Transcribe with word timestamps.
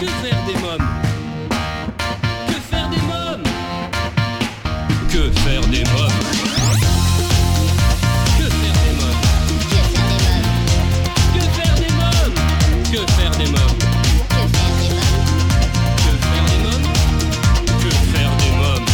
Que 0.00 0.06
faire 0.06 0.42
des 0.46 0.54
mômes 0.54 0.88
Que 2.48 2.54
faire 2.70 2.88
des 2.90 3.02
mômes 3.02 3.42
Que 5.08 5.30
faire 5.40 5.60
des 5.68 5.84
mômes 5.84 6.10
Que 8.36 8.46
faire 8.50 8.74
des 8.82 8.94
mômes 8.98 9.20
Que 11.32 11.46
faire 11.52 11.74
des 11.76 11.86
mômes 11.92 12.34
Que 12.92 13.00
faire 13.06 13.34
des 13.36 13.50
mômes 13.52 13.74
Que 17.80 17.90
faire 17.90 18.32
des 18.38 18.50
mômes 18.58 18.86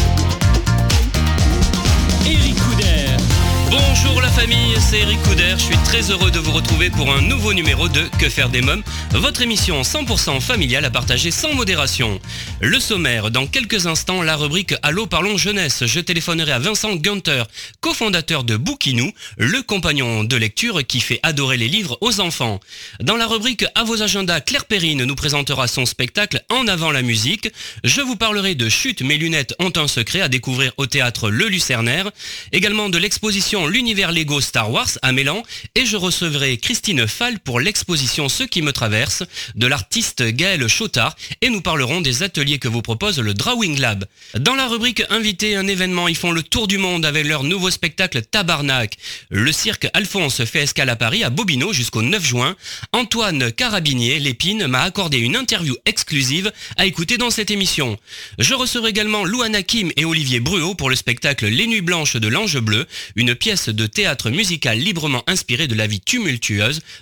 Bonjour 3.71 4.21
la 4.21 4.29
famille, 4.29 4.77
c'est 4.79 5.01
Eric 5.01 5.23
Couder, 5.23 5.55
je 5.57 5.63
suis 5.63 5.79
très 5.79 6.11
heureux 6.11 6.31
de 6.31 6.39
vous 6.41 6.50
retrouver 6.61 6.91
pour 6.91 7.11
un 7.11 7.23
nouveau 7.23 7.55
numéro 7.55 7.89
de 7.89 8.03
Que 8.19 8.29
faire 8.29 8.51
des 8.51 8.61
mômes, 8.61 8.83
votre 9.13 9.41
émission 9.41 9.81
100% 9.81 10.43
familiale 10.43 10.85
à 10.85 10.91
partager 10.91 11.31
sans 11.31 11.55
modération. 11.55 12.21
Le 12.61 12.79
sommaire, 12.79 13.31
dans 13.31 13.47
quelques 13.47 13.87
instants, 13.87 14.23
la 14.23 14.37
rubrique 14.37 14.75
Allô 14.83 15.07
parlons 15.07 15.39
jeunesse, 15.39 15.87
je 15.87 16.01
téléphonerai 16.01 16.53
à 16.53 16.59
Vincent 16.59 16.97
Gunter, 16.97 17.45
cofondateur 17.81 18.45
de 18.45 18.59
Bookinou, 18.59 19.11
le 19.39 19.63
compagnon 19.63 20.23
de 20.23 20.37
lecture 20.37 20.87
qui 20.87 21.01
fait 21.01 21.19
adorer 21.23 21.57
les 21.57 21.69
livres 21.69 21.97
aux 22.03 22.21
enfants. 22.21 22.61
Dans 23.01 23.17
la 23.17 23.27
rubrique 23.27 23.65
À 23.75 23.85
vos 23.85 24.03
agendas, 24.03 24.43
Claire 24.43 24.67
Perrine 24.67 25.05
nous 25.05 25.15
présentera 25.15 25.67
son 25.67 25.87
spectacle 25.87 26.45
En 26.51 26.69
avant 26.69 26.91
la 26.91 27.01
musique. 27.01 27.49
Je 27.85 28.03
vous 28.03 28.17
parlerai 28.17 28.55
de 28.55 28.69
Chute, 28.69 29.01
mes 29.01 29.17
lunettes 29.17 29.55
ont 29.61 29.73
un 29.77 29.89
secret 29.89 30.21
à 30.21 30.29
découvrir 30.29 30.73
au 30.77 30.85
théâtre 30.85 31.31
Le 31.31 31.49
Lucernaire, 31.49 32.11
également 32.53 32.91
de 32.91 32.99
l'exposition 32.99 33.67
L'univers 33.67 34.13
Lego 34.13 34.43
Star 34.43 34.71
Wars 34.71 34.91
à 35.01 35.13
Mélan, 35.13 35.43
et 35.75 35.87
je 35.87 35.97
recevrai 35.97 36.50
Christine 36.59 37.07
Fall 37.07 37.39
pour 37.39 37.61
l'exposition 37.61 38.29
Ce 38.29 38.43
qui 38.43 38.63
me 38.63 38.73
traverse 38.73 39.23
de 39.55 39.67
l'artiste 39.67 40.23
Gaël 40.23 40.67
Chotard, 40.69 41.17
et 41.41 41.49
nous 41.49 41.61
parlerons 41.61 42.01
des 42.01 42.23
ateliers 42.23 42.59
que 42.59 42.69
vous 42.69 42.83
propose 42.83 43.19
le 43.19 43.35
Drawing 43.35 43.79
Lab. 43.79 44.05
Dans 44.35 44.55
la 44.55 44.67
rubrique 44.67 45.03
Invité, 45.11 45.57
un 45.57 45.67
événement, 45.67 46.09
ils 46.09 46.17
font 46.17 46.33
le 46.33 46.43
tour 46.43 46.67
du 46.67 46.79
monde 46.79 47.07
avec 47.07 47.27
leur 47.27 47.45
nouveau 47.45 47.71
spectacle 47.71 48.23
Tabarnak. 48.23 48.97
Le 49.31 49.53
cirque 49.53 49.89
Alphonse 49.95 50.45
fait 50.45 50.63
escale 50.63 50.89
à 50.89 50.97
Paris 50.97 51.23
à 51.25 51.31
Bobino 51.31 51.73
jusqu'au 51.73 52.03
9 52.03 52.25
juin. 52.25 52.57
Antoine 52.93 53.53
Carabinier, 53.53 54.19
Lépine, 54.19 54.67
m'a 54.67 54.83
accordé 54.83 55.19
une 55.19 55.37
interview 55.37 55.77
exclusive 55.87 56.53
à 56.77 56.87
écouter 56.87 57.19
dans 57.19 57.31
cette 57.31 57.51
émission. 57.51 57.97
Je 58.39 58.55
recevrai 58.55 58.91
également 58.91 59.25
Louana 59.25 59.63
Kim 59.63 59.93
et 59.97 60.05
Olivier 60.05 60.41
Bruot 60.41 60.75
pour 60.75 60.91
le 60.91 60.97
spectacle 60.97 61.47
Les 61.47 61.67
Nuits 61.67 61.81
Blanches 61.81 62.17
de 62.17 62.29
l'Ange 62.29 62.59
Bleu, 62.59 62.87
une 63.17 63.35
pièce 63.35 63.69
de 63.69 63.87
théâtre 63.87 64.31
musical 64.31 64.79
librement 64.79 65.23
inspirée 65.27 65.69
de 65.69 65.75
la 65.75 65.87
vie 65.87 66.01
tumultueuse 66.01 66.40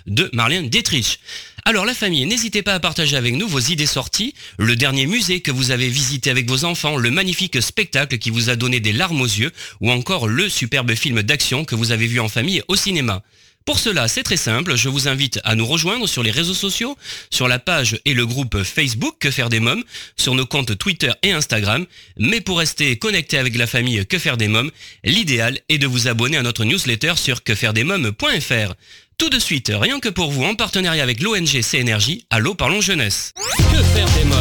de 0.07 0.29
Marlène 0.33 0.69
Dietrich. 0.69 1.19
Alors 1.65 1.85
la 1.85 1.93
famille, 1.93 2.25
n'hésitez 2.25 2.61
pas 2.61 2.73
à 2.73 2.79
partager 2.79 3.15
avec 3.15 3.35
nous 3.35 3.47
vos 3.47 3.59
idées 3.59 3.85
sorties, 3.85 4.33
le 4.57 4.75
dernier 4.75 5.05
musée 5.05 5.41
que 5.41 5.51
vous 5.51 5.71
avez 5.71 5.87
visité 5.89 6.29
avec 6.29 6.49
vos 6.49 6.65
enfants, 6.65 6.97
le 6.97 7.11
magnifique 7.11 7.61
spectacle 7.61 8.17
qui 8.17 8.29
vous 8.29 8.49
a 8.49 8.55
donné 8.55 8.79
des 8.79 8.93
larmes 8.93 9.21
aux 9.21 9.25
yeux, 9.25 9.51
ou 9.81 9.91
encore 9.91 10.27
le 10.27 10.49
superbe 10.49 10.93
film 10.95 11.21
d'action 11.21 11.65
que 11.65 11.75
vous 11.75 11.91
avez 11.91 12.07
vu 12.07 12.19
en 12.19 12.29
famille 12.29 12.63
au 12.67 12.75
cinéma. 12.75 13.23
Pour 13.65 13.77
cela, 13.77 14.07
c'est 14.07 14.23
très 14.23 14.37
simple, 14.37 14.75
je 14.75 14.89
vous 14.89 15.07
invite 15.07 15.39
à 15.43 15.53
nous 15.53 15.65
rejoindre 15.65 16.07
sur 16.07 16.23
les 16.23 16.31
réseaux 16.31 16.55
sociaux, 16.55 16.97
sur 17.29 17.47
la 17.47 17.59
page 17.59 17.99
et 18.05 18.15
le 18.15 18.25
groupe 18.25 18.63
Facebook 18.63 19.17
Que 19.19 19.29
faire 19.29 19.49
des 19.49 19.59
mômes, 19.59 19.83
sur 20.17 20.33
nos 20.33 20.47
comptes 20.47 20.75
Twitter 20.77 21.11
et 21.21 21.33
Instagram, 21.33 21.85
mais 22.17 22.41
pour 22.41 22.57
rester 22.57 22.97
connecté 22.97 23.37
avec 23.37 23.55
la 23.55 23.67
famille 23.67 24.07
Que 24.07 24.17
faire 24.17 24.37
des 24.37 24.47
mômes, 24.47 24.71
l'idéal 25.03 25.59
est 25.69 25.77
de 25.77 25.85
vous 25.85 26.07
abonner 26.07 26.37
à 26.37 26.41
notre 26.41 26.65
newsletter 26.65 27.13
sur 27.17 27.43
quefairedesmômes.fr. 27.43 28.73
Tout 29.19 29.29
de 29.29 29.37
suite, 29.37 29.69
rien 29.75 29.99
que 29.99 30.07
pour 30.07 30.31
vous, 30.31 30.45
en 30.45 30.55
partenariat 30.55 31.03
avec 31.03 31.21
l'ONG 31.21 31.61
CNRJ, 31.61 32.19
Allô 32.29 32.55
Parlons 32.55 32.79
Jeunesse. 32.79 33.33
Que 33.35 33.83
faire 33.83 34.07
des 34.17 34.23
mômes 34.23 34.39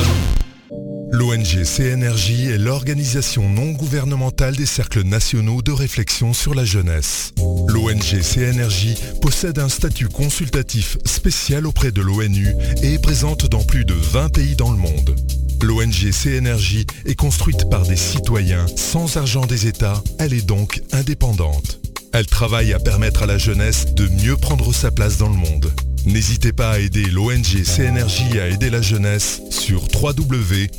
L'ONG 1.11 1.65
CNRJ 1.65 2.51
est 2.51 2.59
l'organisation 2.59 3.49
non 3.49 3.73
gouvernementale 3.73 4.55
des 4.55 4.67
cercles 4.67 5.03
nationaux 5.03 5.62
de 5.62 5.73
réflexion 5.73 6.33
sur 6.33 6.55
la 6.55 6.65
jeunesse. 6.65 7.33
L'ONG 7.66 8.22
CNRJ 8.22 8.94
possède 9.21 9.59
un 9.59 9.69
statut 9.69 10.09
consultatif 10.09 10.97
spécial 11.05 11.66
auprès 11.66 11.91
de 11.91 12.00
l'ONU 12.00 12.55
et 12.81 12.95
est 12.95 13.03
présente 13.03 13.47
dans 13.47 13.65
plus 13.65 13.84
de 13.84 13.95
20 13.95 14.28
pays 14.28 14.55
dans 14.55 14.71
le 14.71 14.78
monde. 14.78 15.16
L'ONG 15.60 16.12
CNRJ 16.12 16.84
est 17.05 17.16
construite 17.16 17.69
par 17.69 17.83
des 17.83 17.97
citoyens 17.97 18.66
sans 18.77 19.16
argent 19.16 19.45
des 19.45 19.66
États, 19.66 20.05
elle 20.21 20.34
est 20.34 20.47
donc 20.47 20.83
indépendante. 20.93 21.81
Elle 22.13 22.27
travaille 22.27 22.73
à 22.73 22.79
permettre 22.79 23.23
à 23.25 23.27
la 23.27 23.39
jeunesse 23.39 23.95
de 23.95 24.09
mieux 24.09 24.37
prendre 24.37 24.73
sa 24.73 24.91
place 24.91 25.19
dans 25.19 25.29
le 25.29 25.37
monde. 25.37 25.71
N'hésitez 26.07 26.53
pas 26.53 26.71
à 26.73 26.79
aider 26.79 27.05
l'ONG 27.05 27.63
CNRJ 27.65 28.37
à 28.39 28.49
aider 28.49 28.71
la 28.71 28.81
jeunesse 28.81 29.43
sur 29.51 29.83
www.cnrj.org. 29.95 30.73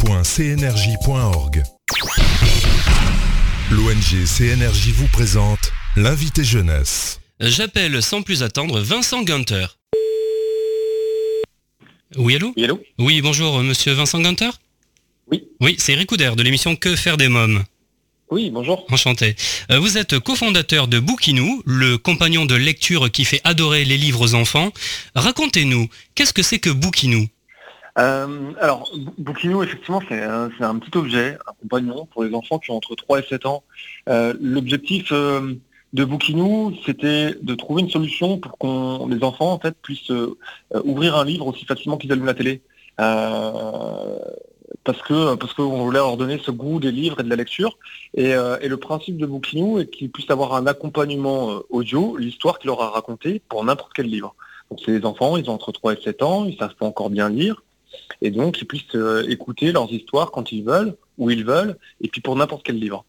L'ONG 3.72 4.26
CNRJ 4.26 4.90
vous 4.94 5.08
présente 5.08 5.72
l'invité 5.96 6.44
jeunesse. 6.44 7.20
J'appelle 7.40 8.02
sans 8.02 8.22
plus 8.24 8.42
attendre 8.44 8.80
Vincent 8.80 9.22
Gunter. 9.24 9.68
Oui, 12.18 12.36
allô 12.36 12.54
Oui, 12.58 12.64
allô 12.64 12.82
Oui, 12.98 13.22
bonjour, 13.22 13.62
monsieur 13.62 13.94
Vincent 13.94 14.20
Gunter 14.20 14.50
Oui. 15.32 15.44
Oui, 15.62 15.76
c'est 15.78 15.94
Eric 15.94 16.10
Couder 16.10 16.32
de 16.36 16.42
l'émission 16.42 16.76
Que 16.76 16.96
faire 16.96 17.18
des 17.18 17.30
mômes? 17.30 17.64
Oui, 18.32 18.52
bonjour. 18.52 18.86
Enchanté. 18.92 19.36
Euh, 19.72 19.80
Vous 19.80 19.98
êtes 19.98 20.20
cofondateur 20.20 20.88
de 20.88 21.00
Bookinou, 21.00 21.64
le 21.66 21.98
compagnon 21.98 22.46
de 22.46 22.54
lecture 22.56 23.10
qui 23.12 23.26
fait 23.26 23.42
adorer 23.44 23.86
les 23.86 23.98
livres 23.98 24.22
aux 24.22 24.36
enfants. 24.36 24.70
Racontez-nous, 25.16 25.88
qu'est-ce 26.14 26.34
que 26.34 26.44
c'est 26.44 26.60
que 26.60 26.70
Bookinou 26.70 27.26
Euh, 27.98 28.52
alors, 28.62 28.92
Bou- 28.96 29.14
Bookinou, 29.18 29.64
effectivement, 29.64 30.02
c'est 30.08 30.22
un, 30.22 30.50
petit 30.78 30.96
objet, 30.96 31.38
un 31.48 31.54
compagnon 31.60 32.06
pour 32.06 32.24
les 32.24 32.34
enfants 32.36 32.60
qui 32.60 32.70
ont 32.70 32.76
entre 32.78 32.96
3 32.96 33.20
et 33.20 33.24
7 33.28 33.48
ans. 33.48 33.64
Euh, 34.10 34.36
L'objectif 34.40 35.08
euh, 35.12 35.56
de 35.94 36.06
Bookinou, 36.06 36.76
c'était 36.86 37.34
de 37.42 37.56
trouver 37.56 37.82
une 37.82 37.90
solution 37.90 38.38
pour 38.38 38.60
qu'on 38.60 39.08
les 39.08 39.24
enfants 39.24 39.52
en 39.54 39.60
fait 39.60 39.76
puissent 39.82 40.12
ouvrir 40.84 41.16
un 41.16 41.26
livre 41.26 41.48
aussi 41.48 41.66
facilement 41.66 41.98
qu'ils 41.98 42.12
allument 42.12 42.28
la 42.28 42.36
télé. 42.36 42.62
Parce 44.84 45.02
que 45.02 45.35
parce 45.35 45.53
qu'on 45.53 45.84
voulait 45.84 45.97
leur 46.00 46.16
donner 46.18 46.40
ce 46.44 46.52
goût 46.52 46.80
des 46.80 46.91
livres 46.91 47.19
et 47.19 47.24
de 47.24 47.30
la 47.30 47.35
lecture. 47.35 47.78
Et, 48.13 48.34
euh, 48.35 48.57
et 48.62 48.68
le 48.68 48.78
principe 48.78 49.18
de 49.18 49.25
Bookinou 49.25 49.80
est 49.80 49.88
qu'ils 49.90 50.12
puissent 50.12 50.30
avoir 50.30 50.53
un 50.53 50.68
accompagnement 50.68 51.52
euh, 51.52 51.59
audio, 51.69 52.18
l'histoire 52.18 52.59
qu'il 52.59 52.68
leur 52.68 52.81
a 52.81 52.90
racontée 52.90 53.41
pour 53.50 53.63
n'importe 53.63 53.91
quel 53.96 54.06
livre. 54.07 54.35
Donc 54.69 54.80
c'est 54.85 54.91
les 54.91 55.06
enfants, 55.06 55.38
ils 55.38 55.50
ont 55.50 55.53
entre 55.53 55.72
3 55.72 55.94
et 55.94 56.02
7 56.02 56.22
ans, 56.22 56.46
ils 56.46 56.56
savent 56.57 56.75
pas 56.75 56.85
encore 56.85 57.09
bien 57.09 57.30
lire. 57.30 57.63
Et 58.22 58.30
donc, 58.30 58.62
ils 58.62 58.66
puissent 58.66 58.96
euh, 58.96 59.25
écouter 59.28 59.72
leurs 59.72 59.91
histoires 59.91 60.30
quand 60.30 60.52
ils 60.52 60.63
veulent, 60.63 60.96
où 61.18 61.31
ils 61.31 61.44
veulent, 61.44 61.75
et 62.01 62.07
puis 62.07 62.22
pour 62.22 62.36
n'importe 62.36 62.62
quel 62.63 62.78
livre. 62.78 63.03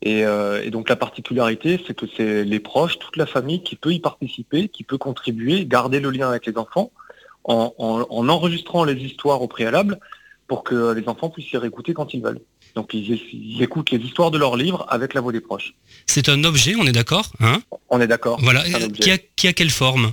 Et, 0.00 0.24
euh, 0.24 0.62
et 0.64 0.70
donc, 0.70 0.88
la 0.88 0.96
particularité, 0.96 1.78
c'est 1.86 1.94
que 1.94 2.06
c'est 2.16 2.42
les 2.44 2.58
proches, 2.60 2.98
toute 2.98 3.16
la 3.18 3.26
famille 3.26 3.62
qui 3.62 3.76
peut 3.76 3.92
y 3.92 4.00
participer, 4.00 4.68
qui 4.68 4.84
peut 4.84 4.96
contribuer, 4.98 5.66
garder 5.66 6.00
le 6.00 6.10
lien 6.10 6.28
avec 6.30 6.46
les 6.46 6.56
enfants, 6.56 6.90
en, 7.44 7.74
en- 7.76 8.06
en 8.08 8.28
enregistrant 8.30 8.84
les 8.84 8.94
histoires 9.04 9.42
au 9.42 9.48
préalable, 9.48 9.98
pour 10.52 10.64
que 10.64 10.92
les 10.92 11.08
enfants 11.08 11.30
puissent 11.30 11.50
y 11.50 11.56
réécouter 11.56 11.94
quand 11.94 12.12
ils 12.12 12.22
veulent. 12.22 12.42
Donc, 12.74 12.92
ils, 12.92 13.18
ils 13.32 13.62
écoutent 13.62 13.90
les 13.90 13.96
histoires 13.96 14.30
de 14.30 14.36
leurs 14.36 14.58
livres 14.58 14.84
avec 14.90 15.14
la 15.14 15.22
voix 15.22 15.32
des 15.32 15.40
proches. 15.40 15.72
C'est 16.04 16.28
un 16.28 16.44
objet, 16.44 16.74
on 16.78 16.84
est 16.84 16.92
d'accord 16.92 17.32
hein? 17.40 17.62
On 17.88 17.98
est 18.02 18.06
d'accord. 18.06 18.38
Voilà, 18.42 18.62
qui 19.02 19.10
a, 19.10 19.16
qui 19.16 19.48
a 19.48 19.54
quelle 19.54 19.70
forme? 19.70 20.12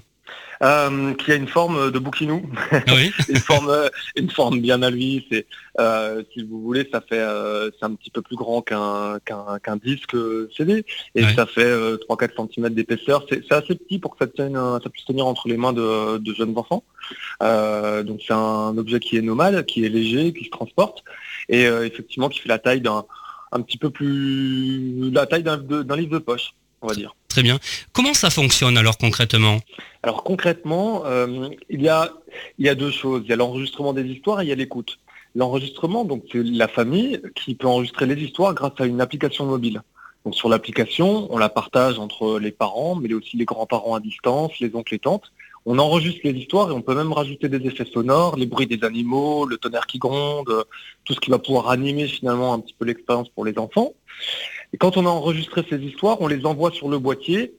Euh, 0.62 1.14
qui 1.14 1.31
a 1.31 1.36
une 1.36 1.47
forme 1.47 1.90
de 1.90 2.00
bouquinou. 2.00 2.42
Ah 2.72 2.81
Oui, 2.90 3.14
une 3.30 3.38
forme 3.38 3.70
euh, 3.70 3.88
une 4.18 4.30
forme 4.30 4.59
bien 4.59 4.81
à 4.81 4.90
lui. 4.90 5.25
C'est 5.31 5.46
euh, 5.80 6.22
si 6.34 6.44
vous 6.44 6.62
voulez 6.62 6.88
ça 6.92 7.00
fait 7.00 7.20
euh, 7.20 7.70
c'est 7.80 7.86
un 7.86 7.94
petit 7.94 8.09
peu 8.09 8.22
plus 8.22 8.36
grand 8.36 8.62
qu'un 8.62 9.20
qu'un 9.24 9.58
qu'un 9.64 9.78
disque 9.78 10.18
CD 10.58 10.84
et 11.16 11.24
ça 11.24 11.46
fait 11.46 11.64
3-4 11.64 12.53
cm 12.53 12.70
d'épaisseur. 12.74 13.25
C'est 13.30 13.42
c'est 13.47 13.56
assez 13.56 13.75
petit 13.75 14.00
pour 14.00 14.18
que 14.18 14.25
ça 14.25 14.30
tienne 14.30 14.58
euh, 14.58 14.80
ça 14.84 14.90
puisse 14.90 15.06
tenir 15.06 15.28
entre 15.28 15.47
les 15.47 15.56
mains 15.56 15.72
de, 15.72 16.18
de 16.18 16.34
jeunes 16.34 16.58
enfants. 16.58 16.84
Euh, 17.41 18.03
donc 18.03 18.20
c'est 18.28 18.34
un 18.34 18.78
objet 18.78 19.00
qui 19.00 19.16
est 19.16 19.22
nomade 19.22 19.66
qui 19.66 19.86
est 19.86 19.90
léger 19.90 20.34
qui 20.34 20.44
se 20.44 20.50
transporte. 20.50 21.05
Et 21.47 21.67
euh, 21.67 21.85
effectivement 21.85 22.28
qui 22.28 22.40
fait 22.40 22.50
la 22.50 22.59
taille 22.59 22.82
d'un 22.82 23.05
un 23.53 23.62
petit 23.62 23.78
peu 23.78 23.91
plus 23.91 25.09
la 25.12 25.26
taille 25.26 25.44
d'un 25.44 25.58
d'un 25.58 25.96
livre 25.96 26.12
de 26.12 26.20
poche 26.20 26.53
on 26.82 26.88
va 26.88 26.96
dire 26.96 27.16
très 27.29 27.43
bien. 27.43 27.59
Comment 27.93 28.14
ça 28.14 28.29
fonctionne 28.29 28.78
alors 28.78 28.97
concrètement? 28.97 29.59
Alors 30.03 30.23
concrètement, 30.23 31.05
euh, 31.05 31.49
il, 31.70 31.81
y 31.81 31.90
a, 31.90 32.76
deux 32.76 32.91
choses. 32.91 33.22
Il 33.23 33.29
y 33.29 33.34
a 33.34 33.35
l'enregistrement 33.35 33.93
des 33.93 34.03
histoires 34.03 34.41
et 34.41 34.46
il 34.46 34.49
y 34.49 34.52
a 34.52 34.55
l'écoute. 34.55 34.99
L'enregistrement, 35.35 36.05
donc 36.05 36.23
c'est 36.31 36.43
la 36.43 36.67
famille 36.67 37.22
qui 37.35 37.55
peut 37.55 37.67
enregistrer 37.67 38.08
les 38.08 38.22
histoires 38.22 38.53
grâce 38.53 38.73
à 38.79 38.85
une 38.85 38.99
application 38.99 39.46
mobile. 39.46 39.81
Donc 40.26 40.35
sur 40.35 40.49
l'application, 40.49 41.31
on 41.31 41.37
la 41.37 41.49
partage 41.49 41.99
entre 41.99 42.40
les 42.40 42.52
parents, 42.52 42.96
mais 42.96 43.14
aussi 43.14 43.37
les 43.37 43.46
grands-parents 43.46 43.96
à 43.96 43.99
distance, 43.99 44.59
les 44.59 44.76
oncles 44.76 44.96
et 44.96 44.99
tantes. 44.99 45.31
On 45.66 45.78
enregistre 45.78 46.22
les 46.23 46.31
histoires 46.31 46.72
et 46.72 46.73
on 46.73 46.81
peut 46.81 46.96
même 46.96 47.14
rajouter 47.14 47.47
des 47.47 47.66
effets 47.67 47.85
sonores, 47.85 48.37
les 48.37 48.46
bruits 48.46 48.66
des 48.66 48.84
animaux, 48.84 49.46
le 49.46 49.58
tonnerre 49.58 49.85
qui 49.85 49.99
gronde, 49.99 50.66
tout 51.03 51.14
ce 51.14 51.20
qui 51.20 51.29
va 51.29 51.37
pouvoir 51.37 51.70
animer 51.70 52.08
finalement 52.08 52.53
un 52.53 52.59
petit 52.59 52.73
peu 52.78 52.85
l'expérience 52.85 53.29
pour 53.29 53.46
les 53.46 53.58
enfants. 53.59 53.93
Et 54.73 54.77
quand 54.77 54.97
on 54.97 55.05
a 55.05 55.09
enregistré 55.09 55.63
ces 55.69 55.77
histoires, 55.77 56.21
on 56.21 56.27
les 56.27 56.45
envoie 56.45 56.71
sur 56.71 56.89
le 56.89 56.99
boîtier 56.99 57.53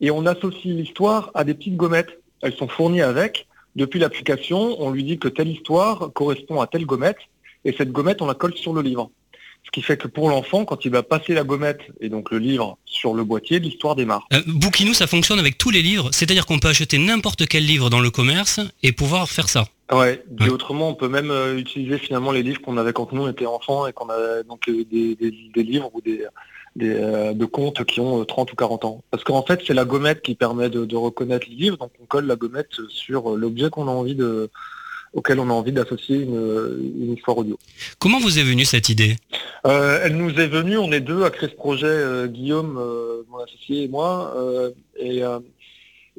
et 0.00 0.10
on 0.10 0.26
associe 0.26 0.74
l'histoire 0.74 1.30
à 1.34 1.44
des 1.44 1.54
petites 1.54 1.76
gommettes. 1.76 2.20
Elles 2.42 2.54
sont 2.54 2.68
fournies 2.68 3.02
avec 3.02 3.46
depuis 3.76 3.98
l'application, 3.98 4.80
on 4.80 4.90
lui 4.90 5.04
dit 5.04 5.18
que 5.18 5.28
telle 5.28 5.48
histoire 5.48 6.10
correspond 6.12 6.60
à 6.60 6.66
telle 6.66 6.84
gommette, 6.84 7.16
et 7.64 7.74
cette 7.76 7.90
gommette, 7.90 8.20
on 8.20 8.26
la 8.26 8.34
colle 8.34 8.54
sur 8.54 8.72
le 8.74 8.82
livre. 8.82 9.10
Ce 9.64 9.70
qui 9.70 9.80
fait 9.80 9.96
que 9.96 10.08
pour 10.08 10.28
l'enfant, 10.28 10.64
quand 10.64 10.84
il 10.84 10.90
va 10.90 11.02
passer 11.04 11.34
la 11.34 11.44
gommette 11.44 11.80
et 12.00 12.08
donc 12.08 12.32
le 12.32 12.38
livre 12.38 12.76
sur 12.84 13.14
le 13.14 13.22
boîtier, 13.22 13.60
l'histoire 13.60 13.94
démarre. 13.94 14.26
Euh, 14.32 14.40
ça 14.92 15.06
fonctionne 15.06 15.38
avec 15.38 15.56
tous 15.56 15.70
les 15.70 15.82
livres, 15.82 16.10
c'est-à-dire 16.12 16.46
qu'on 16.46 16.58
peut 16.58 16.68
acheter 16.68 16.98
n'importe 16.98 17.46
quel 17.46 17.64
livre 17.64 17.88
dans 17.88 18.00
le 18.00 18.10
commerce 18.10 18.60
et 18.82 18.92
pouvoir 18.92 19.30
faire 19.30 19.48
ça. 19.48 19.64
Ouais, 19.92 20.22
dit 20.28 20.48
autrement, 20.48 20.88
on 20.88 20.94
peut 20.94 21.08
même 21.08 21.30
euh, 21.30 21.56
utiliser 21.58 21.98
finalement 21.98 22.32
les 22.32 22.42
livres 22.42 22.60
qu'on 22.62 22.78
avait 22.78 22.92
quand 22.94 23.12
nous 23.12 23.22
on 23.24 23.28
était 23.28 23.46
enfants 23.46 23.86
et 23.86 23.92
qu'on 23.92 24.08
avait 24.08 24.42
donc 24.44 24.68
euh, 24.68 24.84
des, 24.90 25.14
des- 25.16 25.50
des 25.54 25.62
livres 25.62 25.90
ou 25.92 26.00
des, 26.00 26.24
des, 26.76 26.94
euh, 26.94 27.32
de 27.34 27.44
contes 27.44 27.84
qui 27.84 28.00
ont 28.00 28.20
euh, 28.22 28.24
30 28.24 28.52
ou 28.52 28.56
40 28.56 28.84
ans. 28.86 29.04
Parce 29.10 29.22
qu'en 29.22 29.42
fait, 29.42 29.60
c'est 29.66 29.74
la 29.74 29.84
gommette 29.84 30.22
qui 30.22 30.34
permet 30.34 30.70
de, 30.70 30.84
de 30.86 30.96
reconnaître 30.96 31.46
les 31.50 31.56
livres, 31.56 31.76
donc 31.76 31.90
on 32.02 32.06
colle 32.06 32.26
la 32.26 32.36
gommette 32.36 32.70
sur 32.88 33.36
l'objet 33.36 33.68
qu'on 33.70 33.86
a 33.88 33.90
envie 33.90 34.14
de 34.14 34.48
auquel 35.14 35.38
on 35.40 35.50
a 35.50 35.52
envie 35.52 35.72
d'associer 35.72 36.16
une, 36.20 37.02
une 37.02 37.12
histoire 37.12 37.36
audio. 37.36 37.58
Comment 37.98 38.18
vous 38.18 38.38
est 38.38 38.42
venue 38.44 38.64
cette 38.64 38.88
idée? 38.88 39.16
Euh, 39.66 40.00
elle 40.02 40.16
nous 40.16 40.30
est 40.40 40.46
venue, 40.46 40.78
on 40.78 40.90
est 40.90 41.00
deux 41.00 41.22
à 41.24 41.28
créer 41.30 41.50
ce 41.50 41.54
projet, 41.54 41.84
euh, 41.86 42.26
Guillaume, 42.28 42.78
euh, 42.78 43.22
mon 43.28 43.36
associé 43.40 43.82
et 43.84 43.88
moi, 43.88 44.32
euh, 44.38 44.70
et, 44.96 45.22
euh, 45.22 45.38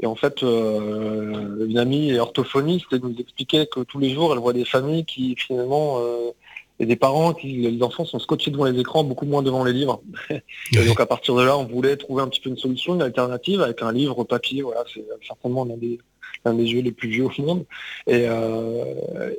et 0.02 0.06
en 0.06 0.16
fait, 0.16 0.42
euh, 0.44 1.68
une 1.68 1.78
amie 1.78 2.12
est 2.12 2.20
orthophoniste 2.20 2.92
et 2.94 3.00
nous 3.00 3.16
expliquait 3.20 3.68
que 3.68 3.82
tous 3.82 4.00
les 4.00 4.14
jours, 4.14 4.34
elle 4.34 4.40
voit 4.40 4.54
des 4.54 4.66
familles 4.66 5.06
qui 5.06 5.36
finalement, 5.36 6.00
euh, 6.00 6.32
et 6.80 6.86
des 6.88 6.96
parents 6.96 7.34
qui, 7.34 7.70
les 7.70 7.84
enfants 7.84 8.04
sont 8.04 8.18
scotchés 8.18 8.50
devant 8.50 8.66
les 8.66 8.80
écrans, 8.80 9.04
beaucoup 9.04 9.26
moins 9.26 9.44
devant 9.44 9.64
les 9.64 9.74
livres. 9.74 10.02
Et 10.32 10.86
donc 10.86 11.00
à 11.00 11.06
partir 11.06 11.36
de 11.36 11.44
là, 11.44 11.56
on 11.56 11.66
voulait 11.66 11.96
trouver 11.98 12.24
un 12.24 12.28
petit 12.28 12.42
peu 12.42 12.50
une 12.50 12.58
solution, 12.58 12.96
une 12.96 13.04
alternative 13.04 13.62
avec 13.62 13.84
un 13.84 13.92
livre 13.92 14.24
papier, 14.24 14.64
voilà, 14.64 14.84
c'est 14.92 15.06
certainement 15.28 15.66
l'un 15.66 15.78
des, 15.78 16.00
l'un 16.44 16.56
des 16.56 16.66
jeux 16.66 16.82
les 16.82 16.92
plus 16.92 17.10
vieux 17.10 17.26
au 17.26 17.42
monde. 17.44 17.66
Et, 18.08 18.26
euh, 18.28 18.84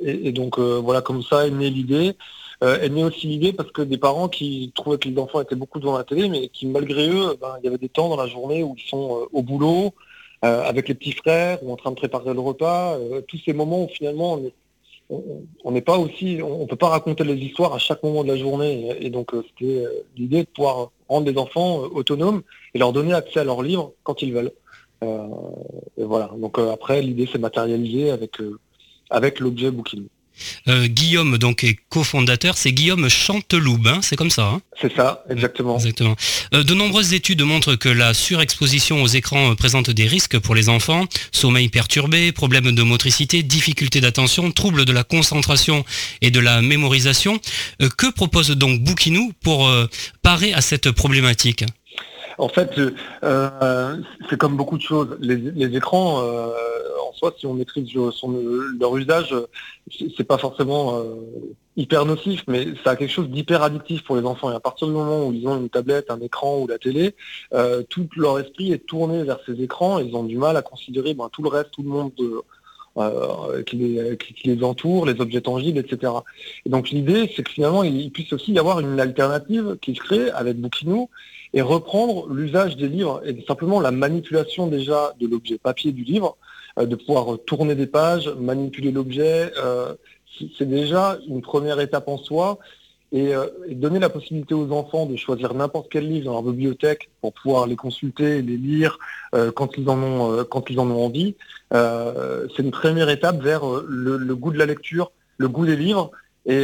et, 0.01 0.29
et 0.29 0.31
donc 0.31 0.57
euh, 0.57 0.79
voilà, 0.81 1.01
comme 1.01 1.21
ça 1.21 1.45
est 1.45 1.51
née 1.51 1.69
l'idée. 1.69 2.15
Euh, 2.63 2.79
est 2.79 2.89
née 2.89 3.03
aussi 3.03 3.27
l'idée 3.27 3.51
parce 3.51 3.71
que 3.71 3.81
des 3.81 3.97
parents 3.97 4.29
qui 4.29 4.71
trouvaient 4.73 4.97
que 4.97 5.09
les 5.09 5.19
enfants 5.19 5.41
étaient 5.41 5.55
beaucoup 5.55 5.79
devant 5.79 5.97
la 5.97 6.05
télé, 6.05 6.29
mais 6.29 6.47
qui 6.47 6.67
malgré 6.67 7.09
eux, 7.09 7.35
ben, 7.39 7.57
il 7.59 7.65
y 7.65 7.67
avait 7.67 7.77
des 7.77 7.89
temps 7.89 8.07
dans 8.07 8.15
la 8.15 8.27
journée 8.27 8.63
où 8.63 8.75
ils 8.77 8.89
sont 8.89 9.23
euh, 9.23 9.25
au 9.33 9.41
boulot, 9.41 9.93
euh, 10.45 10.61
avec 10.71 10.83
les 10.89 10.95
petits 10.99 11.17
frères, 11.23 11.57
ou 11.63 11.67
en 11.73 11.77
train 11.81 11.91
de 11.91 11.95
préparer 12.03 12.33
le 12.33 12.39
repas, 12.51 12.97
euh, 12.97 13.21
tous 13.29 13.39
ces 13.45 13.53
moments 13.53 13.83
où 13.85 13.89
finalement 13.99 14.29
on 14.35 14.39
est- 14.47 14.53
on 15.09 15.19
on 15.65 15.71
n'est 15.75 15.87
pas 15.91 15.97
aussi, 15.97 16.39
on 16.43 16.61
ne 16.63 16.69
peut 16.71 16.81
pas 16.85 16.89
raconter 16.97 17.23
les 17.31 17.39
histoires 17.47 17.73
à 17.73 17.79
chaque 17.87 18.01
moment 18.03 18.23
de 18.23 18.29
la 18.33 18.37
journée. 18.45 18.73
Et, 19.05 19.09
donc 19.09 19.27
euh, 19.33 19.43
c'était 19.47 19.83
l'idée 20.17 20.41
de 20.45 20.49
pouvoir 20.55 20.91
rendre 21.09 21.27
les 21.31 21.37
enfants 21.45 21.71
autonomes 21.99 22.41
et 22.73 22.79
leur 22.79 22.91
donner 22.97 23.13
accès 23.21 23.39
à 23.41 23.43
leurs 23.51 23.63
livres 23.69 23.87
quand 24.03 24.21
ils 24.25 24.33
veulent. 24.33 24.53
Et 25.99 26.03
voilà. 26.13 26.27
Donc 26.43 26.57
après 26.57 26.97
l'idée 27.07 27.27
s'est 27.31 27.43
matérialisée 27.49 28.09
avec 28.17 28.33
avec 29.11 29.39
l'objet 29.39 29.69
Booking. 29.69 30.05
Euh, 30.67 30.87
Guillaume 30.87 31.37
donc 31.37 31.63
est 31.63 31.77
cofondateur, 31.89 32.57
c'est 32.57 32.71
Guillaume 32.71 33.09
Chanteloube, 33.09 33.87
hein, 33.87 33.99
c'est 34.01 34.15
comme 34.15 34.29
ça. 34.29 34.45
hein 34.45 34.61
C'est 34.81 34.95
ça, 34.95 35.23
exactement. 35.29 35.77
Exactement. 35.77 36.15
Euh, 36.53 36.63
de 36.63 36.73
nombreuses 36.73 37.13
études 37.13 37.41
montrent 37.41 37.75
que 37.75 37.89
la 37.89 38.13
surexposition 38.13 39.01
aux 39.01 39.07
écrans 39.07 39.51
euh, 39.51 39.55
présente 39.55 39.89
des 39.89 40.07
risques 40.07 40.39
pour 40.39 40.55
les 40.55 40.69
enfants. 40.69 41.05
Sommeil 41.31 41.69
perturbé, 41.69 42.31
problèmes 42.31 42.73
de 42.73 42.83
motricité, 42.83 43.43
difficultés 43.43 44.01
d'attention, 44.01 44.51
troubles 44.51 44.85
de 44.85 44.91
la 44.91 45.03
concentration 45.03 45.85
et 46.21 46.31
de 46.31 46.39
la 46.39 46.61
mémorisation. 46.61 47.39
Euh, 47.81 47.89
que 47.89 48.11
propose 48.11 48.49
donc 48.51 48.81
Bookinou 48.81 49.33
pour 49.41 49.67
euh, 49.67 49.87
parer 50.21 50.53
à 50.53 50.61
cette 50.61 50.91
problématique? 50.91 51.63
En 52.37 52.49
fait, 52.49 52.77
euh, 52.77 52.91
euh, 53.23 53.97
c'est 54.29 54.37
comme 54.37 54.57
beaucoup 54.57 54.77
de 54.77 54.81
choses. 54.81 55.17
Les, 55.19 55.35
les 55.37 55.75
écrans, 55.77 56.21
euh, 56.23 56.49
en 57.07 57.13
soi, 57.13 57.33
si 57.37 57.45
on 57.45 57.53
maîtrise 57.53 57.89
leur 57.93 58.97
usage, 58.97 59.33
euh, 59.33 59.47
c'est 60.17 60.23
pas 60.25 60.37
forcément 60.37 60.97
euh, 60.99 61.15
hyper 61.77 62.05
nocif, 62.05 62.43
mais 62.47 62.67
ça 62.83 62.91
a 62.91 62.95
quelque 62.95 63.11
chose 63.11 63.29
d'hyper 63.29 63.63
addictif 63.63 64.03
pour 64.03 64.15
les 64.17 64.23
enfants. 64.25 64.51
Et 64.51 64.55
à 64.55 64.59
partir 64.59 64.87
du 64.87 64.93
moment 64.93 65.27
où 65.27 65.33
ils 65.33 65.47
ont 65.47 65.57
une 65.57 65.69
tablette, 65.69 66.11
un 66.11 66.19
écran 66.19 66.59
ou 66.59 66.67
la 66.67 66.77
télé, 66.77 67.15
euh, 67.53 67.83
tout 67.89 68.07
leur 68.17 68.39
esprit 68.39 68.71
est 68.73 68.85
tourné 68.85 69.23
vers 69.23 69.39
ces 69.45 69.61
écrans. 69.61 69.99
Et 69.99 70.03
ils 70.05 70.15
ont 70.15 70.23
du 70.23 70.37
mal 70.37 70.57
à 70.57 70.61
considérer 70.61 71.13
ben, 71.13 71.29
tout 71.31 71.41
le 71.43 71.49
reste, 71.49 71.71
tout 71.71 71.83
le 71.83 71.89
monde 71.89 72.11
de- 72.17 72.41
euh, 72.97 73.61
qui, 73.63 73.75
les, 73.75 74.17
qui- 74.17 74.47
les 74.47 74.63
entoure, 74.63 75.05
les 75.05 75.19
objets 75.19 75.41
tangibles, 75.41 75.79
etc. 75.79 76.13
Et 76.65 76.69
donc 76.69 76.91
l'idée, 76.91 77.29
c'est 77.35 77.43
que 77.43 77.51
finalement, 77.51 77.83
il, 77.83 77.99
il 77.99 78.09
puisse 78.09 78.31
aussi 78.31 78.53
y 78.53 78.59
avoir 78.59 78.79
une 78.79 78.97
alternative 79.01 79.77
qui 79.81 79.95
se 79.95 79.99
crée 79.99 80.29
avec 80.31 80.55
Bookinou 80.57 81.09
et 81.55 81.61
reprendre 81.61 82.27
l'usage 82.31 82.75
des 82.75 82.89
livres 82.89 83.21
et 83.25 83.43
simplement 83.47 83.79
la 83.79 83.91
manipulation 83.91 84.67
déjà 84.67 85.13
de 85.19 85.25
l'objet 85.25 85.57
papier 85.57 85.93
du 85.93 86.03
livre, 86.03 86.35
euh, 86.77 86.85
de 86.85 86.95
pouvoir 86.97 87.37
tourner 87.45 87.75
des 87.75 87.87
pages, 87.87 88.27
manipuler 88.27 88.91
l'objet, 88.91 89.51
euh, 89.57 89.95
c'est- 90.57 90.65
déjà 90.65 91.17
une 91.29 91.41
première 91.41 91.79
étape 91.79 92.09
en 92.09 92.17
soi. 92.17 92.59
Et, 93.13 93.33
euh, 93.33 93.45
et 93.69 93.75
donner 93.75 93.99
la 93.99 94.09
possibilité 94.09 94.53
aux 94.53 94.69
enfants 94.73 95.05
de 95.05 95.15
choisir 95.15 95.53
n'importe 95.53 95.87
quel 95.89 96.09
livre 96.09 96.25
dans 96.25 96.33
leur 96.33 96.43
bibliothèque 96.43 97.09
pour 97.21 97.31
pouvoir 97.31 97.67
les 97.67 97.77
consulter, 97.77 98.41
les 98.41 98.57
lire 98.57 98.97
quand 99.53 99.77
ils 99.77 99.87
en 99.89 100.01
ont 100.01 100.43
quand 100.43 100.69
ils 100.69 100.79
en 100.79 100.89
ont 100.89 101.05
envie, 101.05 101.35
c'est 101.71 102.63
une 102.63 102.71
première 102.71 103.09
étape 103.09 103.41
vers 103.41 103.63
le, 103.87 104.35
goût 104.35 104.51
de 104.51 104.57
la 104.57 104.65
lecture, 104.65 105.11
le 105.37 105.47
goût 105.47 105.65
des 105.65 105.75
livres 105.77 106.11
et, 106.45 106.63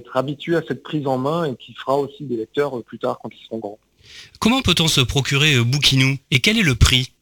être 0.00 0.16
habitué 0.16 0.54
à 0.54 0.62
cette 0.68 0.82
prise 0.82 1.06
en 1.06 1.18
main 1.18 1.44
et 1.46 1.56
qui 1.56 1.72
fera 1.72 1.96
aussi 1.98 2.24
des 2.24 2.36
lecteurs 2.36 2.80
plus 2.84 2.98
tard 2.98 3.18
quand 3.20 3.30
ils 3.34 3.44
seront 3.44 3.58
grands. 3.58 3.78
Comment 4.40 4.62
peut-on 4.62 4.88
se 4.88 5.00
procurer 5.00 5.54
euh, 5.54 5.64
Bookinou 5.64 6.16
et 6.30 6.40
quel 6.40 6.58
est 6.58 6.62
le 6.62 6.74
prix? 6.74 7.12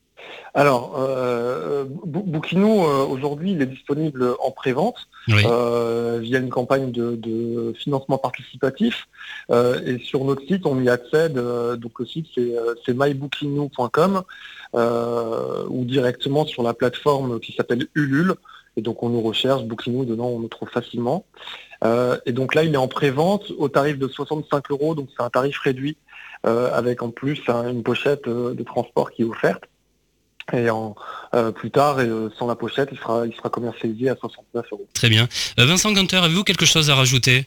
Alors, 0.55 0.95
euh, 0.99 1.85
Bookinou, 1.87 2.85
euh, 2.87 3.05
aujourd'hui, 3.05 3.53
il 3.53 3.61
est 3.61 3.67
disponible 3.67 4.35
en 4.43 4.51
pré-vente 4.51 4.97
Oui. 5.29 5.43
euh, 5.45 6.19
via 6.23 6.39
une 6.39 6.49
campagne 6.49 6.91
de, 6.91 7.15
de 7.17 7.75
financement 7.79 8.17
participatif. 8.17 9.07
Euh, 9.51 9.81
et 9.85 9.99
sur 10.03 10.25
notre 10.25 10.41
site, 10.47 10.65
on 10.65 10.81
y 10.83 10.89
accède. 10.89 11.37
euh, 11.37 11.77
donc 11.77 11.99
le 12.01 12.07
site, 12.07 12.29
c'est 12.35 12.57
euh, 12.57 12.75
c'est 12.87 12.95
mybookinou.com 12.97 14.23
euh, 14.75 15.65
ou 15.69 15.85
directement 15.85 16.47
sur 16.47 16.63
la 16.63 16.73
plateforme 16.75 17.39
qui 17.41 17.53
s'appelle 17.53 17.87
Ulule. 17.95 18.35
Et 18.79 18.83
donc 18.83 19.03
on 19.03 19.09
nous 19.11 19.21
recherche, 19.23 19.63
Bookinou, 19.65 20.05
dedans 20.07 20.27
on 20.29 20.41
nous 20.41 20.49
trouve 20.49 20.69
facilement. 20.71 21.25
Euh, 21.85 22.17
et 22.27 22.33
donc 22.33 22.55
là, 22.55 22.65
il 22.65 22.73
est 22.73 22.79
en 22.79 22.89
pré-vente 22.89 23.53
au 23.59 23.69
tarif 23.69 23.99
de 23.99 24.09
65 24.09 24.71
euros, 24.71 24.95
donc 24.95 25.09
c'est 25.15 25.23
un 25.23 25.29
tarif 25.29 25.59
réduit, 25.59 25.91
euh, 25.93 25.97
avec 26.47 27.03
en 27.03 27.11
plus 27.11 27.41
un- 27.49 27.69
une 27.71 27.83
pochette 27.83 28.27
euh, 28.29 28.55
de 28.55 28.63
transport 28.63 29.11
qui 29.11 29.23
est 29.23 29.25
offerte. 29.27 29.65
Et 30.53 30.71
en, 30.71 30.95
euh, 31.35 31.51
plus 31.51 31.73
tard, 31.73 31.97
euh, 31.99 32.31
sans 32.39 32.47
la 32.47 32.55
pochette, 32.55 32.91
il 32.93 32.99
sera, 32.99 33.27
il 33.27 33.35
sera 33.35 33.49
commercialisé 33.51 34.09
à 34.11 34.15
69 34.17 34.65
euros. 34.71 34.87
Très 34.95 35.09
bien. 35.09 35.27
Euh, 35.59 35.67
Vincent 35.67 35.91
Gunter, 35.91 36.19
avez-vous 36.19 36.45
quelque 36.45 36.65
chose 36.65 36.89
à 36.89 36.95
rajouter? 36.95 37.47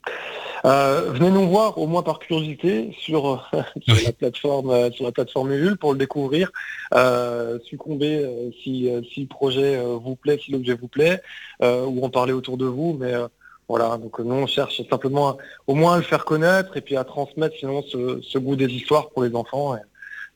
Euh, 0.65 1.09
venez 1.13 1.31
nous 1.31 1.47
voir 1.47 1.77
au 1.77 1.87
moins 1.87 2.03
par 2.03 2.19
curiosité 2.19 2.93
sur, 2.99 3.49
sur 3.81 3.95
Oui. 3.95 4.03
la 4.05 4.11
plateforme 4.11 4.71
euh, 4.71 4.91
sur 4.91 5.05
la 5.05 5.13
plateforme 5.13 5.53
Ulule 5.53 5.77
pour 5.77 5.93
le 5.93 5.97
découvrir, 5.99 6.51
euh, 6.93 7.57
succomber 7.63 8.17
euh, 8.25 8.49
si, 8.61 8.89
euh, 8.89 8.99
si 9.13 9.21
le 9.21 9.27
projet 9.27 9.77
euh, 9.77 9.95
vous 9.95 10.17
plaît, 10.17 10.37
si 10.43 10.51
l'objet 10.51 10.73
vous 10.73 10.89
plaît, 10.89 11.21
euh, 11.63 11.85
ou 11.85 12.03
en 12.03 12.09
parler 12.09 12.33
autour 12.33 12.57
de 12.57 12.65
vous. 12.65 12.97
Mais 12.99 13.13
euh, 13.13 13.29
voilà, 13.69 13.97
donc 13.97 14.19
euh, 14.19 14.23
nous 14.23 14.33
on 14.33 14.47
cherche 14.47 14.81
simplement 14.89 15.37
au 15.67 15.75
moins 15.75 15.93
à 15.93 15.97
le 15.97 16.03
faire 16.03 16.25
connaître 16.25 16.75
et 16.75 16.81
puis 16.81 16.97
à 16.97 17.03
transmettre 17.03 17.55
finalement 17.55 17.83
ce, 17.83 18.37
goût 18.39 18.55
des 18.55 18.65
histoires 18.65 19.09
pour 19.09 19.23
les 19.23 19.35
enfants. 19.35 19.75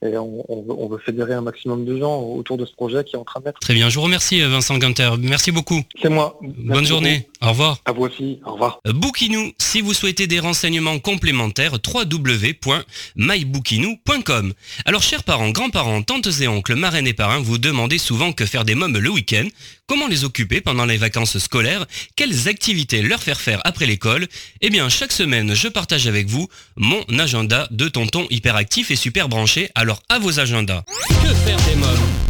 Et 0.04 0.18
on, 0.18 0.44
on 0.50 0.62
veut, 0.62 0.74
on 0.78 0.90
veut 0.90 1.00
fédérer 1.06 1.34
un 1.34 1.42
maximum 1.42 1.86
de 1.86 1.98
gens 1.98 2.22
autour 2.22 2.58
de 2.58 2.66
ce 2.66 2.74
projet 2.74 3.04
qui 3.04 3.16
est 3.16 3.20
en 3.20 3.24
train 3.24 3.40
de 3.40 3.46
naître. 3.46 3.60
Très 3.60 3.74
bien, 3.74 3.90
je 3.90 3.96
vous 3.96 4.04
remercie 4.04 4.42
euh, 4.42 4.50
Vincent 4.50 4.78
Gunter. 4.78 5.12
Merci 5.20 5.52
beaucoup. 5.52 5.82
C'est 6.02 6.10
moi. 6.10 6.38
Bonne 6.42 6.86
journée. 6.86 7.28
Au 7.42 7.50
revoir. 7.50 7.80
À 7.86 7.92
vous 7.92 8.04
aussi. 8.04 8.40
Au 8.46 8.54
revoir. 8.54 8.80
Bookinou, 8.86 9.52
si 9.58 9.82
vous 9.82 9.94
souhaitez 9.94 10.28
des 10.28 10.40
renseignements 10.40 11.00
complémentaires, 11.00 11.74
www.mybookinou.com. 11.74 14.54
Alors 14.86 15.02
chers 15.02 15.24
parents, 15.24 15.50
grands-parents, 15.50 16.04
tantes 16.04 16.30
et 16.42 16.48
oncles, 16.48 16.76
marraines 16.76 17.08
et 17.08 17.14
parrains, 17.14 17.40
vous 17.40 17.58
demandez 17.58 17.98
souvent 17.98 18.34
que 18.34 18.46
faire 18.46 18.66
des 18.66 18.76
mômes 18.76 18.98
le 18.98 19.10
week-end, 19.10 19.48
comment 19.88 20.08
les 20.08 20.24
occuper 20.24 20.62
pendant 20.62 20.86
les 20.86 20.98
vacances 20.98 21.38
scolaires, 21.38 21.86
quelles 22.16 22.48
activités 22.48 23.02
leur 23.02 23.22
faire 23.22 23.40
faire 23.40 23.62
après 23.66 23.86
l'école? 23.86 24.28
Eh 24.62 24.70
bien 24.70 24.90
chaque 24.90 25.12
semaine, 25.12 25.54
je 25.54 25.68
partage 25.68 26.08
avec 26.08 26.28
vous 26.28 26.48
mon 26.76 27.04
agenda 27.20 27.68
de 27.72 27.88
tonton 27.88 28.26
hyperactif 28.30 28.92
et 28.92 28.96
super 28.96 29.30
branché, 29.30 29.70
alors 29.76 29.93
à 30.10 30.20
vos 30.20 30.40
agendas. 30.40 30.84
Que 31.10 31.34
faire 31.34 31.58
des 31.66 31.76
mômes? 31.76 32.24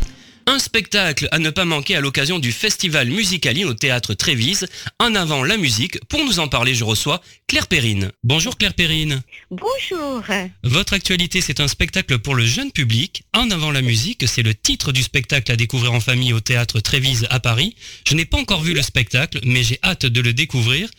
Un 0.45 0.59
spectacle 0.59 1.29
à 1.31 1.39
ne 1.39 1.49
pas 1.49 1.63
manquer 1.63 1.95
à 1.95 2.01
l'occasion 2.01 2.37
du 2.37 2.51
festival 2.51 3.09
Musicali 3.09 3.63
au 3.63 3.73
théâtre 3.73 4.13
Trévise. 4.13 4.67
En 4.99 5.15
avant 5.15 5.43
la 5.43 5.55
musique. 5.55 5.99
Pour 6.09 6.23
nous 6.25 6.39
en 6.39 6.49
parler, 6.49 6.75
je 6.75 6.83
reçois 6.83 7.21
Claire 7.47 7.67
Perrine. 7.67 8.11
Bonjour 8.23 8.57
Claire 8.57 8.73
Perrine. 8.73 9.21
Bonjour. 9.51 10.21
Votre 10.63 10.93
actualité, 10.93 11.39
c'est 11.39 11.61
un 11.61 11.69
spectacle 11.69 12.19
pour 12.19 12.35
le 12.35 12.45
jeune 12.45 12.71
public. 12.71 13.23
En 13.33 13.51
avant 13.51 13.71
la 13.71 13.81
musique, 13.81 14.27
c'est 14.27 14.43
le 14.43 14.53
titre 14.53 14.91
du 14.91 15.01
spectacle 15.01 15.49
à 15.49 15.55
découvrir 15.55 15.93
en 15.93 16.01
famille 16.01 16.33
au 16.33 16.41
théâtre 16.41 16.81
Trévise 16.81 17.25
à 17.29 17.39
Paris. 17.39 17.75
Je 18.05 18.13
n'ai 18.13 18.25
pas 18.25 18.37
encore 18.37 18.63
vu 18.63 18.73
le 18.73 18.81
spectacle, 18.81 19.39
mais 19.45 19.63
j'ai 19.63 19.79
hâte 19.81 20.05
de 20.05 20.19
le 20.19 20.33
découvrir. 20.33 20.89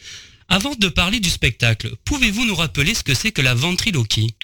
Avant 0.48 0.74
de 0.74 0.88
parler 0.88 1.20
du 1.20 1.28
spectacle, 1.28 1.90
pouvez-vous 2.06 2.46
nous 2.46 2.54
rappeler 2.54 2.94
ce 2.94 3.02
que 3.02 3.14
c'est 3.14 3.32
que 3.32 3.42
la 3.42 3.54
ventriloquie? 3.54 4.34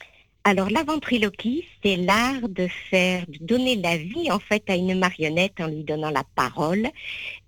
Alors 0.42 0.70
la 0.70 0.82
ventriloquie, 0.84 1.66
c'est 1.82 1.96
l'art 1.96 2.48
de 2.48 2.66
faire, 2.66 3.26
de 3.26 3.44
donner 3.44 3.76
la 3.76 3.98
vie 3.98 4.30
en 4.30 4.38
fait 4.38 4.62
à 4.70 4.74
une 4.74 4.98
marionnette 4.98 5.60
en 5.60 5.66
lui 5.66 5.84
donnant 5.84 6.10
la 6.10 6.24
parole 6.34 6.86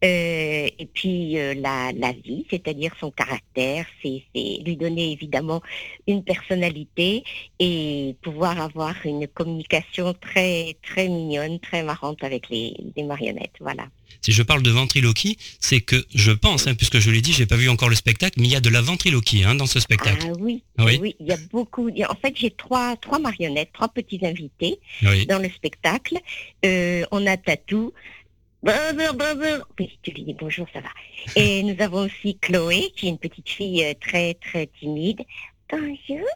euh, 0.04 0.68
et 0.78 0.88
puis 0.92 1.38
euh, 1.38 1.54
la, 1.54 2.12
vie, 2.12 2.44
c'est-à-dire 2.50 2.94
son 3.00 3.10
caractère, 3.10 3.86
c'est 4.02 4.22
lui 4.34 4.76
donner 4.76 5.10
évidemment 5.10 5.62
une 6.06 6.22
personnalité 6.22 7.24
et 7.58 8.14
pouvoir 8.20 8.60
avoir 8.60 8.94
une 9.06 9.26
communication 9.26 10.12
très 10.12 10.76
très 10.82 11.08
mignonne, 11.08 11.60
très 11.60 11.82
marrante 11.82 12.22
avec 12.22 12.50
les, 12.50 12.76
les 12.94 13.04
marionnettes. 13.04 13.56
Voilà. 13.60 13.86
Si 14.20 14.32
je 14.32 14.42
parle 14.42 14.62
de 14.62 14.70
ventriloquie, 14.70 15.38
c'est 15.60 15.80
que 15.80 16.04
je 16.14 16.32
pense, 16.32 16.66
hein, 16.66 16.74
puisque 16.74 16.98
je 16.98 17.10
l'ai 17.10 17.20
dit, 17.20 17.32
j'ai 17.32 17.46
pas 17.46 17.56
vu 17.56 17.68
encore 17.68 17.88
le 17.88 17.94
spectacle, 17.94 18.40
mais 18.40 18.46
il 18.46 18.52
y 18.52 18.56
a 18.56 18.60
de 18.60 18.70
la 18.70 18.80
ventriloquie 18.80 19.44
hein, 19.44 19.54
dans 19.54 19.66
ce 19.66 19.80
spectacle. 19.80 20.26
Ah 20.28 20.32
oui, 20.38 20.62
oui, 20.78 21.16
il 21.20 21.26
y 21.26 21.32
a 21.32 21.38
beaucoup. 21.50 21.88
En 21.88 22.14
fait, 22.14 22.34
j'ai 22.36 22.50
trois, 22.50 22.96
trois 22.96 23.18
marionnettes, 23.18 23.72
trois 23.72 23.88
petits 23.88 24.20
invités 24.24 24.78
dans 25.28 25.38
le 25.38 25.48
spectacle. 25.48 26.18
Euh, 26.64 27.04
on 27.10 27.26
a 27.26 27.36
Tatou. 27.36 27.92
Oui, 28.64 29.98
tu 30.02 30.12
lui 30.12 30.22
dis 30.22 30.34
bonjour, 30.34 30.66
ça 30.72 30.80
va. 30.80 30.88
Et 31.34 31.62
nous 31.64 31.76
avons 31.82 32.06
aussi 32.06 32.38
Chloé, 32.38 32.92
qui 32.96 33.06
est 33.06 33.10
une 33.10 33.18
petite 33.18 33.48
fille 33.48 33.84
euh, 33.84 33.94
très, 34.00 34.34
très 34.34 34.68
timide. 34.78 35.22
Bonjour. 35.70 36.26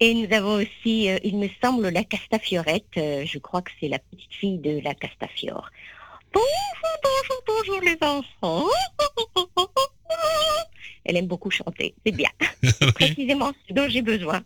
Et 0.00 0.14
nous 0.14 0.32
avons 0.34 0.54
aussi, 0.54 1.08
euh, 1.10 1.18
il 1.24 1.38
me 1.38 1.48
semble, 1.62 1.88
la 1.88 2.04
Castafiorette. 2.04 2.96
Euh, 2.96 3.24
je 3.26 3.38
crois 3.38 3.62
que 3.62 3.70
c'est 3.80 3.88
la 3.88 3.98
petite 3.98 4.32
fille 4.32 4.58
de 4.58 4.80
la 4.80 4.94
Castafiore. 4.94 5.70
Bonjour, 6.32 6.96
bonjour, 7.02 7.42
bonjour 7.46 7.80
les 7.80 7.98
enfants. 8.00 8.66
Elle 11.04 11.16
aime 11.16 11.26
beaucoup 11.26 11.50
chanter, 11.50 11.94
c'est 12.04 12.12
bien. 12.12 12.30
Précisément 12.94 13.52
ce 13.66 13.74
dont 13.74 13.88
j'ai 13.88 14.02
besoin. 14.02 14.42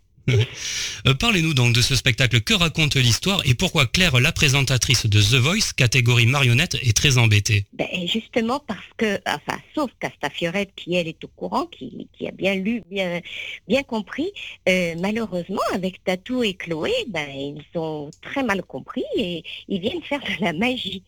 Euh, 1.06 1.12
parlez-nous 1.12 1.52
donc 1.52 1.74
de 1.74 1.82
ce 1.82 1.94
spectacle. 1.94 2.40
Que 2.40 2.54
raconte 2.54 2.96
l'histoire 2.96 3.42
et 3.44 3.54
pourquoi 3.54 3.86
Claire, 3.86 4.18
la 4.20 4.32
présentatrice 4.32 5.06
de 5.06 5.20
The 5.20 5.34
Voice, 5.34 5.72
catégorie 5.76 6.26
marionnette, 6.26 6.76
est 6.82 6.96
très 6.96 7.18
embêtée? 7.18 7.66
Ben, 7.74 7.86
Justement 8.06 8.60
parce 8.66 8.80
que, 8.96 9.20
enfin, 9.26 9.58
sauf 9.74 9.90
Castafiorette 10.00 10.70
qui, 10.76 10.94
elle, 10.94 11.08
est 11.08 11.22
au 11.24 11.28
courant, 11.28 11.66
qui, 11.66 12.08
a 12.26 12.30
bien 12.30 12.54
lu, 12.54 12.82
bien, 12.90 13.82
compris, 13.82 14.32
euh, 14.68 14.94
malheureusement, 14.98 15.60
avec 15.74 16.02
Tatou 16.04 16.42
et 16.42 16.54
Chloé, 16.54 16.92
ben, 17.08 17.28
ils 17.28 17.78
ont 17.78 18.10
très 18.22 18.42
mal 18.42 18.62
compris 18.62 19.04
et 19.16 19.44
ils 19.68 19.80
viennent 19.80 20.02
faire 20.02 20.20
de 20.20 20.44
la 20.44 20.52
magie. 20.52 21.02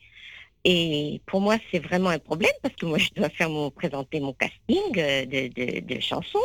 Et 0.68 1.20
pour 1.26 1.40
moi, 1.40 1.58
c'est 1.70 1.78
vraiment 1.78 2.08
un 2.08 2.18
problème 2.18 2.50
parce 2.60 2.74
que 2.74 2.86
moi, 2.86 2.98
je 2.98 3.10
dois 3.14 3.28
faire 3.28 3.48
mon, 3.48 3.70
présenter 3.70 4.18
mon 4.18 4.32
casting 4.32 4.98
euh, 4.98 5.24
de, 5.24 6.00
chansons. 6.00 6.40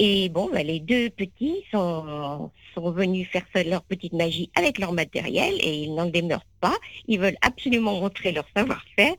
Et 0.00 0.28
bon, 0.28 0.50
bah, 0.52 0.64
les 0.64 0.80
deux 0.80 1.08
petits 1.10 1.62
sont, 1.70 2.50
sont 2.74 2.90
venus 2.90 3.28
faire 3.28 3.44
leur 3.66 3.82
petite 3.82 4.12
magie 4.12 4.50
avec 4.54 4.78
leur 4.78 4.92
matériel 4.92 5.54
et 5.60 5.82
ils 5.84 5.94
n'en 5.94 6.06
demeurent 6.06 6.46
pas. 6.60 6.74
Ils 7.08 7.20
veulent 7.20 7.38
absolument 7.42 8.00
montrer 8.00 8.32
leur 8.32 8.46
savoir-faire. 8.56 9.14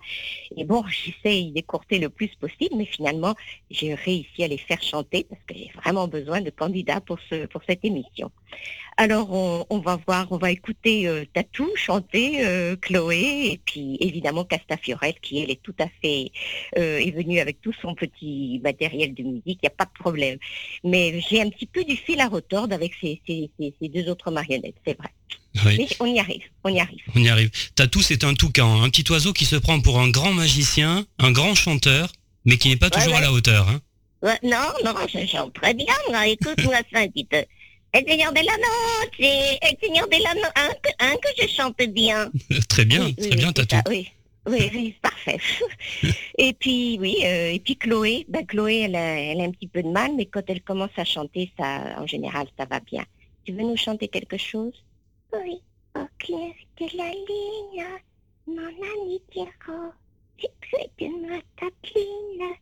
Et 0.57 0.63
bon, 0.63 0.83
j'essaye 0.87 1.51
d'écourter 1.51 1.99
le 1.99 2.09
plus 2.09 2.29
possible, 2.35 2.75
mais 2.75 2.85
finalement, 2.85 3.35
j'ai 3.69 3.93
réussi 3.93 4.43
à 4.43 4.47
les 4.47 4.57
faire 4.57 4.81
chanter 4.81 5.25
parce 5.29 5.41
que 5.47 5.55
j'ai 5.55 5.71
vraiment 5.75 6.07
besoin 6.07 6.41
de 6.41 6.49
candidats 6.49 7.01
pour, 7.01 7.17
ce, 7.29 7.45
pour 7.47 7.61
cette 7.67 7.83
émission. 7.83 8.31
Alors, 8.97 9.29
on, 9.69 9.79
va 9.79 9.99
voir, 10.07 10.27
on 10.31 10.37
va 10.37 10.51
écouter 10.51 11.09
euh, 11.09 11.25
Tatou 11.33 11.67
chanter, 11.75 12.45
euh, 12.45 12.77
Chloé, 12.77 13.51
et 13.51 13.59
puis 13.65 13.97
évidemment 13.99 14.45
Castafiorette, 14.45 15.19
qui 15.19 15.39
elle 15.39 15.51
est 15.51 15.61
tout 15.61 15.75
à 15.79 15.87
fait, 16.01 16.31
euh, 16.77 16.99
est 16.99 17.11
venue 17.11 17.39
avec 17.39 17.59
tout 17.59 17.73
son 17.81 17.93
petit 17.93 18.61
matériel 18.63 19.13
de 19.13 19.23
musique, 19.23 19.59
il 19.61 19.63
n'y 19.63 19.67
a 19.67 19.71
pas 19.71 19.83
de 19.83 19.99
problème. 19.99 20.37
Mais 20.85 21.19
j'ai 21.19 21.41
un 21.41 21.49
petit 21.49 21.65
peu 21.65 21.83
du 21.83 21.97
fil 21.97 22.21
à 22.21 22.29
retordre 22.29 22.73
avec 22.73 22.93
ces, 23.01 23.44
deux 23.81 24.09
autres 24.09 24.31
marionnettes, 24.31 24.75
c'est 24.85 24.97
vrai. 24.97 25.09
Mais 25.63 25.87
on 25.99 26.05
y 26.05 26.19
arrive, 26.19 26.43
on 26.63 26.69
y 26.69 26.79
arrive. 26.79 27.01
On 27.15 27.21
y 27.21 27.29
arrive. 27.29 27.49
Tatou, 27.75 28.01
c'est 28.01 28.23
un 28.23 28.33
toucan, 28.33 28.81
un 28.81 28.89
petit 28.89 29.09
oiseau 29.11 29.33
qui 29.33 29.45
se 29.45 29.55
prend 29.55 29.79
pour 29.79 29.99
un 29.99 30.09
grand 30.09 30.33
magicien, 30.33 31.05
un 31.19 31.31
grand 31.31 31.55
chanteur, 31.55 32.11
mais 32.43 32.57
qui 32.57 32.69
n'est 32.69 32.75
pas 32.75 32.89
toujours 32.89 33.15
à 33.15 33.21
la 33.21 33.31
hauteur. 33.31 33.67
Hein. 33.69 33.81
non, 34.43 34.67
non, 34.83 34.93
je 35.07 35.25
chante 35.25 35.53
très 35.53 35.73
bien. 35.73 35.93
Écoute-moi 36.25 36.75
ça 36.91 36.99
un 36.99 37.07
petit 37.07 37.25
peu. 37.25 37.43
El 37.93 38.03
Seigneur 38.05 38.33
de 38.33 38.39
la 38.39 38.57
Noche, 38.57 39.59
El 39.61 39.77
Seigneur 39.81 40.07
de 40.09 40.21
la 40.21 40.33
Noche, 40.33 40.51
un, 40.99 41.07
un, 41.07 41.15
que 41.15 41.41
je 41.41 41.47
chante 41.47 41.81
bien. 41.93 42.29
très 42.67 42.83
bien, 42.83 43.13
très 43.13 43.37
bien, 43.37 43.53
Tatou. 43.53 43.77
Oui, 43.89 44.09
oui, 44.47 44.69
oui, 44.73 44.95
parfait. 45.01 45.39
et 46.37 46.53
puis, 46.53 46.97
oui, 46.99 47.17
euh, 47.23 47.51
et 47.51 47.59
puis 47.59 47.77
Chloé, 47.77 48.25
ben, 48.27 48.45
Chloé, 48.45 48.81
elle 48.81 48.95
a, 48.95 49.19
elle 49.19 49.39
a 49.39 49.45
un 49.45 49.51
petit 49.51 49.67
peu 49.67 49.81
de 49.81 49.87
mal, 49.87 50.11
mais 50.15 50.25
quand 50.25 50.43
elle 50.47 50.61
commence 50.61 50.91
à 50.97 51.05
chanter, 51.05 51.51
ça, 51.57 51.95
en 51.97 52.05
général, 52.05 52.47
ça 52.57 52.65
va 52.65 52.81
bien. 52.81 53.05
Tu 53.45 53.53
veux 53.53 53.61
nous 53.61 53.77
chanter 53.77 54.07
quelque 54.07 54.37
chose? 54.37 54.83
Oui. 55.31 55.61
Au 55.95 56.05
clair 56.17 56.53
de 56.77 56.97
la 56.97 57.11
ligne, 57.11 57.85
mon 58.47 58.67
ami 58.67 59.21
Pierrot, 59.29 59.93
c'est 60.39 60.51
près 60.59 60.89
de 60.99 61.27
ma 61.27 61.39
tapine. 61.55 62.55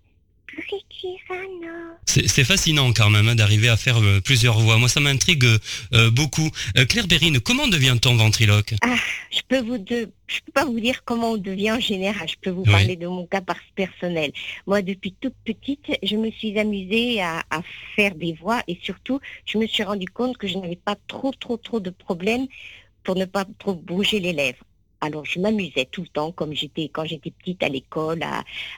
C'est 2.06 2.44
fascinant 2.44 2.94
quand 2.94 3.10
même 3.10 3.28
hein, 3.28 3.36
d'arriver 3.36 3.70
à 3.70 3.78
faire 3.78 4.02
euh, 4.02 4.22
plusieurs 4.22 4.60
voix. 4.60 4.78
Moi, 4.78 4.88
ça 4.90 5.00
m'intrigue 5.00 5.46
euh, 5.94 6.12
beaucoup. 6.12 6.50
Euh, 6.78 6.86
Claire 6.86 7.08
Bérine, 7.08 7.40
comment 7.40 7.68
devient-on 7.68 8.16
ventriloque? 8.16 8.76
Ah, 8.82 8.96
Je 9.32 9.42
peux 9.48 9.62
vous 9.62 9.80
peux 10.46 10.52
pas 10.54 10.66
vous 10.66 10.80
dire 10.80 11.04
comment 11.06 11.32
on 11.32 11.38
devient 11.38 11.74
en 11.74 11.80
général. 11.80 12.28
Je 12.28 12.36
peux 12.42 12.50
vous 12.50 12.64
parler 12.64 12.96
de 12.96 13.08
mon 13.08 13.26
cas 13.26 13.42
personnel. 13.76 14.32
Moi, 14.68 14.82
depuis 14.82 15.14
toute 15.20 15.36
petite, 15.46 15.86
je 16.02 16.16
me 16.16 16.32
suis 16.32 16.58
amusée 16.60 17.22
à, 17.22 17.44
à, 17.50 17.62
faire 17.96 18.16
des 18.16 18.34
voix 18.34 18.62
et 18.68 18.78
surtout, 18.82 19.20
je 19.46 19.58
me 19.58 19.68
suis 19.68 19.84
rendu 19.84 20.08
compte 20.08 20.38
que 20.38 20.48
je 20.48 20.58
n'avais 20.58 20.76
pas 20.76 20.96
trop, 21.08 21.32
trop, 21.32 21.58
trop 21.58 21.80
de 21.80 21.90
problèmes 21.90 22.48
pour 23.04 23.16
ne 23.16 23.26
pas 23.26 23.46
trop 23.60 23.76
bouger 23.76 24.20
les 24.20 24.34
lèvres. 24.34 24.64
Alors 25.04 25.26
je 25.26 25.38
m'amusais 25.38 25.84
tout 25.92 26.04
le 26.04 26.08
temps, 26.08 26.32
comme 26.32 26.54
j'étais 26.54 26.88
quand 26.88 27.04
j'étais 27.04 27.30
petite 27.30 27.62
à 27.62 27.68
l'école, 27.68 28.22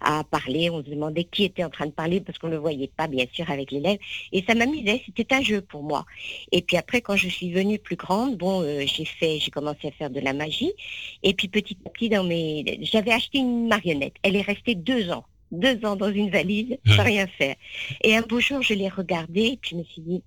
à, 0.01 0.23
parler. 0.23 0.71
On 0.71 0.83
se 0.83 0.89
demandait 0.89 1.25
qui 1.25 1.43
était 1.43 1.63
en 1.63 1.69
train 1.69 1.85
de 1.85 1.91
parler 1.91 2.19
parce 2.19 2.39
qu'on 2.39 2.47
ne 2.47 2.53
le 2.53 2.57
voyait 2.57 2.89
pas, 2.97 3.05
bien 3.05 3.25
sûr, 3.31 3.47
avec 3.51 3.69
l'élève. 3.69 3.99
Et 4.31 4.43
ça 4.47 4.55
m'amusait. 4.55 5.03
C'était 5.05 5.35
un 5.35 5.43
jeu 5.43 5.61
pour 5.61 5.83
moi. 5.83 6.03
Et 6.51 6.63
puis 6.63 6.77
après, 6.77 7.01
quand 7.01 7.15
je 7.15 7.29
suis 7.29 7.51
venue 7.51 7.77
plus 7.77 7.95
grande, 7.95 8.37
bon, 8.37 8.63
euh, 8.63 8.85
j'ai 8.87 9.05
fait, 9.05 9.37
j'ai 9.39 9.51
commencé 9.51 9.87
à 9.87 9.91
faire 9.91 10.09
de 10.09 10.19
la 10.19 10.33
magie. 10.33 10.73
Et 11.21 11.35
puis 11.35 11.47
petit 11.47 11.77
à 11.85 11.89
petit, 11.91 12.09
dans 12.09 12.23
mes, 12.23 12.79
j'avais 12.81 13.11
acheté 13.11 13.37
une 13.37 13.67
marionnette. 13.67 14.15
Elle 14.23 14.35
est 14.35 14.41
restée 14.41 14.73
deux 14.73 15.11
ans 15.11 15.25
deux 15.51 15.85
ans 15.85 15.95
dans 15.95 16.11
une 16.11 16.31
valise 16.31 16.75
sans 16.87 17.03
rien 17.03 17.27
faire. 17.27 17.55
Et 18.03 18.17
un 18.17 18.23
beau 18.23 18.39
jour, 18.39 18.63
je 18.63 18.73
l'ai 18.73 18.89
regardée 18.89 19.45
et 19.53 19.57
puis 19.57 19.69
je 19.71 19.75
me 19.75 19.83
suis 19.83 20.01
dit, 20.01 20.23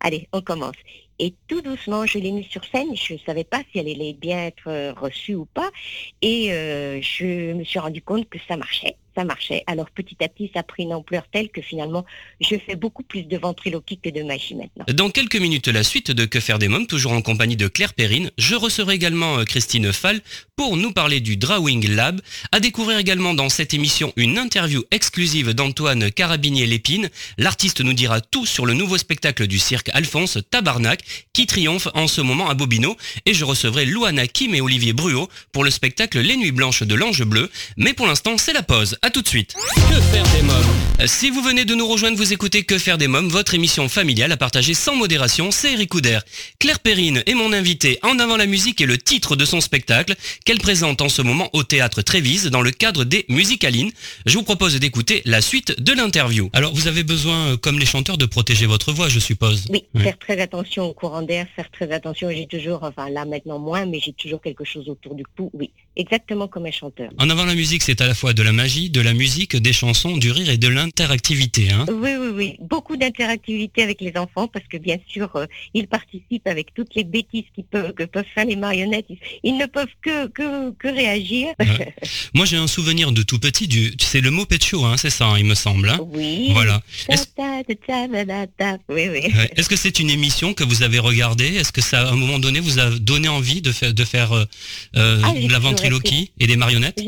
allez, 0.00 0.28
on 0.32 0.42
commence. 0.42 0.76
Et 1.22 1.34
tout 1.48 1.60
doucement, 1.60 2.06
je 2.06 2.18
l'ai 2.18 2.32
mis 2.32 2.44
sur 2.44 2.64
scène. 2.64 2.96
Je 2.96 3.12
ne 3.12 3.18
savais 3.18 3.44
pas 3.44 3.60
si 3.70 3.78
elle 3.78 3.88
allait 3.88 4.14
bien 4.14 4.46
être 4.46 4.94
reçue 4.98 5.34
ou 5.34 5.44
pas. 5.44 5.70
Et 6.22 6.50
euh, 6.50 6.98
je 7.02 7.52
me 7.52 7.62
suis 7.62 7.78
rendu 7.78 8.00
compte 8.00 8.26
que 8.30 8.38
ça 8.48 8.56
marchait 8.56 8.96
ça 9.16 9.24
marchait. 9.24 9.62
Alors 9.66 9.90
petit 9.90 10.16
à 10.20 10.28
petit, 10.28 10.50
ça 10.52 10.60
a 10.60 10.62
pris 10.62 10.84
une 10.84 10.94
ampleur 10.94 11.24
telle 11.32 11.48
que 11.50 11.62
finalement, 11.62 12.04
je 12.40 12.56
fais 12.56 12.76
beaucoup 12.76 13.02
plus 13.02 13.24
de 13.24 13.36
ventriloquie 13.36 13.98
que 13.98 14.10
de 14.10 14.22
magie 14.22 14.54
maintenant. 14.54 14.84
Dans 14.92 15.10
quelques 15.10 15.36
minutes, 15.36 15.68
la 15.68 15.82
suite 15.82 16.10
de 16.10 16.24
Que 16.24 16.40
faire 16.40 16.58
des 16.58 16.68
mômes, 16.68 16.86
toujours 16.86 17.12
en 17.12 17.22
compagnie 17.22 17.56
de 17.56 17.68
Claire 17.68 17.94
Perrine. 17.94 18.30
Je 18.38 18.54
recevrai 18.54 18.94
également 18.94 19.38
euh, 19.38 19.44
Christine 19.44 19.92
Fall 19.92 20.20
pour 20.56 20.76
nous 20.76 20.92
parler 20.92 21.20
du 21.20 21.36
Drawing 21.36 21.88
Lab. 21.88 22.20
À 22.52 22.60
découvrir 22.60 22.98
également 22.98 23.34
dans 23.34 23.48
cette 23.48 23.74
émission 23.74 24.12
une 24.16 24.38
interview 24.38 24.82
exclusive 24.90 25.54
d'Antoine 25.54 26.10
Carabinier-Lépine. 26.10 27.10
L'artiste 27.38 27.80
nous 27.80 27.92
dira 27.92 28.20
tout 28.20 28.46
sur 28.46 28.66
le 28.66 28.74
nouveau 28.74 28.98
spectacle 28.98 29.46
du 29.46 29.58
cirque 29.58 29.90
Alphonse 29.92 30.38
Tabarnak 30.50 31.00
qui 31.32 31.46
triomphe 31.46 31.88
en 31.94 32.06
ce 32.06 32.20
moment 32.20 32.48
à 32.48 32.54
Bobino. 32.54 32.96
Et 33.26 33.34
je 33.34 33.44
recevrai 33.44 33.86
Louana 33.86 34.26
Kim 34.26 34.54
et 34.54 34.60
Olivier 34.60 34.92
Bruot 34.92 35.28
pour 35.52 35.64
le 35.64 35.70
spectacle 35.70 36.20
Les 36.20 36.36
Nuits 36.36 36.52
Blanches 36.52 36.82
de 36.82 36.94
l'Ange 36.94 37.24
Bleu. 37.24 37.50
Mais 37.76 37.94
pour 37.94 38.06
l'instant, 38.06 38.38
c'est 38.38 38.52
la 38.52 38.62
pause 38.62 38.96
tout 39.08 39.22
de 39.22 39.28
suite. 39.28 39.54
Que 39.88 39.98
faire 39.98 40.24
des 40.34 40.42
mômes 40.42 41.06
Si 41.06 41.30
vous 41.30 41.40
venez 41.40 41.64
de 41.64 41.74
nous 41.74 41.88
rejoindre, 41.88 42.18
vous 42.18 42.34
écoutez 42.34 42.64
Que 42.64 42.76
faire 42.76 42.98
des 42.98 43.08
mômes, 43.08 43.28
votre 43.28 43.54
émission 43.54 43.88
familiale 43.88 44.30
à 44.30 44.36
partager 44.36 44.74
sans 44.74 44.94
modération, 44.94 45.50
c'est 45.50 45.72
Eric 45.72 45.88
Couder. 45.88 46.18
Claire 46.58 46.80
Perrine 46.80 47.22
est 47.24 47.32
mon 47.32 47.54
invitée 47.54 47.98
en 48.02 48.18
avant 48.18 48.36
la 48.36 48.44
musique 48.44 48.82
et 48.82 48.86
le 48.86 48.98
titre 48.98 49.36
de 49.36 49.46
son 49.46 49.62
spectacle 49.62 50.14
qu'elle 50.44 50.58
présente 50.58 51.00
en 51.00 51.08
ce 51.08 51.22
moment 51.22 51.48
au 51.54 51.62
théâtre 51.62 52.02
Trévise 52.02 52.46
dans 52.48 52.60
le 52.60 52.72
cadre 52.72 53.04
des 53.04 53.24
Musicalines. 53.30 53.90
Je 54.26 54.36
vous 54.36 54.44
propose 54.44 54.78
d'écouter 54.78 55.22
la 55.24 55.40
suite 55.40 55.80
de 55.80 55.94
l'interview. 55.94 56.50
Alors 56.52 56.74
vous 56.74 56.86
avez 56.86 57.02
besoin, 57.02 57.52
euh, 57.52 57.56
comme 57.56 57.78
les 57.78 57.86
chanteurs, 57.86 58.18
de 58.18 58.26
protéger 58.26 58.66
votre 58.66 58.92
voix, 58.92 59.08
je 59.08 59.18
suppose. 59.18 59.64
Oui, 59.70 59.84
faire 59.96 60.18
très 60.18 60.38
attention 60.42 60.84
au 60.84 60.92
courant 60.92 61.22
d'air, 61.22 61.46
faire 61.56 61.70
très 61.70 61.90
attention. 61.90 62.30
J'ai 62.30 62.46
toujours, 62.46 62.82
enfin 62.82 63.08
là 63.08 63.24
maintenant 63.24 63.58
moins, 63.58 63.86
mais 63.86 63.98
j'ai 63.98 64.12
toujours 64.12 64.42
quelque 64.42 64.64
chose 64.64 64.90
autour 64.90 65.14
du 65.14 65.24
cou. 65.24 65.50
Oui, 65.54 65.70
exactement 65.96 66.48
comme 66.48 66.66
un 66.66 66.70
chanteur. 66.70 67.10
En 67.18 67.28
avant 67.30 67.44
la 67.44 67.54
musique, 67.54 67.82
c'est 67.82 68.00
à 68.00 68.06
la 68.06 68.14
fois 68.14 68.32
de 68.32 68.42
la 68.42 68.52
magie, 68.52 68.90
de 68.90 69.00
la 69.00 69.14
musique, 69.14 69.56
des 69.56 69.72
chansons, 69.72 70.16
du 70.16 70.30
rire 70.30 70.50
et 70.50 70.56
de 70.56 70.68
l'interactivité. 70.68 71.70
Hein 71.70 71.86
Oui, 71.88 72.10
oui, 72.18 72.28
oui. 72.34 72.56
Beaucoup 72.60 72.96
d'interactivité 72.96 73.82
avec 73.82 74.00
les 74.00 74.12
enfants 74.16 74.48
parce 74.48 74.66
que 74.66 74.76
bien 74.76 74.98
sûr, 75.08 75.34
euh, 75.36 75.46
ils 75.74 75.88
participent 75.88 76.46
avec 76.46 76.74
toutes 76.74 76.94
les 76.94 77.04
bêtises 77.04 77.44
peuvent, 77.70 77.92
que 77.92 78.04
peuvent 78.04 78.24
faire 78.34 78.44
les 78.44 78.56
marionnettes. 78.56 79.06
Ils, 79.08 79.18
ils 79.42 79.56
ne 79.56 79.66
peuvent 79.66 79.86
que, 80.02 80.26
que, 80.28 80.70
que 80.72 80.88
réagir. 80.88 81.48
Ouais. 81.58 81.94
Moi, 82.34 82.46
j'ai 82.46 82.56
un 82.56 82.66
souvenir 82.66 83.12
de 83.12 83.22
tout 83.22 83.38
petit. 83.38 83.68
Du, 83.68 83.92
c'est 84.00 84.20
le 84.20 84.30
mot 84.30 84.46
Pecho, 84.46 84.84
hein, 84.84 84.96
c'est 84.96 85.10
ça, 85.10 85.26
hein, 85.26 85.38
il 85.38 85.44
me 85.44 85.54
semble. 85.54 85.90
Hein 85.90 85.98
Oui. 86.12 86.48
Voilà. 86.52 86.80
Est-ce. 87.08 87.26
Oui, 88.88 89.08
oui. 89.08 89.08
ouais. 89.08 89.50
Est-ce 89.56 89.68
que 89.68 89.76
c'est 89.76 89.98
une 89.98 90.10
émission 90.10 90.54
que 90.54 90.64
vous 90.64 90.82
avez 90.82 90.98
regardée? 90.98 91.54
Est-ce 91.54 91.72
que 91.72 91.80
ça, 91.80 92.08
à 92.08 92.12
un 92.12 92.16
moment 92.16 92.38
donné, 92.38 92.60
vous 92.60 92.78
a 92.78 92.90
donné 92.90 93.28
envie 93.28 93.62
de 93.62 93.72
faire, 93.72 93.94
de 93.94 94.04
faire 94.04 94.32
euh, 94.32 94.44
euh, 94.96 95.20
Ah, 95.24 95.32
j'ai 95.34 95.46
de 95.46 95.52
la 95.52 95.58
toujours 95.58 95.79
ventriloquie 95.80 96.32
et 96.38 96.46
des 96.46 96.56
marionnettes 96.56 97.00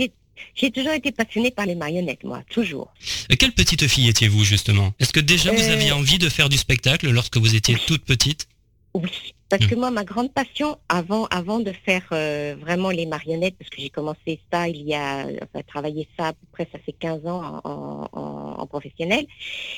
J'ai- 0.54 0.70
toujours 0.70 0.92
été 0.92 1.12
passionnée 1.12 1.50
par 1.50 1.66
les 1.66 1.74
marionnettes, 1.74 2.24
moi, 2.24 2.42
toujours. 2.50 2.92
Et 3.30 3.36
Quelle 3.36 3.52
petite 3.52 3.86
fille 3.86 4.08
étiez-vous 4.08 4.44
justement? 4.44 4.92
Est-ce 4.98 5.12
que 5.12 5.20
déjà 5.20 5.52
vous 5.52 5.62
Euh, 5.70 5.72
aviez 5.72 5.92
envie 5.92 6.18
de 6.18 6.28
faire 6.28 6.48
du 6.48 6.56
spectacle 6.58 7.08
lorsque 7.10 7.36
vous 7.36 7.54
étiez 7.54 7.76
toute 7.86 8.04
petite? 8.04 8.46
Oui, 8.94 9.10
parce 9.48 9.64
Hmm. 9.64 9.68
que 9.68 9.74
moi, 9.76 9.90
ma 9.90 10.04
grande 10.04 10.32
passion, 10.34 10.76
avant, 10.90 11.24
avant 11.26 11.60
de 11.60 11.72
faire 11.86 12.06
euh, 12.12 12.54
vraiment 12.60 12.90
les 12.90 13.06
marionnettes, 13.06 13.54
parce 13.58 13.70
que 13.70 13.80
j'ai 13.80 13.88
commencé 13.88 14.40
ça 14.52 14.68
il 14.68 14.82
y 14.82 14.94
a, 14.94 15.26
enfin, 15.42 15.62
travailler 15.66 16.06
ça 16.18 16.28
à 16.28 16.32
peu 16.34 16.46
près, 16.52 16.68
ça 16.70 16.78
fait 16.84 16.92
15 16.92 17.24
ans 17.26 17.60
en, 17.64 18.08
en- 18.12 18.60
en 18.60 18.66
professionnel. 18.66 19.24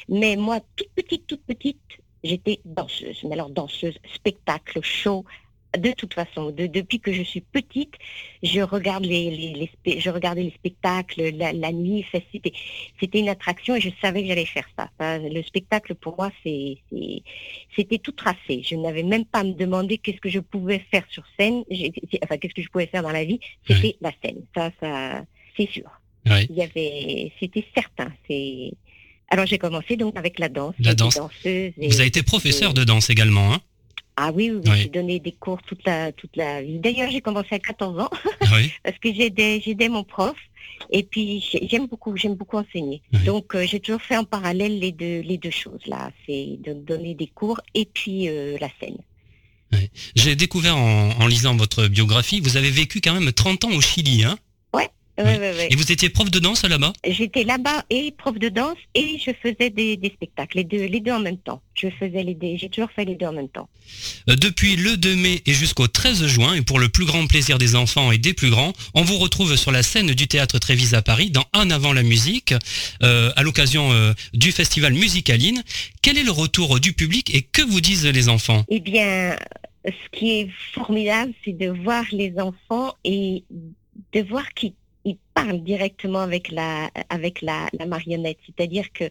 Mais 0.08 0.34
moi, 0.36 0.58
toute 0.76 0.88
petite, 0.96 1.26
toute 1.28 1.42
petite, 1.46 1.78
j'étais 2.24 2.58
danseuse. 2.64 3.18
Mais 3.24 3.34
alors, 3.34 3.50
danseuse, 3.50 3.94
spectacle, 4.14 4.80
show. 4.82 5.24
De 5.78 5.90
toute 5.92 6.14
façon, 6.14 6.50
de- 6.50 6.66
depuis 6.68 7.00
que 7.00 7.12
je 7.12 7.22
suis 7.22 7.40
petite, 7.40 7.94
je 8.42 8.60
regarde 8.60 9.04
les, 9.04 9.30
les, 9.30 9.52
les 9.54 9.66
spe- 9.74 9.98
je 10.00 10.08
regardais 10.10 10.42
les 10.44 10.52
spectacles 10.52 11.30
la, 11.36 11.52
la 11.52 11.72
nuit. 11.72 12.04
C'était, 12.32 12.52
c'était 13.00 13.18
une 13.18 13.28
attraction 13.28 13.74
et 13.74 13.80
je 13.80 13.90
savais 14.00 14.22
que 14.22 14.28
j'allais 14.28 14.44
faire 14.46 14.68
ça. 14.78 14.88
Le 15.18 15.42
spectacle 15.42 15.94
pour 15.96 16.16
moi, 16.16 16.30
c'est, 16.44 16.76
c'était 17.76 17.98
tout 17.98 18.12
tracé. 18.12 18.62
Je 18.62 18.76
n'avais 18.76 19.02
même 19.02 19.24
pas 19.24 19.40
à 19.40 19.44
me 19.44 19.52
demander 19.52 19.98
qu'est-ce 19.98 20.20
que 20.20 20.28
je 20.28 20.40
pouvais 20.40 20.80
faire 20.90 21.04
sur 21.10 21.24
scène, 21.38 21.64
enfin 22.22 22.36
qu'est-ce 22.38 22.54
que 22.54 22.62
je 22.62 22.68
pouvais 22.68 22.86
faire 22.86 23.02
dans 23.02 23.10
la 23.12 23.24
vie. 23.24 23.40
C'était 23.66 23.96
la 24.00 24.12
scène. 24.22 24.42
Ça, 24.54 24.70
ça, 24.80 25.24
c'est 25.56 25.68
sûr. 25.70 25.90
Oui. 26.26 26.46
Il 26.50 26.56
y 26.56 26.62
avait, 26.62 27.32
c'était 27.40 27.64
certain. 27.74 28.12
C'est. 28.28 28.70
Alors 29.28 29.46
j'ai 29.46 29.58
commencé 29.58 29.96
donc 29.96 30.16
avec 30.16 30.38
la 30.38 30.48
danse. 30.48 30.74
La 30.78 30.94
danse. 30.94 31.16
danseuse 31.16 31.72
et- 31.78 31.88
Vous 31.88 31.98
avez 31.98 32.06
été 32.08 32.22
professeur 32.22 32.74
de 32.74 32.84
danse 32.84 33.10
également, 33.10 33.52
hein? 33.52 33.60
Ah 34.16 34.30
oui, 34.32 34.50
oui, 34.52 34.60
oui, 34.64 34.70
j'ai 34.82 34.88
donné 34.88 35.18
des 35.18 35.32
cours 35.32 35.60
toute 35.62 35.84
la 35.84 36.12
toute 36.12 36.36
la 36.36 36.62
vie. 36.62 36.78
D'ailleurs 36.78 37.10
j'ai 37.10 37.20
commencé 37.20 37.48
à 37.52 37.58
14 37.58 37.98
ans 37.98 38.10
Oui. 38.52 38.72
parce 38.84 38.98
que 38.98 39.12
j'aidais 39.12 39.60
j'aidais 39.64 39.88
mon 39.88 40.04
prof 40.04 40.36
et 40.90 41.02
puis 41.02 41.44
j'ai- 41.50 41.66
j'aime 41.68 41.86
beaucoup 41.86 42.16
j'aime 42.16 42.34
beaucoup 42.34 42.56
enseigner. 42.58 43.02
Donc 43.24 43.54
euh, 43.54 43.66
j'ai 43.66 43.80
toujours 43.80 44.00
fait 44.02 44.16
en 44.16 44.24
parallèle 44.24 44.78
les 44.78 44.92
deux 44.92 45.20
les 45.20 45.36
deux 45.38 45.50
choses 45.50 45.84
là, 45.86 46.10
c'est 46.26 46.58
de 46.64 46.72
donner 46.74 47.14
des 47.14 47.26
cours 47.26 47.60
et 47.74 47.86
puis 47.86 48.28
euh, 48.28 48.56
la 48.60 48.68
scène. 48.80 48.98
J'ai 50.14 50.36
découvert 50.36 50.76
en, 50.76 51.10
en 51.20 51.26
lisant 51.26 51.56
votre 51.56 51.88
biographie, 51.88 52.38
vous 52.40 52.56
avez 52.56 52.70
vécu 52.70 53.00
quand 53.00 53.14
même 53.14 53.32
30 53.32 53.64
ans 53.64 53.72
au 53.72 53.80
Chili, 53.80 54.22
hein? 54.22 54.38
Ouais, 54.72 54.88
Oui. 55.16 55.24
Et 55.70 55.76
vous 55.76 55.92
étiez 55.92 56.08
prof 56.08 56.28
de 56.30 56.40
danse 56.40 56.64
là-bas 56.64 56.92
J'étais 57.06 57.44
là-bas 57.44 57.84
et 57.88 58.12
prof 58.12 58.36
de 58.36 58.48
danse 58.48 58.76
et 58.94 59.18
je 59.24 59.30
faisais 59.42 59.70
des, 59.70 59.96
des 59.96 60.08
spectacles, 60.10 60.58
les 60.58 60.64
deux, 60.64 60.86
les 60.86 61.00
deux 61.00 61.12
en 61.12 61.20
même 61.20 61.38
temps. 61.38 61.62
Je 61.74 61.88
faisais 61.88 62.24
les 62.24 62.34
deux, 62.34 62.56
j'ai 62.56 62.68
toujours 62.68 62.90
fait 62.90 63.04
les 63.04 63.14
deux 63.14 63.26
en 63.26 63.32
même 63.32 63.48
temps. 63.48 63.68
Euh, 64.28 64.34
Depuis 64.34 64.74
le 64.74 64.96
2 64.96 65.14
mai 65.14 65.42
et 65.46 65.52
jusqu'au 65.52 65.86
13 65.86 66.26
juin, 66.26 66.54
et 66.54 66.62
pour 66.62 66.80
le 66.80 66.88
plus 66.88 67.04
grand 67.04 67.26
plaisir 67.28 67.58
des 67.58 67.76
enfants 67.76 68.10
et 68.10 68.18
des 68.18 68.34
plus 68.34 68.50
grands, 68.50 68.72
on 68.94 69.02
vous 69.02 69.18
retrouve 69.18 69.54
sur 69.56 69.70
la 69.70 69.82
scène 69.84 70.12
du 70.12 70.26
théâtre 70.26 70.58
Trévise 70.58 70.94
à 70.94 71.02
Paris 71.02 71.30
dans 71.30 71.44
En 71.52 71.70
avant 71.70 71.92
la 71.92 72.02
musique, 72.02 72.54
euh, 73.02 73.30
à 73.36 73.42
l'occasion 73.42 73.92
euh, 73.92 74.12
du 74.32 74.50
festival 74.50 74.94
Musicaline. 74.94 75.62
Quel 76.02 76.18
est 76.18 76.24
le 76.24 76.32
retour 76.32 76.80
du 76.80 76.92
public 76.92 77.32
et 77.34 77.42
que 77.42 77.62
vous 77.62 77.80
disent 77.80 78.06
les 78.06 78.28
enfants? 78.28 78.64
Eh 78.68 78.80
bien, 78.80 79.36
ce 79.86 80.18
qui 80.18 80.40
est 80.40 80.50
formidable, 80.72 81.32
c'est 81.44 81.56
de 81.56 81.68
voir 81.68 82.04
les 82.10 82.34
enfants 82.38 82.94
et 83.04 83.44
de 84.12 84.22
voir 84.22 84.48
qu'ils 84.54 84.72
ils 85.04 85.18
parlent 85.34 85.62
directement 85.62 86.20
avec 86.20 86.50
la 86.50 86.90
avec 87.08 87.42
la, 87.42 87.68
marionnette. 87.86 88.38
C'est-à-dire 88.46 88.92
que 88.92 89.04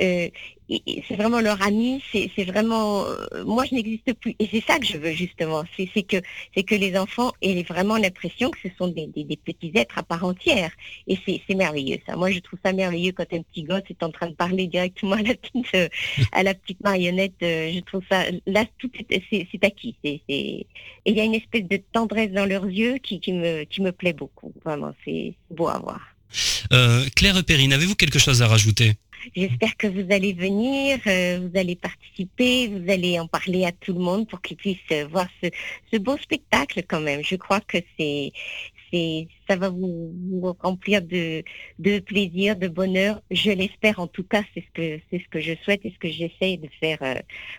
euh, 0.00 0.28
c'est 0.68 1.14
vraiment 1.16 1.40
leur 1.40 1.62
ami. 1.62 2.02
C'est 2.12 2.44
vraiment 2.44 3.04
euh, 3.06 3.44
moi 3.44 3.64
je 3.64 3.74
n'existe 3.74 4.12
plus. 4.14 4.34
Et 4.38 4.48
c'est 4.50 4.62
ça 4.64 4.78
que 4.78 4.86
je 4.86 4.98
veux 4.98 5.12
justement. 5.12 5.64
C'est 5.76 6.02
que 6.02 6.74
les 6.74 6.98
enfants 6.98 7.32
aient 7.42 7.62
vraiment 7.62 7.96
l'impression 7.96 8.50
que 8.50 8.58
ce 8.62 8.68
sont 8.76 8.88
des, 8.88 9.08
petits 9.44 9.72
êtres 9.74 9.98
à 9.98 10.02
part 10.02 10.24
entière. 10.24 10.72
Et 11.06 11.18
c'est 11.26 11.54
merveilleux 11.54 11.98
ça. 12.06 12.16
Moi 12.16 12.30
je 12.30 12.40
trouve 12.40 12.58
ça 12.64 12.72
merveilleux 12.72 13.12
quand 13.12 13.32
un 13.32 13.42
petit 13.42 13.62
gosse 13.62 13.82
est 13.90 14.02
en 14.02 14.10
train 14.10 14.28
de 14.28 14.34
parler 14.34 14.66
directement 14.66 15.16
à 15.16 15.22
la 15.22 16.54
petite 16.54 16.78
euh, 16.80 16.84
marionnette. 16.84 17.34
euh, 17.42 17.72
je 17.72 17.80
trouve 17.80 18.02
ça 18.10 18.24
là 18.46 18.64
tout 18.78 18.90
est 19.10 19.22
c'est 19.30 19.64
acquis. 19.64 19.96
Et 20.04 20.66
il 21.04 21.16
y 21.16 21.20
a 21.20 21.24
une 21.24 21.34
espèce 21.34 21.64
de 21.64 21.80
tendresse 21.92 22.32
dans 22.32 22.46
leurs 22.46 22.66
yeux 22.66 22.98
qui 22.98 23.20
me 23.32 23.90
plaît 23.90 24.12
beaucoup. 24.12 24.52
Vraiment 24.64 24.92
c'est 25.04 25.34
beau 25.50 25.68
à 25.68 25.78
voir. 25.78 26.00
Claire 27.14 27.44
Perrine, 27.44 27.72
avez-vous 27.72 27.94
quelque 27.94 28.18
chose 28.18 28.42
à 28.42 28.48
rajouter? 28.48 28.94
J'espère 29.34 29.76
que 29.76 29.86
vous 29.86 30.06
allez 30.12 30.32
venir, 30.32 30.98
euh, 31.06 31.40
vous 31.40 31.58
allez 31.58 31.76
participer, 31.76 32.68
vous 32.68 32.90
allez 32.90 33.18
en 33.18 33.26
parler 33.26 33.64
à 33.64 33.72
tout 33.72 33.92
le 33.92 34.00
monde 34.00 34.28
pour 34.28 34.40
qu'ils 34.40 34.56
puissent 34.56 34.78
euh, 34.92 35.06
voir 35.06 35.26
ce, 35.42 35.48
ce 35.92 35.98
beau 35.98 36.16
spectacle 36.18 36.82
quand 36.86 37.00
même. 37.00 37.22
Je 37.24 37.36
crois 37.36 37.60
que 37.60 37.78
c'est, 37.98 38.32
c'est, 38.92 39.28
ça 39.48 39.56
va 39.56 39.68
vous, 39.68 40.12
vous 40.30 40.56
remplir 40.60 41.02
de, 41.02 41.42
de 41.78 41.98
plaisir, 42.00 42.56
de 42.56 42.68
bonheur. 42.68 43.20
Je 43.30 43.50
l'espère 43.50 44.00
en 44.00 44.06
tout 44.06 44.24
cas, 44.24 44.42
c'est 44.54 44.64
ce 44.66 44.72
que, 44.74 45.00
c'est 45.10 45.18
ce 45.18 45.28
que 45.30 45.40
je 45.40 45.52
souhaite 45.64 45.80
et 45.84 45.90
ce 45.90 45.98
que 45.98 46.10
j'essaie 46.10 46.56
de 46.56 46.68
faire 46.80 46.98
euh, 47.02 47.14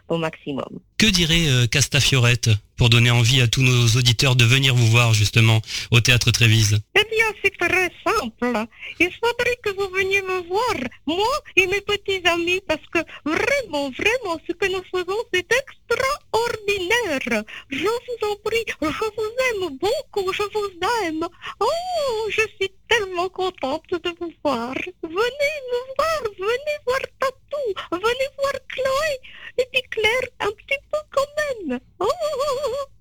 au 0.10 0.18
maximum. 0.18 0.80
Que 0.98 1.08
dirait 1.08 1.48
euh, 1.48 1.68
Castafiorette 1.68 2.50
pour 2.76 2.90
donner 2.90 3.12
envie 3.12 3.42
à 3.42 3.48
tous 3.48 3.62
nos 3.62 3.88
auditeurs 4.00 4.36
de 4.36 4.46
venir 4.46 4.76
vous 4.76 4.88
voir 4.88 5.14
justement 5.14 5.62
au 5.92 6.00
théâtre 6.00 6.32
Trévise? 6.32 6.80
Eh 6.96 7.06
bien, 7.10 7.26
c'est 7.44 7.56
très 7.58 7.90
simple. 8.06 8.66
Il 9.00 9.12
faudrait 9.22 9.58
que 9.64 9.70
vous 9.72 9.90
veniez 9.96 10.22
me 10.22 10.48
voir, 10.48 10.76
moi 11.06 11.28
et 11.56 11.68
mes 11.68 11.82
petits 11.82 12.22
amis, 12.28 12.62
parce 12.68 12.86
que 12.92 13.00
vraiment, 13.26 13.90
vraiment, 13.92 14.40
ce 14.48 14.54
que 14.54 14.68
nous 14.68 14.84
faisons, 14.92 15.18
c'est 15.34 15.48
extraordinaire. 15.62 17.44
Je 17.70 17.84
vous 17.84 18.28
en 18.32 18.36
prie, 18.44 18.66
je 18.82 18.88
vous 18.88 19.34
aime 19.48 19.78
beaucoup, 19.78 20.34
je 20.34 20.44
vous 20.44 20.72
aime. 21.06 21.28
Oh, 21.60 21.66
je 22.30 22.42
suis 22.56 22.72
tellement 22.88 23.30
contente 23.30 23.90
de 23.90 24.10
vous 24.20 24.32
voir. 24.44 24.74
Venez 25.04 25.56
me 25.72 25.80
voir, 25.96 26.22
venez 26.38 26.78
voir 26.86 27.00
Tatou, 27.20 27.66
venez 27.92 28.30
voir 28.38 28.54
Chloé, 28.70 29.20
et 29.58 29.66
puis 29.72 29.82
Claire, 29.90 30.30
un 30.40 30.52
petit 30.52 30.80
peu 30.92 31.00
quand 31.12 31.70
même. 31.70 31.80
Oh, 32.00 32.08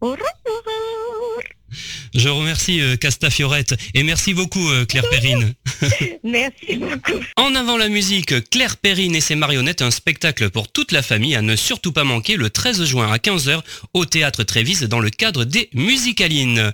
au 0.00 0.10
revoir. 0.10 1.55
Je 2.14 2.28
remercie 2.28 2.80
euh, 2.80 2.96
Castafiorette 2.96 3.74
et 3.94 4.02
merci 4.02 4.34
beaucoup 4.34 4.70
euh, 4.70 4.84
Claire 4.84 5.08
Perrine. 5.10 5.52
Merci 6.24 6.76
beaucoup. 6.76 7.20
En 7.36 7.54
avant 7.54 7.76
la 7.76 7.88
musique, 7.88 8.48
Claire 8.50 8.76
Perrine 8.76 9.14
et 9.14 9.20
ses 9.20 9.34
marionnettes, 9.34 9.82
un 9.82 9.90
spectacle 9.90 10.50
pour 10.50 10.68
toute 10.68 10.92
la 10.92 11.02
famille 11.02 11.34
à 11.34 11.42
ne 11.42 11.56
surtout 11.56 11.92
pas 11.92 12.04
manquer 12.04 12.36
le 12.36 12.50
13 12.50 12.84
juin 12.84 13.12
à 13.12 13.18
15h 13.18 13.60
au 13.94 14.04
théâtre 14.06 14.42
Trévise 14.44 14.82
dans 14.82 15.00
le 15.00 15.10
cadre 15.10 15.44
des 15.44 15.68
Musicalines. 15.74 16.72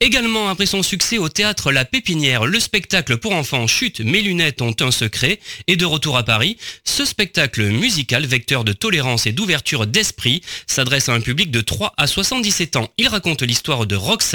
Également 0.00 0.48
après 0.48 0.66
son 0.66 0.82
succès 0.82 1.18
au 1.18 1.28
théâtre 1.28 1.72
La 1.72 1.84
Pépinière, 1.84 2.44
le 2.44 2.60
spectacle 2.60 3.16
pour 3.16 3.32
enfants 3.32 3.66
Chute, 3.66 4.00
mes 4.00 4.20
lunettes 4.20 4.60
ont 4.60 4.76
un 4.80 4.90
secret 4.90 5.40
et 5.66 5.76
de 5.76 5.84
retour 5.84 6.16
à 6.16 6.24
Paris, 6.24 6.58
ce 6.84 7.04
spectacle 7.04 7.62
musical 7.70 8.26
vecteur 8.26 8.64
de 8.64 8.72
tolérance 8.72 9.26
et 9.26 9.32
d'ouverture 9.32 9.86
d'esprit 9.86 10.42
s'adresse 10.66 11.08
à 11.08 11.14
un 11.14 11.20
public 11.20 11.50
de 11.50 11.60
3 11.60 11.94
à 11.96 12.06
77 12.06 12.76
ans. 12.76 12.88
Il 12.98 13.08
raconte 13.08 13.42
l'histoire 13.42 13.86
de 13.86 13.96
Roxane 13.96 14.31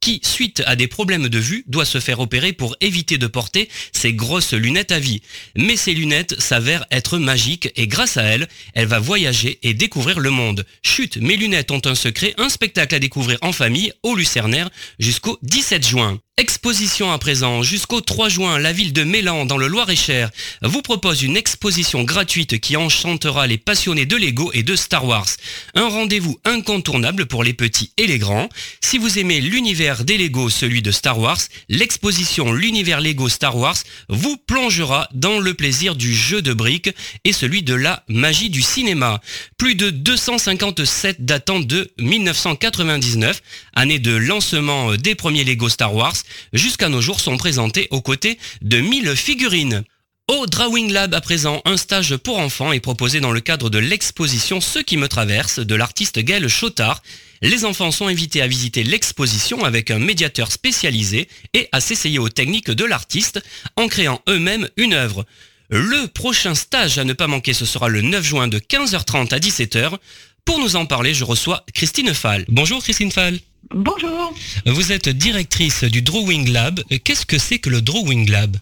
qui, 0.00 0.20
suite 0.24 0.62
à 0.66 0.76
des 0.76 0.86
problèmes 0.86 1.28
de 1.28 1.38
vue, 1.38 1.64
doit 1.66 1.84
se 1.84 2.00
faire 2.00 2.20
opérer 2.20 2.52
pour 2.52 2.76
éviter 2.80 3.18
de 3.18 3.26
porter 3.26 3.68
ses 3.92 4.12
grosses 4.12 4.54
lunettes 4.54 4.92
à 4.92 4.98
vie. 4.98 5.22
Mais 5.56 5.76
ces 5.76 5.92
lunettes 5.92 6.40
s'avèrent 6.40 6.86
être 6.90 7.18
magiques 7.18 7.70
et 7.76 7.86
grâce 7.86 8.16
à 8.16 8.22
elles, 8.22 8.48
elle 8.74 8.86
va 8.86 8.98
voyager 8.98 9.58
et 9.62 9.74
découvrir 9.74 10.20
le 10.20 10.30
monde. 10.30 10.64
Chute, 10.82 11.18
mes 11.18 11.36
lunettes 11.36 11.70
ont 11.70 11.82
un 11.84 11.94
secret, 11.94 12.34
un 12.38 12.48
spectacle 12.48 12.94
à 12.94 12.98
découvrir 12.98 13.38
en 13.42 13.52
famille 13.52 13.92
au 14.02 14.14
Lucernaire 14.14 14.70
jusqu'au 14.98 15.38
17 15.42 15.86
juin. 15.86 16.18
Exposition 16.40 17.12
à 17.12 17.18
présent. 17.18 17.62
Jusqu'au 17.62 18.00
3 18.00 18.30
juin, 18.30 18.58
la 18.58 18.72
ville 18.72 18.94
de 18.94 19.04
Mélan, 19.04 19.44
dans 19.44 19.58
le 19.58 19.66
Loir-et-Cher, 19.66 20.30
vous 20.62 20.80
propose 20.80 21.22
une 21.22 21.36
exposition 21.36 22.02
gratuite 22.02 22.60
qui 22.60 22.78
enchantera 22.78 23.46
les 23.46 23.58
passionnés 23.58 24.06
de 24.06 24.16
Lego 24.16 24.50
et 24.54 24.62
de 24.62 24.74
Star 24.74 25.04
Wars. 25.04 25.26
Un 25.74 25.90
rendez-vous 25.90 26.40
incontournable 26.46 27.26
pour 27.26 27.44
les 27.44 27.52
petits 27.52 27.92
et 27.98 28.06
les 28.06 28.18
grands. 28.18 28.48
Si 28.80 28.96
vous 28.96 29.18
aimez 29.18 29.29
l'univers 29.38 30.04
des 30.04 30.18
Lego, 30.18 30.50
celui 30.50 30.82
de 30.82 30.90
Star 30.90 31.18
Wars, 31.18 31.38
l'exposition 31.68 32.52
L'univers 32.52 33.00
Lego 33.00 33.28
Star 33.28 33.56
Wars 33.56 33.76
vous 34.08 34.36
plongera 34.36 35.08
dans 35.12 35.38
le 35.38 35.54
plaisir 35.54 35.94
du 35.94 36.12
jeu 36.12 36.42
de 36.42 36.52
briques 36.52 36.90
et 37.22 37.32
celui 37.32 37.62
de 37.62 37.74
la 37.74 38.02
magie 38.08 38.50
du 38.50 38.62
cinéma. 38.62 39.20
Plus 39.56 39.76
de 39.76 39.90
257 39.90 41.24
datant 41.24 41.60
de 41.60 41.92
1999, 41.98 43.40
année 43.74 43.98
de 43.98 44.16
lancement 44.16 44.96
des 44.96 45.14
premiers 45.14 45.44
Lego 45.44 45.68
Star 45.68 45.94
Wars, 45.94 46.16
jusqu'à 46.52 46.88
nos 46.88 47.00
jours 47.00 47.20
sont 47.20 47.36
présentés 47.36 47.86
aux 47.90 48.00
côtés 48.00 48.38
de 48.62 48.80
1000 48.80 49.14
figurines. 49.14 49.84
Au 50.30 50.46
Drawing 50.46 50.92
Lab 50.92 51.12
à 51.12 51.20
présent, 51.20 51.60
un 51.64 51.76
stage 51.76 52.16
pour 52.16 52.38
enfants 52.38 52.70
est 52.70 52.78
proposé 52.78 53.18
dans 53.18 53.32
le 53.32 53.40
cadre 53.40 53.68
de 53.68 53.80
l'exposition 53.80 54.60
Ce 54.60 54.78
qui 54.78 54.96
me 54.96 55.08
traverse 55.08 55.58
de 55.58 55.74
l'artiste 55.74 56.20
Gaël 56.20 56.46
Chotard. 56.46 57.02
Les 57.42 57.64
enfants 57.64 57.90
sont 57.90 58.06
invités 58.06 58.40
à 58.40 58.46
visiter 58.46 58.84
l'exposition 58.84 59.64
avec 59.64 59.90
un 59.90 59.98
médiateur 59.98 60.52
spécialisé 60.52 61.26
et 61.52 61.68
à 61.72 61.80
s'essayer 61.80 62.20
aux 62.20 62.28
techniques 62.28 62.70
de 62.70 62.84
l'artiste 62.84 63.42
en 63.74 63.88
créant 63.88 64.22
eux-mêmes 64.28 64.68
une 64.76 64.94
œuvre. 64.94 65.26
Le 65.68 66.06
prochain 66.06 66.54
stage 66.54 66.96
à 66.98 67.02
ne 67.02 67.12
pas 67.12 67.26
manquer, 67.26 67.52
ce 67.52 67.66
sera 67.66 67.88
le 67.88 68.00
9 68.00 68.24
juin 68.24 68.46
de 68.46 68.60
15h30 68.60 69.34
à 69.34 69.40
17h. 69.40 69.96
Pour 70.44 70.60
nous 70.60 70.76
en 70.76 70.86
parler, 70.86 71.12
je 71.12 71.24
reçois 71.24 71.64
Christine 71.74 72.14
Fall. 72.14 72.44
Bonjour 72.46 72.80
Christine 72.84 73.10
Fall. 73.10 73.40
Bonjour. 73.74 74.32
Vous 74.64 74.92
êtes 74.92 75.08
directrice 75.08 75.82
du 75.82 76.02
Drawing 76.02 76.52
Lab. 76.52 76.84
Qu'est-ce 77.02 77.26
que 77.26 77.36
c'est 77.36 77.58
que 77.58 77.68
le 77.68 77.82
Drawing 77.82 78.30
Lab? 78.30 78.56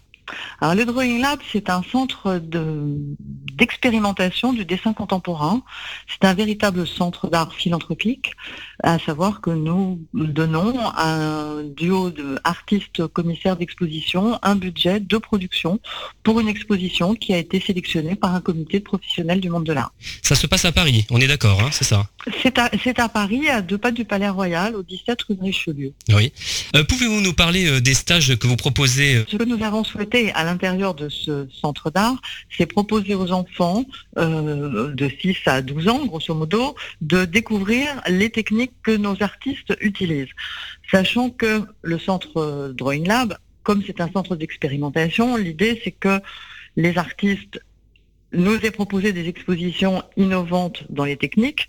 Le 0.62 0.85
Drawing 0.85 1.21
Lab, 1.21 1.41
c'est 1.53 1.71
un 1.71 1.83
centre 1.83 2.38
d'expérimentation 2.38 4.53
du 4.53 4.64
dessin 4.64 4.93
contemporain. 4.93 5.62
C'est 6.09 6.27
un 6.27 6.35
véritable 6.35 6.87
centre 6.87 7.29
d'art 7.29 7.55
philanthropique, 7.55 8.35
à 8.83 8.99
savoir 8.99 9.41
que 9.41 9.51
nous 9.51 10.01
donnons 10.14 10.79
à 10.81 11.14
un 11.14 11.62
duo 11.64 12.11
d'artistes 12.11 13.07
commissaires 13.09 13.57
d'exposition 13.57 14.38
un 14.43 14.55
budget 14.55 15.01
de 15.01 15.17
production 15.19 15.81
pour 16.23 16.41
une 16.41 16.49
exposition 16.49 17.14
qui 17.14 17.35
a 17.35 17.38
été 17.38 17.61
sélectionnée 17.61 18.14
par 18.14 18.35
un 18.35 18.41
comité 18.41 18.79
de 18.79 18.85
professionnels 18.85 19.41
du 19.41 19.51
monde 19.51 19.64
de 19.64 19.73
l'art. 19.73 19.93
Ça 20.23 20.35
se 20.35 20.47
passe 20.47 20.64
à 20.64 20.73
Paris, 20.73 21.07
on 21.11 21.21
est 21.21 21.27
d'accord, 21.27 21.61
hein, 21.61 21.71
c'est 21.73 21.85
ça 21.85 22.09
C'est 22.43 22.99
à, 22.99 23.09
Paris, 23.09 23.49
à 23.49 23.62
deux 23.62 23.79
pas 23.79 23.91
du 23.91 24.05
Palais 24.05 24.29
Royal, 24.29 24.77
au 24.77 24.83
17 24.83 25.23
rue 25.23 25.35
de 25.35 25.43
Richelieu. 25.43 25.93
Oui. 26.11 26.33
Euh, 26.77 26.85
pouvez-vous 26.85 27.21
nous 27.21 27.33
parler 27.33 27.67
euh, 27.67 27.81
des 27.81 27.95
stages 27.95 28.37
que 28.37 28.47
vous 28.47 28.57
proposez 28.57 29.17
euh 29.17 29.25
Ce 29.29 29.37
que 29.37 29.45
nous 29.45 29.62
avons 29.64 29.85
souhaité 29.85 30.33
à 30.33 30.45
l'intérieur 30.45 30.95
de 30.95 31.09
ce 31.09 31.49
centre 31.61 31.91
d'art, 31.91 32.17
c'est 32.57 32.67
proposer 32.67 33.14
aux 33.14 33.33
enfants 33.33 33.85
de 34.17 35.11
6 35.21 35.37
à 35.47 35.62
12 35.62 35.88
ans, 35.88 36.07
grosso 36.07 36.35
modo, 36.35 36.75
de 37.01 37.25
découvrir 37.25 37.87
les 38.09 38.31
techniques 38.31 38.68
que 38.83 38.97
nos 38.97 39.23
artistes 39.23 39.77
utilisent. 39.81 40.33
Sachant 40.91 41.31
que 41.31 41.63
le 41.83 41.99
centre 41.99 42.73
Drawing 42.75 43.07
Lab, 43.07 43.37
comme 43.63 43.83
c'est 43.87 44.01
un 44.01 44.11
centre 44.11 44.37
d'expérimentation, 44.37 45.37
l'idée 45.37 45.81
c'est 45.85 45.93
que 45.93 46.21
les 46.77 46.97
artistes 46.97 47.61
nous 48.33 48.57
aient 48.57 48.71
proposé 48.71 49.13
des 49.13 49.29
expositions 49.29 50.03
innovantes 50.17 50.85
dans 50.91 51.05
les 51.05 51.17
techniques. 51.17 51.69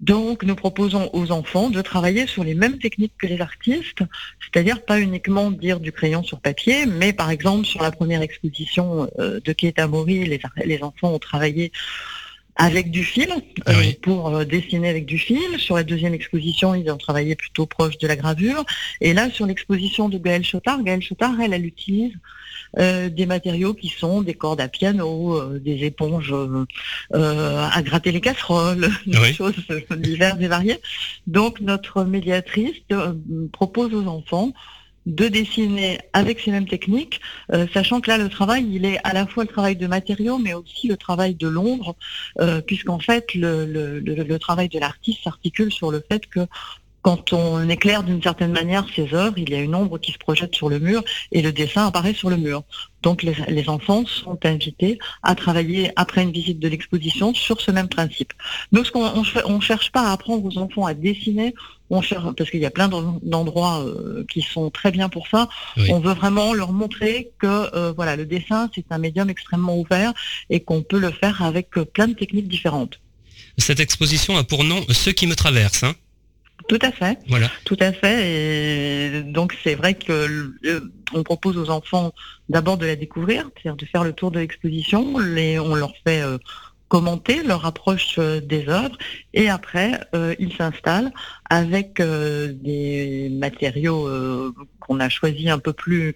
Donc 0.00 0.44
nous 0.44 0.54
proposons 0.54 1.10
aux 1.12 1.32
enfants 1.32 1.70
de 1.70 1.82
travailler 1.82 2.28
sur 2.28 2.44
les 2.44 2.54
mêmes 2.54 2.78
techniques 2.78 3.14
que 3.18 3.26
les 3.26 3.40
artistes, 3.40 4.02
c'est-à-dire 4.40 4.84
pas 4.84 5.00
uniquement 5.00 5.50
dire 5.50 5.80
du 5.80 5.90
crayon 5.90 6.22
sur 6.22 6.40
papier, 6.40 6.86
mais 6.86 7.12
par 7.12 7.30
exemple 7.30 7.64
sur 7.66 7.82
la 7.82 7.90
première 7.90 8.22
exposition 8.22 9.10
euh, 9.18 9.40
de 9.40 9.52
Keita 9.52 9.88
Mori, 9.88 10.24
les, 10.24 10.40
les 10.64 10.82
enfants 10.84 11.12
ont 11.12 11.18
travaillé 11.18 11.72
avec 12.58 12.90
du 12.90 13.04
fil, 13.04 13.32
euh, 13.68 13.72
pour 14.02 14.28
euh, 14.28 14.44
dessiner 14.44 14.88
avec 14.88 15.06
du 15.06 15.16
fil. 15.16 15.58
Sur 15.58 15.76
la 15.76 15.84
deuxième 15.84 16.12
exposition, 16.12 16.74
ils 16.74 16.90
ont 16.90 16.96
travaillé 16.96 17.36
plutôt 17.36 17.66
proche 17.66 17.98
de 17.98 18.08
la 18.08 18.16
gravure. 18.16 18.64
Et 19.00 19.14
là, 19.14 19.30
sur 19.30 19.46
l'exposition 19.46 20.08
de 20.08 20.18
Gaëlle 20.18 20.44
Chotard, 20.44 20.82
Gaëlle 20.82 21.00
Chotard, 21.00 21.40
elle, 21.40 21.52
elle 21.54 21.64
utilise 21.64 22.12
euh, 22.78 23.08
des 23.08 23.26
matériaux 23.26 23.74
qui 23.74 23.88
sont 23.88 24.22
des 24.22 24.34
cordes 24.34 24.60
à 24.60 24.66
piano, 24.66 25.40
des 25.58 25.84
éponges 25.84 26.34
à 27.12 27.82
gratter 27.82 28.10
les 28.10 28.20
casseroles, 28.20 28.90
des 29.06 29.32
choses 29.32 29.54
diverses 29.96 30.40
et 30.40 30.48
variées. 30.48 30.80
Donc 31.28 31.60
notre 31.60 32.02
médiatrice 32.02 32.76
propose 33.52 33.94
aux 33.94 34.06
enfants 34.06 34.52
de 35.08 35.26
dessiner 35.26 35.98
avec 36.12 36.38
ces 36.38 36.50
mêmes 36.50 36.68
techniques, 36.68 37.20
euh, 37.52 37.66
sachant 37.72 38.00
que 38.00 38.10
là 38.10 38.18
le 38.18 38.28
travail 38.28 38.68
il 38.70 38.84
est 38.84 39.00
à 39.04 39.14
la 39.14 39.26
fois 39.26 39.44
le 39.44 39.48
travail 39.48 39.74
de 39.74 39.86
matériaux 39.86 40.38
mais 40.38 40.52
aussi 40.52 40.86
le 40.86 40.98
travail 40.98 41.34
de 41.34 41.48
l'ombre, 41.48 41.96
euh, 42.40 42.60
puisqu'en 42.60 42.98
fait 42.98 43.34
le, 43.34 43.64
le 43.64 44.38
travail 44.38 44.68
de 44.68 44.78
l'artiste 44.78 45.24
s'articule 45.24 45.72
sur 45.72 45.90
le 45.90 46.04
fait 46.08 46.26
que 46.26 46.46
quand 47.02 47.32
on 47.32 47.68
éclaire 47.68 48.02
d'une 48.02 48.22
certaine 48.22 48.52
manière 48.52 48.84
ses 48.94 49.14
œuvres, 49.14 49.38
il 49.38 49.50
y 49.50 49.54
a 49.54 49.60
une 49.60 49.74
ombre 49.74 49.98
qui 49.98 50.12
se 50.12 50.18
projette 50.18 50.54
sur 50.54 50.68
le 50.68 50.78
mur 50.78 51.02
et 51.32 51.42
le 51.42 51.52
dessin 51.52 51.86
apparaît 51.86 52.14
sur 52.14 52.28
le 52.28 52.36
mur. 52.36 52.64
Donc 53.02 53.22
les, 53.22 53.68
enfants 53.68 54.04
sont 54.06 54.38
invités 54.44 54.98
à 55.22 55.36
travailler 55.36 55.92
après 55.94 56.22
une 56.22 56.32
visite 56.32 56.58
de 56.58 56.68
l'exposition 56.68 57.32
sur 57.32 57.60
ce 57.60 57.70
même 57.70 57.88
principe. 57.88 58.32
Nous, 58.72 58.84
ce 58.84 58.90
qu'on 58.90 59.24
on, 59.44 59.60
cherche 59.60 59.92
pas 59.92 60.08
à 60.08 60.12
apprendre 60.12 60.44
aux 60.44 60.58
enfants 60.58 60.84
à 60.84 60.94
dessiner, 60.94 61.54
on 61.90 62.02
cherche 62.02 62.34
parce 62.36 62.50
qu'il 62.50 62.60
y 62.60 62.66
a 62.66 62.70
plein 62.70 62.88
d'endroits 62.88 63.84
euh, 63.84 64.24
qui 64.28 64.42
sont 64.42 64.70
très 64.70 64.90
bien 64.90 65.08
pour 65.08 65.28
ça. 65.28 65.48
On 65.90 66.00
veut 66.00 66.14
vraiment 66.14 66.52
leur 66.52 66.72
montrer 66.72 67.30
que 67.38 67.46
euh, 67.46 67.92
voilà, 67.94 68.16
le 68.16 68.26
dessin 68.26 68.68
c'est 68.74 68.86
un 68.90 68.98
médium 68.98 69.30
extrêmement 69.30 69.78
ouvert 69.78 70.12
et 70.50 70.60
qu'on 70.60 70.82
peut 70.82 70.98
le 70.98 71.12
faire 71.12 71.42
avec 71.42 71.78
euh, 71.78 71.84
plein 71.84 72.08
de 72.08 72.14
techniques 72.14 72.48
différentes. 72.48 72.98
Cette 73.58 73.80
exposition 73.80 74.36
a 74.36 74.44
pour 74.44 74.64
nom 74.64 74.84
Ce 74.90 75.10
qui 75.10 75.26
me 75.26 75.36
traverse. 75.36 75.84
Hein 75.84 75.94
tout 76.68 76.78
à 76.82 76.92
fait. 76.92 77.18
Voilà. 77.28 77.50
Tout 77.64 77.76
à 77.80 77.92
fait. 77.92 79.18
Et 79.18 79.22
donc 79.22 79.56
c'est 79.64 79.74
vrai 79.74 79.94
que 79.94 80.52
on 81.14 81.22
propose 81.22 81.56
aux 81.56 81.70
enfants 81.70 82.12
d'abord 82.48 82.76
de 82.76 82.86
la 82.86 82.94
découvrir, 82.94 83.50
c'est-à-dire 83.54 83.76
de 83.76 83.86
faire 83.86 84.04
le 84.04 84.12
tour 84.12 84.30
de 84.30 84.38
l'exposition. 84.38 85.14
on 85.14 85.74
leur 85.74 85.92
fait 86.06 86.22
euh, 86.22 86.38
commenter 86.88 87.42
leur 87.42 87.66
approche 87.66 88.16
euh, 88.18 88.40
des 88.40 88.68
œuvres 88.68 88.96
et 89.34 89.48
après 89.48 90.00
euh, 90.14 90.34
ils 90.38 90.54
s'installent 90.54 91.12
avec 91.48 92.00
des 92.02 93.30
matériaux 93.32 94.06
qu'on 94.80 95.00
a 95.00 95.08
choisis 95.08 95.48
un 95.48 95.58
peu 95.58 95.72
plus 95.72 96.14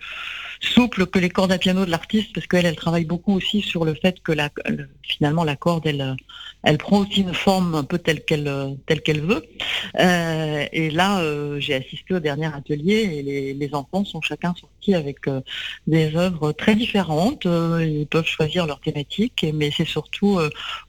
souples 0.63 1.07
que 1.07 1.19
les 1.19 1.29
cordes 1.29 1.53
à 1.53 1.59
piano 1.59 1.85
de 1.85 1.91
l'artiste 1.91 2.33
parce 2.35 2.47
qu'elle 2.47 2.67
elle 2.67 2.77
travaille 2.77 3.05
beaucoup 3.05 3.35
aussi 3.35 3.61
sur 3.61 3.85
le 3.85 3.95
fait 3.95 4.21
que 4.23 4.33
la, 4.33 4.51
finalement 5.03 5.45
la 5.45 5.57
corde 5.57 5.87
elle 5.87 6.17
elle 6.63 6.79
prend 6.79 7.01
aussi 7.01 7.23
une 7.23 7.35
forme 7.35 7.75
un 7.75 7.85
peu 7.85 7.99
telle 7.99 8.25
qu'elle 8.25 8.77
telle 8.87 9.01
qu'elle 9.03 9.21
veut. 9.21 9.45
Euh, 9.99 10.65
et 10.73 10.91
là, 10.91 11.21
euh, 11.21 11.59
j'ai 11.59 11.75
assisté 11.75 12.15
au 12.15 12.21
dernier 12.21 12.47
atelier 12.47 13.25
et 13.27 13.53
les, 13.55 13.75
enfants 13.75 14.05
sont 14.05 14.21
chacun 14.21 14.55
sortis 14.61 14.95
avec 14.95 15.27
euh, 15.29 15.41
des 15.87 16.15
œuvres 16.15 16.53
très 16.53 16.75
différentes. 16.75 17.47
ils 17.47 18.07
peuvent 18.09 18.27
choisir 18.27 18.67
leur 18.67 18.81
thématique, 18.81 19.47
mais 19.55 19.71
c'est 19.75 19.87
surtout 19.87 20.39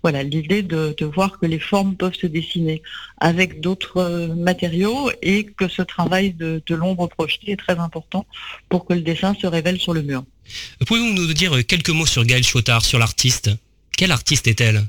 voilà 0.01 0.21
l'idée 0.21 0.63
de, 0.63 1.05
voir 1.05 1.39
que 1.39 1.45
les 1.45 1.59
formes 1.59 1.95
peuvent 1.95 2.15
se 2.15 2.27
dessiner 2.27 2.81
avec 3.19 3.62
d'autres 3.62 4.27
matériaux 4.36 5.09
et 5.21 5.45
que 5.45 5.67
ce 5.67 5.81
travail 5.81 6.33
de, 6.33 6.62
de 6.65 6.75
l'ombre 6.75 7.07
projetée 7.07 7.51
est 7.51 7.57
très 7.57 7.79
important 7.79 8.25
pour 8.69 8.86
que 8.86 8.93
le 8.93 9.01
dessin 9.01 9.33
se 9.33 9.47
révèle 9.47 9.62
sur 9.80 9.93
le 9.93 10.02
mur. 10.02 10.23
Pouvez-vous 10.86 11.13
nous 11.13 11.34
dire 11.34 11.65
quelques 11.65 11.89
mots 11.89 12.06
sur 12.06 12.26
Gaël 12.26 12.43
Chotard, 12.43 12.84
sur 12.84 12.99
l'artiste? 12.99 13.49
Quelle 13.97 14.12
artiste 14.12 14.47
est-elle? 14.47 14.84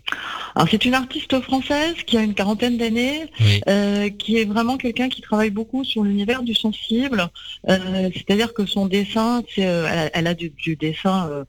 Alors 0.56 0.68
c'est 0.70 0.84
une 0.84 0.94
artiste 0.94 1.40
française 1.42 1.94
qui 2.06 2.16
a 2.16 2.22
une 2.22 2.32
quarantaine 2.32 2.78
d'années, 2.78 3.26
euh, 3.68 4.08
qui 4.08 4.38
est 4.38 4.44
vraiment 4.44 4.76
quelqu'un 4.76 5.08
qui 5.08 5.20
travaille 5.20 5.50
beaucoup 5.50 5.84
sur 5.84 6.04
l'univers 6.04 6.42
du 6.42 6.54
sensible. 6.54 7.28
Euh, 7.68 8.08
c'est-à-dire 8.14 8.54
que 8.54 8.64
son 8.64 8.86
dessin, 8.86 9.42
euh, 9.58 10.08
elle, 10.12 10.26
a, 10.26 10.34
du, 10.34 10.76
dessin 10.76 11.44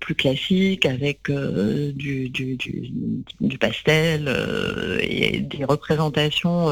plus 0.00 0.14
classique 0.14 0.86
avec 0.86 1.30
du, 1.30 2.30
du, 2.30 3.58
pastel 3.58 4.28
et 5.02 5.40
des 5.40 5.64
représentations 5.64 6.68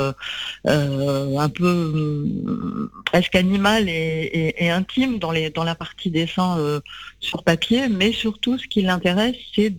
un 0.65 1.49
peu 1.49 2.89
presque 3.05 3.35
animales 3.35 3.89
et, 3.89 4.71
intimes 4.71 5.19
dans, 5.19 5.33
les, 5.33 5.51
dans 5.51 5.65
la 5.65 5.75
partie 5.75 6.11
dessin 6.11 6.81
sur 7.21 7.45
papier. 7.45 7.89
Mais 7.89 8.13
surtout, 8.13 8.59
ce 8.59 8.67
qui 8.67 8.83
l'intéresse, 8.83 9.37
c'est 9.55 9.71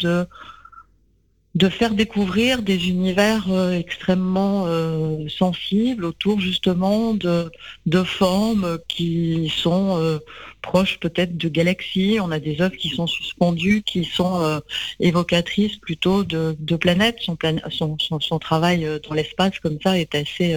de 1.56 1.70
faire 1.70 1.94
découvrir 1.94 2.62
des 2.62 2.90
univers 2.90 3.52
euh, 3.52 3.74
extrêmement 3.74 4.66
euh, 4.68 5.28
sensibles 5.28 6.06
autour 6.06 6.40
justement 6.40 7.14
de, 7.14 7.52
de 7.86 8.04
formes 8.04 8.78
qui 8.88 9.52
sont 9.54 10.20
euh, 10.60 10.70
proches 10.70 11.00
peut-être 11.00 11.38
de 11.38 11.50
galaxies. 11.50 12.20
On 12.22 12.32
a 12.32 12.40
des 12.40 12.62
œuvres 12.62 12.76
qui 12.76 12.90
sont 12.90 13.08
suspendues, 13.08 13.82
qui 13.84 14.06
sont 14.06 14.62
évocatrices 15.00 15.78
plutôt 15.78 16.24
de, 16.24 16.56
planètes. 16.76 17.20
Son, 17.22 18.40
travail 18.40 18.88
dans 19.08 19.14
l'espace 19.16 19.60
comme 19.60 19.80
ça 19.82 19.98
est 19.98 20.16
assez 20.16 20.56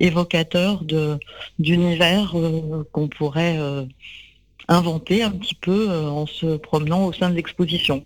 évocateur 0.00 0.84
d'univers 1.58 2.34
qu'on 2.92 3.08
pourrait 3.08 3.58
inventer 4.68 5.22
un 5.22 5.30
petit 5.32 5.54
peu 5.54 5.90
en 5.90 6.26
se 6.26 6.56
promenant 6.56 7.06
au 7.06 7.12
sein 7.12 7.30
de 7.30 7.34
l'exposition. 7.34 8.04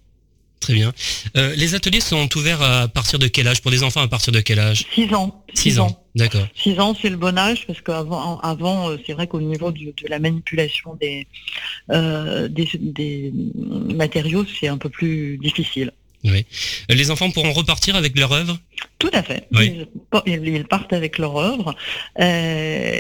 Très 0.69 0.75
bien. 0.75 0.93
Euh, 1.39 1.55
les 1.57 1.75
ateliers 1.75 2.03
sont 2.03 2.29
ouverts 2.37 2.61
à 2.61 2.89
partir 2.89 3.19
de 3.19 3.27
quel 3.27 3.49
âge? 3.49 3.63
Pour 3.63 3.71
des 3.71 3.83
enfants 3.85 4.03
à 4.03 4.09
partir 4.09 4.35
de 4.35 4.41
quel 4.41 4.59
âge? 4.59 4.85
6 4.95 5.15
ans. 5.15 5.43
6 5.55 5.81
ans, 5.81 6.05
d'accord. 6.15 6.47
6 6.63 6.79
ans, 6.79 6.95
c'est 7.01 7.09
le 7.09 7.17
bon 7.17 7.39
âge 7.39 7.67
parce 7.67 7.81
qu'avant, 7.81 8.39
avant, 8.41 8.91
euh, 8.91 8.99
c'est 9.07 9.15
vrai 9.15 9.27
qu'au 9.27 9.41
niveau 9.41 9.73
du- 9.73 9.87
de 9.87 10.09
la 10.11 10.19
manipulation 10.19 10.95
des, 11.01 11.27
euh, 11.91 12.49
des, 12.49 12.69
des 12.75 13.33
matériaux, 13.95 14.45
c'est 14.61 14.69
un 14.69 14.77
peu 14.77 14.91
plus 14.91 15.39
difficile. 15.39 15.91
Euh, 16.25 16.43
Les 16.89 17.11
enfants 17.11 17.31
pourront 17.31 17.53
repartir 17.53 17.95
avec 17.97 18.19
leur 18.19 18.33
œuvre 18.33 18.59
Tout 18.99 19.11
à 19.13 19.23
fait. 19.23 19.47
Oui. 19.53 19.87
Ils, 20.27 20.49
ils 20.49 20.65
partent 20.65 20.93
avec 20.93 21.19
leur 21.19 21.37
œuvre. 21.37 21.75
euh, 22.21 22.93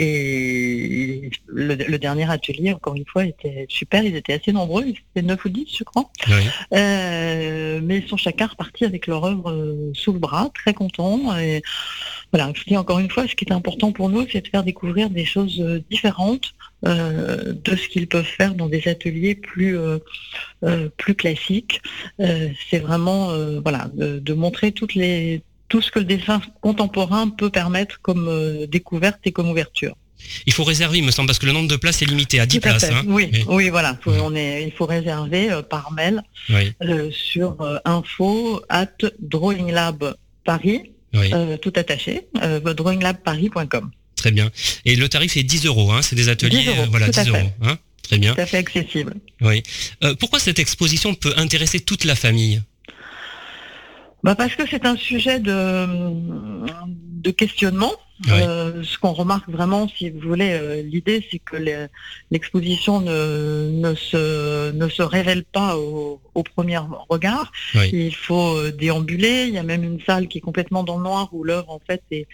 et 0.00 1.30
le, 1.46 1.74
le 1.74 1.98
dernier 1.98 2.30
atelier, 2.30 2.72
encore 2.72 2.94
une 2.94 3.04
fois, 3.06 3.24
était 3.26 3.66
super. 3.68 4.02
Ils 4.02 4.16
étaient 4.16 4.34
assez 4.34 4.52
nombreux. 4.52 4.84
Ils 4.86 4.96
étaient 5.16 5.26
9 5.26 5.44
ou 5.44 5.48
10, 5.48 5.66
je 5.78 5.84
crois. 5.84 6.10
Oui. 6.28 6.42
Euh, 6.74 7.80
mais 7.82 7.98
ils 7.98 8.08
sont 8.08 8.16
chacun 8.16 8.46
repartis 8.46 8.84
avec 8.84 9.06
leur 9.06 9.24
œuvre 9.24 9.90
sous 9.94 10.12
le 10.12 10.18
bras, 10.18 10.50
très 10.54 10.74
contents. 10.74 11.36
Et 11.38 11.62
voilà, 12.32 12.52
je 12.54 12.62
dis 12.64 12.76
encore 12.76 12.98
une 12.98 13.10
fois, 13.10 13.26
ce 13.28 13.34
qui 13.34 13.44
est 13.44 13.52
important 13.52 13.92
pour 13.92 14.08
nous, 14.08 14.26
c'est 14.30 14.40
de 14.40 14.48
faire 14.48 14.64
découvrir 14.64 15.10
des 15.10 15.24
choses 15.24 15.62
différentes 15.90 16.54
euh, 16.86 17.52
de 17.52 17.76
ce 17.76 17.88
qu'ils 17.88 18.06
peuvent 18.06 18.24
faire 18.24 18.54
dans 18.54 18.68
des 18.68 18.86
ateliers 18.88 19.34
plus 19.34 19.76
euh, 19.78 19.98
euh, 20.64 20.88
plus 20.96 21.14
classiques. 21.14 21.80
C'est 22.18 22.78
vraiment 22.78 23.32
voilà 23.62 23.90
de, 23.94 24.18
de 24.18 24.32
montrer 24.34 24.72
toutes 24.72 24.94
les 24.94 25.42
tout 25.68 25.82
ce 25.82 25.90
que 25.90 25.98
le 25.98 26.04
dessin 26.06 26.40
contemporain 26.62 27.28
peut 27.28 27.50
permettre 27.50 28.00
comme 28.00 28.66
découverte 28.66 29.20
et 29.24 29.32
comme 29.32 29.50
ouverture. 29.50 29.94
Il 30.46 30.52
faut 30.52 30.64
réserver, 30.64 30.98
il 30.98 31.04
me 31.04 31.12
semble, 31.12 31.28
parce 31.28 31.38
que 31.38 31.46
le 31.46 31.52
nombre 31.52 31.68
de 31.68 31.76
places 31.76 32.02
est 32.02 32.06
limité 32.06 32.40
à 32.40 32.46
10 32.46 32.58
Tout 32.58 32.68
à 32.68 32.72
places. 32.72 32.90
hein. 32.90 33.04
Oui, 33.06 33.30
Oui. 33.32 33.44
oui, 33.48 33.68
voilà. 33.68 33.96
Faut- 34.02 34.10
Oui. 34.10 34.18
on 34.20 34.34
est, 34.34 34.64
il 34.64 34.72
faut 34.72 34.86
réserver 34.86 35.52
euh, 35.52 35.62
par 35.62 35.92
mail 35.92 36.22
Oui, 36.50 36.72
euh, 36.82 37.08
sur 37.12 37.60
euh, 37.60 37.78
info 37.84 38.60
at 38.68 38.88
Drawing 39.20 39.70
Lab 39.70 40.16
Paris, 40.44 40.90
oui, 41.14 41.30
tout 41.62 41.72
attaché, 41.76 42.26
drawinglabparis.com. 42.34 43.90
très 44.18 44.30
bien. 44.30 44.50
Et 44.84 44.96
le 44.96 45.08
tarif 45.08 45.36
est 45.38 45.42
10 45.42 45.64
euros, 45.66 45.90
hein, 45.92 46.02
c'est 46.02 46.16
des 46.16 46.28
ateliers, 46.28 46.58
10 46.64 46.68
euros, 46.68 46.82
euh, 46.82 46.86
voilà, 46.90 47.08
tout 47.08 47.18
à 47.20 47.24
10 47.24 47.30
fait. 47.30 47.38
euros. 47.38 47.50
Hein, 47.62 47.78
très 48.02 48.18
bien. 48.18 48.34
Tout 48.34 48.40
à 48.42 48.46
fait 48.46 48.58
accessible. 48.58 49.14
Oui. 49.40 49.62
Euh, 50.04 50.14
pourquoi 50.14 50.38
cette 50.38 50.58
exposition 50.58 51.14
peut 51.14 51.32
intéresser 51.36 51.80
toute 51.80 52.04
la 52.04 52.14
famille? 52.14 52.60
Bah 54.24 54.34
parce 54.34 54.54
que 54.56 54.64
c'est 54.68 54.84
un 54.84 54.96
sujet 54.96 55.38
de, 55.38 55.86
de 57.22 57.30
questionnement. 57.30 57.92
Oui. 58.26 58.32
Euh, 58.32 58.82
ce 58.82 58.98
qu'on 58.98 59.12
remarque 59.12 59.48
vraiment, 59.48 59.88
si 59.88 60.10
vous 60.10 60.18
voulez, 60.28 60.50
euh, 60.50 60.82
l'idée 60.82 61.24
c'est 61.30 61.38
que 61.38 61.56
l'exposition 62.32 63.00
ne, 63.00 63.70
ne, 63.70 63.94
se, 63.94 64.72
ne 64.72 64.88
se 64.88 65.02
révèle 65.02 65.44
pas 65.44 65.76
au, 65.76 66.20
au 66.38 66.42
premier 66.42 66.78
regard. 67.14 67.46
Oui. 67.74 67.86
Il 67.92 68.14
faut 68.26 68.50
euh, 68.56 68.70
déambuler. 68.82 69.36
Il 69.48 69.54
y 69.54 69.58
a 69.58 69.62
même 69.72 69.84
une 69.92 70.00
salle 70.08 70.24
qui 70.28 70.38
est 70.38 70.46
complètement 70.48 70.82
dans 70.88 70.98
le 71.00 71.04
noir 71.10 71.28
où 71.32 71.44
l'œuvre 71.48 71.70
en 71.78 71.80
fait 71.88 72.02
est- 72.10 72.26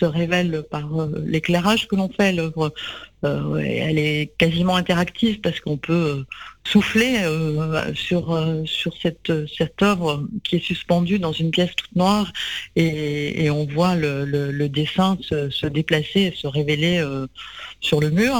se 0.00 0.04
révèle 0.04 0.62
par 0.70 0.88
euh, 1.00 1.22
l'éclairage 1.32 1.82
que 1.88 1.96
l'on 1.96 2.08
fait. 2.18 2.32
L'œuvre, 2.32 2.72
euh, 3.24 3.56
elle 3.56 3.98
est 3.98 4.32
quasiment 4.38 4.76
interactive 4.76 5.40
parce 5.40 5.58
qu'on 5.62 5.76
peut 5.76 6.24
souffler 6.72 7.14
euh, 7.22 7.92
sur 7.94 8.22
euh, 8.32 8.62
sur 8.64 8.92
cette 9.02 9.32
cette 9.58 9.80
œuvre 9.82 10.10
qui 10.44 10.56
est 10.56 10.64
suspendue 10.72 11.18
dans 11.18 11.32
une 11.42 11.50
pièce 11.50 11.74
toute 11.74 11.96
noire 11.96 12.32
et, 12.76 13.44
et 13.44 13.50
on 13.50 13.64
voit 13.66 13.94
le, 13.96 14.24
le, 14.24 14.52
le 14.52 14.68
dessin 14.68 15.18
se, 15.28 15.50
se 15.50 15.66
déplacer 15.66 16.20
et 16.28 16.34
se 16.42 16.46
révéler 16.46 16.94
sur 17.80 17.98
le 18.00 18.10
mur. 18.10 18.36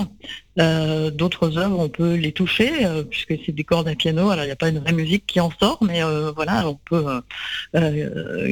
Euh, 0.58 1.10
D'autres 1.10 1.58
œuvres, 1.58 1.78
on 1.78 1.88
peut 1.88 2.14
les 2.14 2.32
toucher 2.32 2.84
euh, 2.84 3.02
puisque 3.02 3.34
c'est 3.44 3.52
des 3.52 3.64
cordes 3.64 3.88
à 3.88 3.94
piano. 3.94 4.30
Alors 4.30 4.44
il 4.44 4.48
n'y 4.48 4.52
a 4.52 4.56
pas 4.56 4.68
une 4.68 4.78
vraie 4.80 4.92
musique 4.92 5.24
qui 5.26 5.40
en 5.40 5.50
sort, 5.58 5.78
mais 5.82 6.02
euh, 6.02 6.32
voilà, 6.32 6.68
on 6.68 6.74
peut 6.74 7.04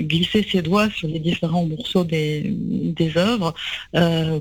glisser 0.03 0.47
ses 0.51 0.62
doigts 0.62 0.88
sur 0.90 1.09
les 1.09 1.19
différents 1.19 1.64
morceaux 1.66 2.05
des, 2.05 2.42
des 2.47 3.16
œuvres 3.16 3.55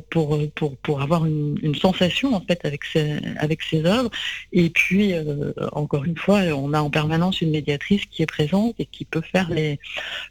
pour, 0.09 0.39
pour, 0.55 0.77
pour 0.77 1.01
avoir 1.01 1.25
une, 1.25 1.57
une 1.61 1.75
sensation 1.75 2.35
en 2.35 2.41
fait 2.41 2.63
avec 2.65 2.83
ces, 2.83 3.17
avec 3.37 3.61
ces 3.63 3.85
œuvres. 3.85 4.09
Et 4.53 4.69
puis 4.69 5.13
encore 5.71 6.05
une 6.05 6.17
fois, 6.17 6.41
on 6.55 6.73
a 6.73 6.81
en 6.81 6.89
permanence 6.89 7.41
une 7.41 7.51
médiatrice 7.51 8.05
qui 8.11 8.21
est 8.23 8.27
présente 8.27 8.75
et 8.79 8.85
qui 8.85 9.05
peut 9.05 9.21
faire 9.21 9.49
les, 9.49 9.79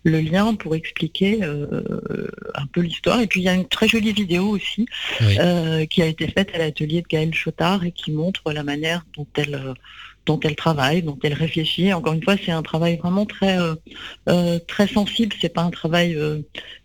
le 0.05 0.21
lien 0.21 0.55
pour 0.55 0.75
expliquer 0.75 1.43
un 1.43 2.67
peu 2.73 2.81
l'histoire. 2.81 3.21
Et 3.21 3.27
puis 3.27 3.41
il 3.41 3.45
y 3.45 3.49
a 3.49 3.55
une 3.55 3.69
très 3.69 3.89
jolie 3.89 4.13
vidéo 4.13 4.49
aussi 4.49 4.87
Oui. 5.21 5.37
qui 5.89 6.03
a 6.03 6.07
été 6.07 6.29
faite 6.29 6.51
à 6.55 6.59
l'atelier 6.59 7.03
de 7.03 7.07
Chotard 7.33 7.85
et 7.85 7.93
qui 7.93 8.13
montre 8.13 8.53
la 8.53 8.63
manière 8.63 9.05
dont 9.17 9.27
elle 9.37 9.55
euh, 9.55 9.75
dont 10.27 10.41
elle 10.41 10.57
travaille, 10.57 11.03
dont 11.03 11.19
elle 11.23 11.35
réfléchit. 11.35 11.93
Encore 11.93 12.15
une 12.15 12.23
fois, 12.23 12.37
c'est 12.43 12.53
un 12.53 12.63
travail 12.63 12.97
vraiment 12.97 13.27
très 13.27 13.59
euh, 13.59 13.75
euh, 14.29 14.59
très 14.67 14.87
sensible. 14.87 15.35
C'est 15.41 15.53
pas 15.53 15.63
un 15.63 15.71
travail 15.71 16.15
euh, 16.17 16.41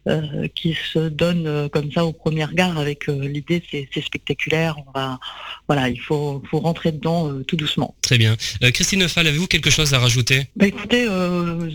euh, 0.10 0.48
qui 0.56 0.76
se 0.92 1.08
donne 1.08 1.46
euh, 1.46 1.70
comme 1.70 1.92
ça 1.92 2.04
au 2.04 2.14
premier 2.14 2.44
regard 2.44 2.80
avec 2.80 3.08
euh, 3.10 3.28
l'idée 3.28 3.62
c'est 3.70 3.88
c'est 3.94 4.02
spectaculaire. 4.02 4.76
On 4.88 4.92
va 4.98 5.20
voilà, 5.68 5.88
il 5.88 6.00
faut 6.00 6.42
faut 6.50 6.60
rentrer 6.60 6.92
dedans 6.92 7.32
tout 7.44 7.56
doucement. 7.56 7.94
Très 8.02 8.18
bien. 8.18 8.36
Christine 8.74 9.08
Fall, 9.08 9.28
avez-vous 9.28 9.46
quelque 9.46 9.70
chose 9.70 9.94
à 9.94 10.00
rajouter? 10.00 10.48
Bah 10.56 10.66
écoutez, 10.66 11.08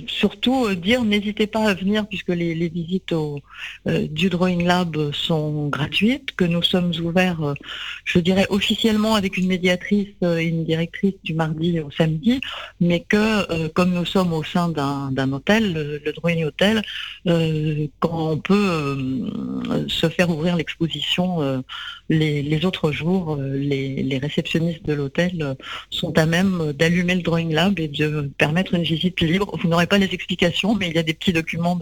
surtout 0.09 0.75
dire 0.75 1.05
n'hésitez 1.05 1.47
pas 1.47 1.69
à 1.69 1.75
venir 1.75 2.07
puisque 2.09 2.31
les, 2.31 2.57
les 2.57 2.69
visites 2.69 3.13
au, 3.13 3.41
du 3.87 4.31
Drawing 4.31 4.65
Lab 4.65 5.13
sont 5.13 5.69
gratuites, 5.69 6.35
que 6.35 6.45
nous 6.45 6.63
sommes 6.63 6.93
ouverts, 7.03 7.55
je 8.05 8.19
dirais 8.19 8.47
officiellement 8.49 9.15
avec 9.15 9.37
une 9.37 9.47
médiatrice 9.47 10.09
et 10.23 10.43
une 10.43 10.65
directrice 10.65 11.15
du 11.23 11.35
mardi 11.35 11.79
au 11.79 11.91
samedi, 11.93 12.41
mais 12.81 13.01
que 13.01 13.69
comme 13.69 13.93
nous 13.93 14.07
sommes 14.07 14.33
au 14.33 14.43
sein 14.43 14.69
d'un 14.69 15.13
d'un 15.13 15.33
hôtel, 15.33 15.73
le, 15.73 16.03
le 16.05 16.13
Drawing 16.13 16.45
Hotel, 16.45 16.83
quand 18.01 18.24
on 18.25 18.39
peut 18.39 18.55
euh, 18.71 19.89
se 19.89 20.09
faire 20.09 20.31
ouvrir 20.31 20.57
l'exposition 20.57 21.43
euh, 21.43 21.61
les, 22.09 22.65
autres 22.65 22.93
jours, 22.93 23.37
euh, 23.37 23.57
les, 23.57 24.19
réceptionnistes 24.19 24.85
de 24.85 24.95
l'hôtel 24.95 25.57
sont 25.91 26.17
à 26.19 26.27
même 26.27 26.73
d'allumer 26.73 27.15
le 27.15 27.23
Drawing 27.23 27.53
Lab 27.53 27.79
et 27.79 27.89
de 27.89 28.31
permettre 28.39 28.75
une 28.75 28.83
visite 28.83 29.21
libre. 29.21 29.57
Vous 29.61 29.69
n'aurez 29.69 29.87
pas 29.87 29.99
les 29.99 30.13
explications, 30.13 30.75
mais 30.75 30.89
il 30.89 30.95
y 30.95 30.99
a 30.99 31.03
des 31.03 31.15
petits 31.15 31.33
documents 31.33 31.79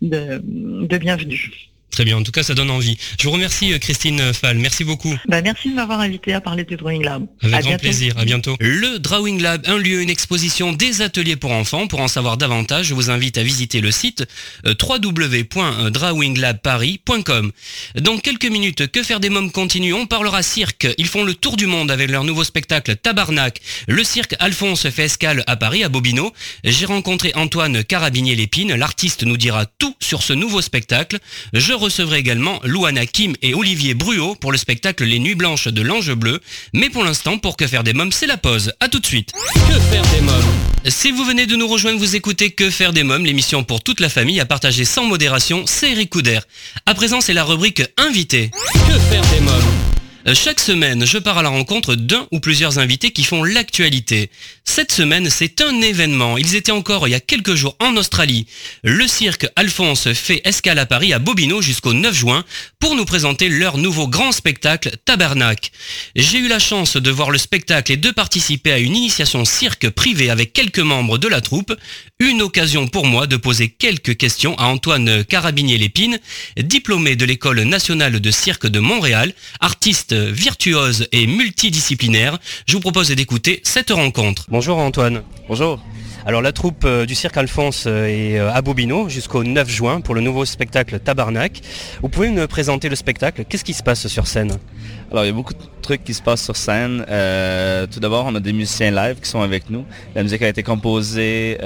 de 0.00 0.98
bienvenue. 0.98 1.73
Très 1.90 2.04
bien, 2.04 2.16
en 2.16 2.22
tout 2.24 2.32
cas, 2.32 2.42
ça 2.42 2.54
donne 2.54 2.70
envie. 2.70 2.98
Je 3.20 3.24
vous 3.24 3.30
remercie, 3.30 3.72
euh, 3.72 3.78
Christine 3.78 4.32
Fall. 4.34 4.58
Merci 4.58 4.82
beaucoup. 4.82 5.14
Bah, 5.28 5.40
merci 5.42 5.70
de 5.70 5.74
m'avoir 5.74 6.00
invité 6.00 6.32
à 6.32 6.40
parler 6.40 6.64
du 6.64 6.74
Drawing 6.76 7.04
Lab. 7.04 7.24
Avec 7.40 7.54
À 7.54 7.60
grand 7.60 7.68
bientôt. 7.70 7.82
plaisir, 7.82 8.18
à 8.18 8.24
bientôt. 8.24 8.56
Le 8.58 8.98
Drawing 8.98 9.40
Lab, 9.40 9.62
un 9.66 9.78
lieu, 9.78 10.02
une 10.02 10.10
exposition, 10.10 10.72
des 10.72 11.02
ateliers 11.02 11.36
pour 11.36 11.52
enfants. 11.52 11.86
Pour 11.86 12.00
en 12.00 12.08
savoir 12.08 12.36
davantage, 12.36 12.86
je 12.86 12.94
vous 12.94 13.10
invite 13.10 13.38
à 13.38 13.44
visiter 13.44 13.80
le 13.80 13.92
site 13.92 14.24
euh, 14.66 14.74
www.drawinglabparis.com. 14.82 17.52
Dans 18.00 18.18
quelques 18.18 18.46
minutes, 18.46 18.90
Que 18.90 19.02
faire 19.04 19.20
des 19.20 19.30
mômes 19.30 19.52
continue, 19.52 19.92
on 19.92 20.06
parlera 20.06 20.42
cirque. 20.42 20.88
Ils 20.98 21.06
font 21.06 21.22
le 21.22 21.34
tour 21.34 21.56
du 21.56 21.66
monde 21.66 21.90
avec 21.92 22.10
leur 22.10 22.24
nouveau 22.24 22.42
spectacle 22.44 22.96
Tabarnak. 22.96 23.60
Le 23.86 24.02
cirque 24.04 24.34
Alphonse 24.40 24.88
fait 24.90 25.04
escale 25.04 25.44
à 25.46 25.54
Paris, 25.56 25.84
à 25.84 25.88
Bobino. 25.88 26.32
J'ai 26.64 26.86
rencontré 26.86 27.30
Antoine 27.36 27.84
Carabinier-Lépine, 27.84 28.74
l'artiste 28.74 29.22
nous 29.22 29.36
dira 29.36 29.64
tout 29.66 29.94
sur 30.00 30.22
ce 30.24 30.32
nouveau 30.32 30.60
spectacle. 30.60 31.18
Je 31.52 31.72
recevrai 31.74 32.18
également 32.18 32.60
Louana 32.64 33.06
Kim 33.06 33.34
et 33.42 33.54
Olivier 33.54 33.94
Bruot 33.94 34.34
pour 34.36 34.52
le 34.52 34.58
spectacle 34.58 35.04
Les 35.04 35.18
Nuits 35.18 35.34
Blanches 35.34 35.68
de 35.68 35.82
l'Ange 35.82 36.12
Bleu. 36.14 36.40
Mais 36.72 36.90
pour 36.90 37.04
l'instant, 37.04 37.38
pour 37.38 37.56
Que 37.56 37.66
faire 37.66 37.84
des 37.84 37.92
mômes, 37.92 38.12
c'est 38.12 38.26
la 38.26 38.36
pause. 38.36 38.72
À 38.80 38.88
tout 38.88 39.00
de 39.00 39.06
suite. 39.06 39.32
Que 39.54 39.80
faire 39.80 40.02
des 40.14 40.20
mômes 40.20 40.42
Si 40.86 41.10
vous 41.10 41.24
venez 41.24 41.46
de 41.46 41.56
nous 41.56 41.68
rejoindre, 41.68 41.98
vous 41.98 42.16
écoutez 42.16 42.50
Que 42.50 42.70
faire 42.70 42.92
des 42.92 43.02
mômes, 43.02 43.24
l'émission 43.24 43.64
pour 43.64 43.82
toute 43.82 44.00
la 44.00 44.08
famille 44.08 44.40
à 44.40 44.46
partager 44.46 44.84
sans 44.84 45.04
modération, 45.04 45.64
c'est 45.66 45.92
Eric 45.92 46.10
Couder. 46.10 46.40
À 46.86 46.94
présent, 46.94 47.20
c'est 47.20 47.34
la 47.34 47.44
rubrique 47.44 47.82
Invité. 47.96 48.50
Que 48.72 48.98
faire 49.10 49.22
des 49.30 49.40
mômes 49.40 49.73
chaque 50.32 50.60
semaine, 50.60 51.04
je 51.04 51.18
pars 51.18 51.36
à 51.36 51.42
la 51.42 51.50
rencontre 51.50 51.96
d'un 51.96 52.26
ou 52.32 52.40
plusieurs 52.40 52.78
invités 52.78 53.10
qui 53.10 53.24
font 53.24 53.44
l'actualité. 53.44 54.30
Cette 54.64 54.90
semaine, 54.90 55.28
c'est 55.28 55.60
un 55.60 55.82
événement. 55.82 56.38
Ils 56.38 56.54
étaient 56.54 56.72
encore 56.72 57.06
il 57.06 57.10
y 57.10 57.14
a 57.14 57.20
quelques 57.20 57.54
jours 57.54 57.76
en 57.78 57.94
Australie. 57.98 58.46
Le 58.82 59.06
cirque 59.06 59.46
Alphonse 59.54 60.14
fait 60.14 60.40
escale 60.44 60.78
à 60.78 60.86
Paris 60.86 61.12
à 61.12 61.18
Bobino 61.18 61.60
jusqu'au 61.60 61.92
9 61.92 62.14
juin 62.14 62.44
pour 62.78 62.94
nous 62.94 63.04
présenter 63.04 63.50
leur 63.50 63.76
nouveau 63.76 64.08
grand 64.08 64.32
spectacle 64.32 64.96
Tabernacle. 65.04 65.70
J'ai 66.16 66.38
eu 66.38 66.48
la 66.48 66.58
chance 66.58 66.96
de 66.96 67.10
voir 67.10 67.30
le 67.30 67.36
spectacle 67.36 67.92
et 67.92 67.98
de 67.98 68.10
participer 68.10 68.72
à 68.72 68.78
une 68.78 68.96
initiation 68.96 69.44
cirque 69.44 69.90
privée 69.90 70.30
avec 70.30 70.54
quelques 70.54 70.78
membres 70.78 71.18
de 71.18 71.28
la 71.28 71.42
troupe. 71.42 71.74
Une 72.18 72.40
occasion 72.40 72.88
pour 72.88 73.06
moi 73.06 73.26
de 73.26 73.36
poser 73.36 73.68
quelques 73.68 74.16
questions 74.16 74.56
à 74.58 74.64
Antoine 74.64 75.24
Carabinier-Lépine, 75.24 76.18
diplômé 76.56 77.14
de 77.14 77.26
l'école 77.26 77.60
nationale 77.62 78.20
de 78.20 78.30
cirque 78.30 78.66
de 78.66 78.80
Montréal, 78.80 79.34
artiste 79.60 80.13
virtuose 80.14 81.08
et 81.12 81.26
multidisciplinaire. 81.26 82.38
Je 82.66 82.74
vous 82.74 82.80
propose 82.80 83.08
d'écouter 83.08 83.60
cette 83.64 83.90
rencontre. 83.90 84.46
Bonjour 84.48 84.78
Antoine. 84.78 85.22
Bonjour. 85.48 85.80
Alors 86.26 86.40
la 86.40 86.52
troupe 86.52 86.84
euh, 86.86 87.04
du 87.04 87.14
cirque 87.14 87.36
Alphonse 87.36 87.84
euh, 87.86 88.06
est 88.06 88.38
euh, 88.38 88.50
à 88.50 88.62
Bobino 88.62 89.10
jusqu'au 89.10 89.44
9 89.44 89.68
juin 89.68 90.00
pour 90.00 90.14
le 90.14 90.22
nouveau 90.22 90.46
spectacle 90.46 90.98
Tabarnak. 90.98 91.60
Vous 92.00 92.08
pouvez 92.08 92.30
nous 92.30 92.46
présenter 92.46 92.88
le 92.88 92.96
spectacle 92.96 93.44
Qu'est-ce 93.44 93.64
qui 93.64 93.74
se 93.74 93.82
passe 93.82 94.06
sur 94.06 94.26
scène? 94.26 94.56
Alors 95.14 95.26
il 95.26 95.28
y 95.28 95.30
a 95.30 95.32
beaucoup 95.32 95.54
de 95.54 95.60
trucs 95.80 96.02
qui 96.02 96.12
se 96.12 96.20
passent 96.20 96.42
sur 96.42 96.56
scène. 96.56 97.04
tout 97.92 98.00
d'abord, 98.00 98.26
on 98.26 98.34
a 98.34 98.40
des 98.40 98.52
musiciens 98.52 98.90
live 98.90 99.20
qui 99.22 99.30
sont 99.30 99.42
avec 99.42 99.70
nous. 99.70 99.84
La 100.12 100.24
musique 100.24 100.42
a 100.42 100.48
été 100.48 100.64
composée 100.64 101.56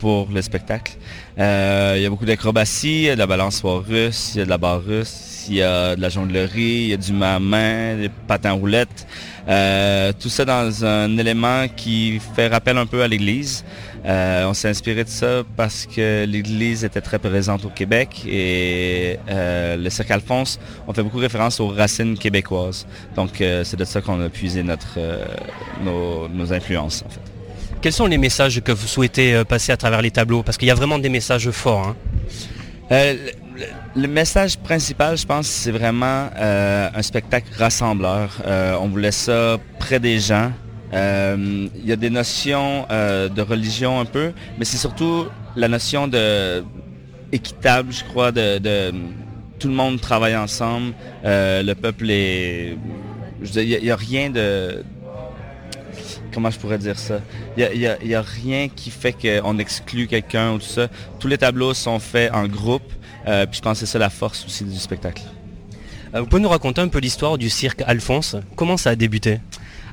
pour 0.00 0.26
le 0.34 0.42
spectacle. 0.42 0.96
il 1.38 2.02
y 2.02 2.04
a 2.04 2.10
beaucoup 2.10 2.24
d'acrobatie, 2.24 3.02
il 3.02 3.02
y 3.02 3.10
a 3.10 3.14
de 3.14 3.20
la 3.20 3.28
balançoire 3.28 3.84
russe, 3.86 4.32
il 4.34 4.38
y 4.38 4.40
a 4.40 4.44
de 4.44 4.50
la 4.50 4.58
barre 4.58 4.82
russe, 4.84 5.46
il 5.48 5.54
y 5.54 5.62
a 5.62 5.94
de 5.94 6.00
la 6.00 6.08
jonglerie, 6.08 6.80
il 6.82 6.88
y 6.88 6.94
a 6.94 6.96
du 6.96 7.12
main, 7.12 7.94
des 7.94 8.10
patins 8.26 8.54
roulettes. 8.54 9.06
tout 9.46 10.28
ça 10.28 10.44
dans 10.44 10.84
un 10.84 11.16
élément 11.16 11.66
qui 11.68 12.20
fait 12.34 12.48
rappel 12.48 12.76
un 12.76 12.86
peu 12.86 13.02
à 13.04 13.06
l'église. 13.06 13.64
Euh, 14.06 14.46
on 14.46 14.54
s'est 14.54 14.68
inspiré 14.68 15.04
de 15.04 15.08
ça 15.08 15.42
parce 15.56 15.86
que 15.86 16.24
l'Église 16.24 16.84
était 16.84 17.00
très 17.02 17.18
présente 17.18 17.64
au 17.64 17.68
Québec 17.68 18.24
et 18.26 19.18
euh, 19.28 19.76
le 19.76 19.90
Cirque 19.90 20.10
Alphonse, 20.10 20.58
on 20.88 20.94
fait 20.94 21.02
beaucoup 21.02 21.18
référence 21.18 21.60
aux 21.60 21.68
racines 21.68 22.16
québécoises. 22.16 22.86
Donc 23.14 23.40
euh, 23.40 23.62
c'est 23.64 23.76
de 23.76 23.84
ça 23.84 24.00
qu'on 24.00 24.20
a 24.22 24.30
puisé 24.30 24.62
notre, 24.62 24.98
nos, 25.84 26.52
influences 26.52 27.04
Quels 27.82 27.92
sont 27.92 28.06
les 28.06 28.18
messages 28.18 28.60
que 28.62 28.72
vous 28.72 28.86
souhaitez 28.86 29.44
passer 29.44 29.72
à 29.72 29.76
travers 29.76 30.00
les 30.00 30.10
tableaux? 30.10 30.42
Parce 30.42 30.56
qu'il 30.56 30.68
y 30.68 30.70
a 30.70 30.74
vraiment 30.74 30.98
des 30.98 31.10
messages 31.10 31.50
forts. 31.50 31.94
Hein. 32.90 33.14
le, 33.94 34.08
message 34.08 34.56
principal, 34.58 35.18
je 35.18 35.26
pense, 35.26 35.46
c'est 35.46 35.70
vraiment 35.70 36.30
un 36.36 37.02
spectacle 37.02 37.48
rassembleur. 37.58 38.30
on 38.80 38.88
voulait 38.88 39.12
ça 39.12 39.58
près 39.78 40.00
des 40.00 40.18
gens. 40.18 40.50
Euh, 40.92 41.68
il 41.76 41.86
y 41.86 41.92
a 41.92 41.96
des 41.96 42.10
notions 42.10 42.86
euh, 42.90 43.28
de 43.28 43.42
religion 43.42 44.00
un 44.00 44.04
peu, 44.04 44.32
mais 44.58 44.64
c'est 44.64 44.76
surtout 44.76 45.26
la 45.56 45.68
notion 45.68 46.08
de 46.08 46.64
équitable, 47.32 47.92
je 47.92 48.02
crois, 48.04 48.32
de, 48.32 48.92
tout 49.60 49.68
le 49.68 49.74
monde 49.74 50.00
travaille 50.00 50.36
ensemble, 50.36 50.94
euh, 51.24 51.62
le 51.62 51.74
peuple 51.74 52.10
est... 52.10 52.76
Il 53.54 53.82
n'y 53.82 53.90
a, 53.90 53.96
rien 53.96 54.30
de... 54.30 54.84
Comment 56.34 56.50
je 56.50 56.58
pourrais 56.58 56.76
dire 56.78 56.98
ça? 56.98 57.20
Il 57.56 57.96
n'y 58.04 58.14
a, 58.14 58.22
rien 58.22 58.68
qui 58.68 58.90
fait 58.90 59.14
qu'on 59.14 59.58
exclut 59.58 60.08
quelqu'un 60.08 60.52
ou 60.52 60.58
tout 60.58 60.66
ça. 60.66 60.88
Tous 61.18 61.28
les 61.28 61.38
tableaux 61.38 61.72
sont 61.72 61.98
faits 62.00 62.32
en 62.34 62.46
groupe, 62.46 62.92
puis 63.24 63.34
je 63.52 63.60
pense 63.60 63.80
que 63.80 63.86
c'est 63.86 63.92
ça 63.92 63.98
la 63.98 64.10
force 64.10 64.44
aussi 64.44 64.64
du 64.64 64.76
spectacle. 64.76 65.22
vous 66.12 66.26
pouvez 66.26 66.42
nous 66.42 66.48
raconter 66.48 66.82
un 66.82 66.88
peu 66.88 66.98
l'histoire 66.98 67.38
du 67.38 67.48
cirque 67.48 67.82
Alphonse 67.86 68.36
Comment 68.56 68.76
ça 68.76 68.90
a 68.90 68.96
débuté? 68.96 69.38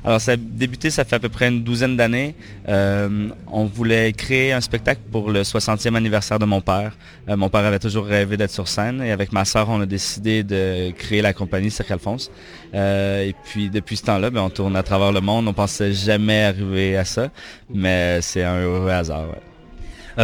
Alors 0.04 0.20
ça 0.20 0.32
a 0.32 0.36
débuté, 0.36 0.90
ça 0.90 1.04
fait 1.04 1.16
à 1.16 1.18
peu 1.18 1.28
près 1.28 1.48
une 1.48 1.62
douzaine 1.62 1.96
d'années. 1.96 2.34
Euh, 2.68 3.28
on 3.46 3.64
voulait 3.64 4.12
créer 4.12 4.52
un 4.52 4.60
spectacle 4.60 5.00
pour 5.10 5.30
le 5.30 5.42
60e 5.42 5.94
anniversaire 5.94 6.38
de 6.38 6.44
mon 6.44 6.60
père. 6.60 6.96
Euh, 7.28 7.36
mon 7.36 7.48
père 7.48 7.64
avait 7.64 7.78
toujours 7.78 8.06
rêvé 8.06 8.36
d'être 8.36 8.50
sur 8.50 8.68
scène 8.68 9.02
et 9.02 9.10
avec 9.10 9.32
ma 9.32 9.44
soeur, 9.44 9.68
on 9.68 9.80
a 9.80 9.86
décidé 9.86 10.42
de 10.42 10.90
créer 10.92 11.22
la 11.22 11.32
compagnie 11.32 11.70
Cirque 11.70 11.90
Alphonse. 11.90 12.30
Euh, 12.74 13.24
et 13.24 13.34
puis 13.44 13.70
depuis 13.70 13.96
ce 13.96 14.04
temps-là, 14.04 14.30
ben, 14.30 14.42
on 14.42 14.50
tourne 14.50 14.76
à 14.76 14.82
travers 14.82 15.12
le 15.12 15.20
monde. 15.20 15.48
On 15.48 15.52
pensait 15.52 15.92
jamais 15.92 16.44
arriver 16.44 16.96
à 16.96 17.04
ça, 17.04 17.30
mais 17.72 18.20
c'est 18.22 18.44
un 18.44 18.60
heureux 18.60 18.90
hasard. 18.90 19.26
Euh, 19.30 19.48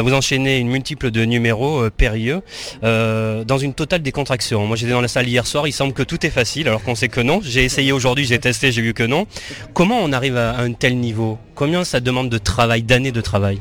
vous 0.03 0.13
enchaînez 0.13 0.59
une 0.59 0.69
multiple 0.69 1.11
de 1.11 1.25
numéros 1.25 1.85
euh, 1.85 1.91
périlleux 1.91 2.43
euh, 2.83 3.45
dans 3.45 3.59
une 3.59 3.75
totale 3.75 4.03
décontraction. 4.03 4.67
Moi 4.67 4.77
j'étais 4.77 4.93
dans 4.93 5.01
la 5.01 5.09
salle 5.09 5.29
hier 5.29 5.47
soir, 5.47 5.67
il 5.67 5.73
semble 5.73 5.93
que 5.93 6.03
tout 6.03 6.25
est 6.27 6.31
facile 6.31 6.69
alors 6.69 6.83
qu'on 6.83 6.95
sait 6.95 7.09
que 7.09 7.21
non. 7.21 7.41
J'ai 7.43 7.65
essayé 7.65 7.93
aujourd'hui, 7.93 8.25
j'ai 8.25 8.39
testé, 8.39 8.73
j'ai 8.73 8.83
vu 8.83 8.95
que 8.95 9.05
non. 9.05 9.27
Comment 9.73 9.99
on 10.03 10.13
arrive 10.13 10.37
à 10.37 10.59
un 10.59 10.73
tel 10.73 10.99
niveau? 10.99 11.39
Combien 11.55 11.85
ça 11.85 12.01
demande 12.01 12.31
de 12.31 12.39
travail, 12.39 12.83
d'années 12.83 13.13
de 13.13 13.21
travail 13.21 13.61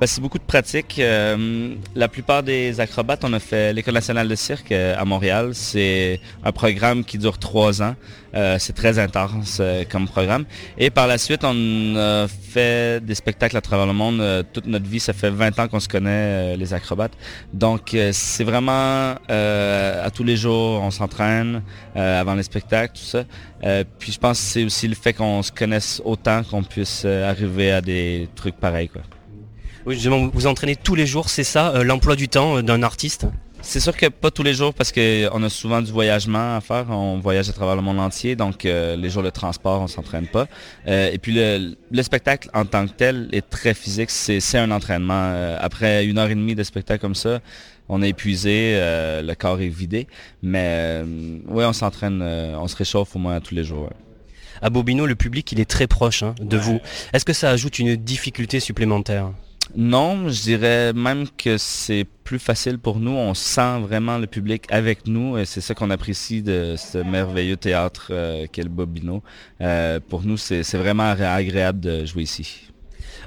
ben, 0.00 0.06
c'est 0.06 0.22
beaucoup 0.22 0.38
de 0.38 0.44
pratique. 0.44 0.98
Euh, 0.98 1.74
la 1.94 2.08
plupart 2.08 2.42
des 2.42 2.80
acrobates, 2.80 3.22
on 3.22 3.34
a 3.34 3.38
fait 3.38 3.74
l'École 3.74 3.92
nationale 3.92 4.28
de 4.28 4.34
cirque 4.34 4.72
euh, 4.72 4.94
à 4.96 5.04
Montréal. 5.04 5.50
C'est 5.52 6.20
un 6.42 6.52
programme 6.52 7.04
qui 7.04 7.18
dure 7.18 7.36
trois 7.36 7.82
ans. 7.82 7.94
Euh, 8.34 8.56
c'est 8.58 8.72
très 8.72 8.98
intense 8.98 9.60
comme 9.90 10.08
programme. 10.08 10.46
Et 10.78 10.88
par 10.88 11.06
la 11.06 11.18
suite, 11.18 11.44
on 11.44 11.96
a 11.96 12.28
fait 12.28 13.04
des 13.04 13.14
spectacles 13.14 13.58
à 13.58 13.60
travers 13.60 13.86
le 13.86 13.92
monde. 13.92 14.46
toute 14.54 14.66
notre 14.66 14.86
vie, 14.86 15.00
ça 15.00 15.12
fait 15.12 15.28
20 15.28 15.58
ans 15.58 15.68
qu'on 15.68 15.80
se 15.80 15.88
connaît, 15.88 16.56
les 16.56 16.72
acrobates. 16.72 17.12
Donc, 17.52 17.94
c'est 18.12 18.44
vraiment 18.44 19.16
à 19.28 20.10
tous 20.14 20.24
les 20.24 20.36
jours, 20.36 20.80
on 20.80 20.90
s'entraîne 20.90 21.62
avant 21.94 22.34
les 22.34 22.44
spectacles, 22.44 22.94
tout 22.96 23.04
ça. 23.04 23.24
Puis 23.60 24.12
je 24.12 24.18
pense 24.18 24.38
que 24.38 24.44
c'est 24.44 24.64
aussi 24.64 24.88
le 24.88 24.94
fait 24.94 25.12
qu'on 25.12 25.42
se 25.42 25.52
connaisse 25.52 26.00
autant 26.04 26.42
qu'on 26.42 26.62
puisse 26.62 27.04
arriver 27.04 27.70
à 27.72 27.80
des 27.80 28.28
trucs 28.34 28.56
pareils. 28.56 28.88
Quoi. 28.88 29.02
Oui, 29.86 29.94
justement, 29.94 30.30
vous 30.32 30.46
entraînez 30.46 30.76
tous 30.76 30.94
les 30.94 31.06
jours, 31.06 31.30
c'est 31.30 31.44
ça, 31.44 31.74
euh, 31.74 31.84
l'emploi 31.84 32.14
du 32.14 32.28
temps 32.28 32.58
euh, 32.58 32.62
d'un 32.62 32.82
artiste? 32.82 33.26
C'est 33.62 33.80
sûr 33.80 33.96
que 33.96 34.06
pas 34.06 34.30
tous 34.30 34.42
les 34.42 34.54
jours 34.54 34.74
parce 34.74 34.92
qu'on 34.92 35.42
a 35.42 35.48
souvent 35.48 35.82
du 35.82 35.92
voyagement 35.92 36.56
à 36.56 36.60
faire. 36.60 36.90
On 36.90 37.18
voyage 37.18 37.48
à 37.48 37.52
travers 37.52 37.76
le 37.76 37.82
monde 37.82 38.00
entier, 38.00 38.36
donc 38.36 38.64
euh, 38.64 38.96
les 38.96 39.10
jours 39.10 39.22
de 39.22 39.30
transport, 39.30 39.82
on 39.82 39.86
s'entraîne 39.86 40.26
pas. 40.26 40.46
et 40.86 41.18
puis 41.18 41.32
le, 41.34 42.02
spectacle 42.02 42.48
en 42.54 42.64
tant 42.64 42.86
que 42.86 42.92
tel 42.92 43.28
est 43.32 43.48
très 43.48 43.74
physique. 43.74 44.10
C'est 44.10 44.58
un 44.58 44.70
entraînement. 44.70 45.56
après 45.58 46.06
une 46.06 46.18
heure 46.18 46.30
et 46.30 46.34
demie 46.34 46.54
de 46.54 46.62
spectacle 46.62 47.00
comme 47.00 47.14
ça, 47.14 47.40
on 47.88 48.02
est 48.02 48.10
épuisé, 48.10 48.74
le 48.76 49.34
corps 49.34 49.60
est 49.60 49.68
vidé. 49.68 50.06
Mais 50.42 51.02
oui, 51.48 51.64
on 51.64 51.72
s'entraîne, 51.72 52.22
on 52.22 52.68
se 52.68 52.76
réchauffe 52.76 53.14
au 53.16 53.18
moins 53.18 53.40
tous 53.40 53.54
les 53.54 53.64
jours. 53.64 53.90
À 54.62 54.68
Bobino, 54.68 55.06
le 55.06 55.14
public, 55.14 55.50
il 55.52 55.60
est 55.60 55.68
très 55.68 55.86
proche 55.86 56.22
hein, 56.22 56.34
de 56.40 56.56
vous. 56.56 56.80
Est-ce 57.12 57.24
que 57.24 57.32
ça 57.32 57.50
ajoute 57.50 57.78
une 57.78 57.96
difficulté 57.96 58.60
supplémentaire? 58.60 59.30
Non, 59.76 60.28
je 60.28 60.42
dirais 60.42 60.92
même 60.92 61.26
que 61.36 61.56
c'est 61.58 62.06
plus 62.24 62.38
facile 62.38 62.78
pour 62.78 62.98
nous. 62.98 63.12
On 63.12 63.34
sent 63.34 63.80
vraiment 63.80 64.18
le 64.18 64.26
public 64.26 64.64
avec 64.70 65.06
nous 65.06 65.38
et 65.38 65.44
c'est 65.44 65.60
ça 65.60 65.74
qu'on 65.74 65.90
apprécie 65.90 66.42
de 66.42 66.74
ce 66.76 66.98
merveilleux 66.98 67.56
théâtre 67.56 68.08
euh, 68.10 68.46
qu'est 68.50 68.62
le 68.62 68.68
Bobino. 68.68 69.22
Euh, 69.60 70.00
pour 70.08 70.22
nous, 70.22 70.36
c'est 70.36 70.74
vraiment 70.74 71.10
agréable 71.10 71.80
de 71.80 72.04
jouer 72.04 72.22
ici. 72.22 72.70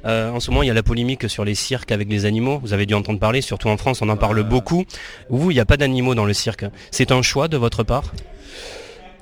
Euh, 0.05 0.31
en 0.31 0.39
ce 0.39 0.51
moment, 0.51 0.63
il 0.63 0.67
y 0.67 0.71
a 0.71 0.73
la 0.73 0.83
polémique 0.83 1.29
sur 1.29 1.45
les 1.45 1.55
cirques 1.55 1.91
avec 1.91 2.09
les 2.09 2.25
animaux. 2.25 2.59
Vous 2.61 2.73
avez 2.73 2.85
dû 2.85 2.93
entendre 2.93 3.19
parler, 3.19 3.41
surtout 3.41 3.69
en 3.69 3.77
France, 3.77 4.01
on 4.01 4.09
en 4.09 4.17
parle 4.17 4.43
beaucoup. 4.43 4.83
Vous, 5.29 5.51
il 5.51 5.53
n'y 5.53 5.59
a 5.61 5.65
pas 5.65 5.77
d'animaux 5.77 6.15
dans 6.15 6.25
le 6.25 6.33
cirque. 6.33 6.65
C'est 6.91 7.11
un 7.11 7.21
choix 7.21 7.47
de 7.47 7.57
votre 7.57 7.83
part? 7.83 8.11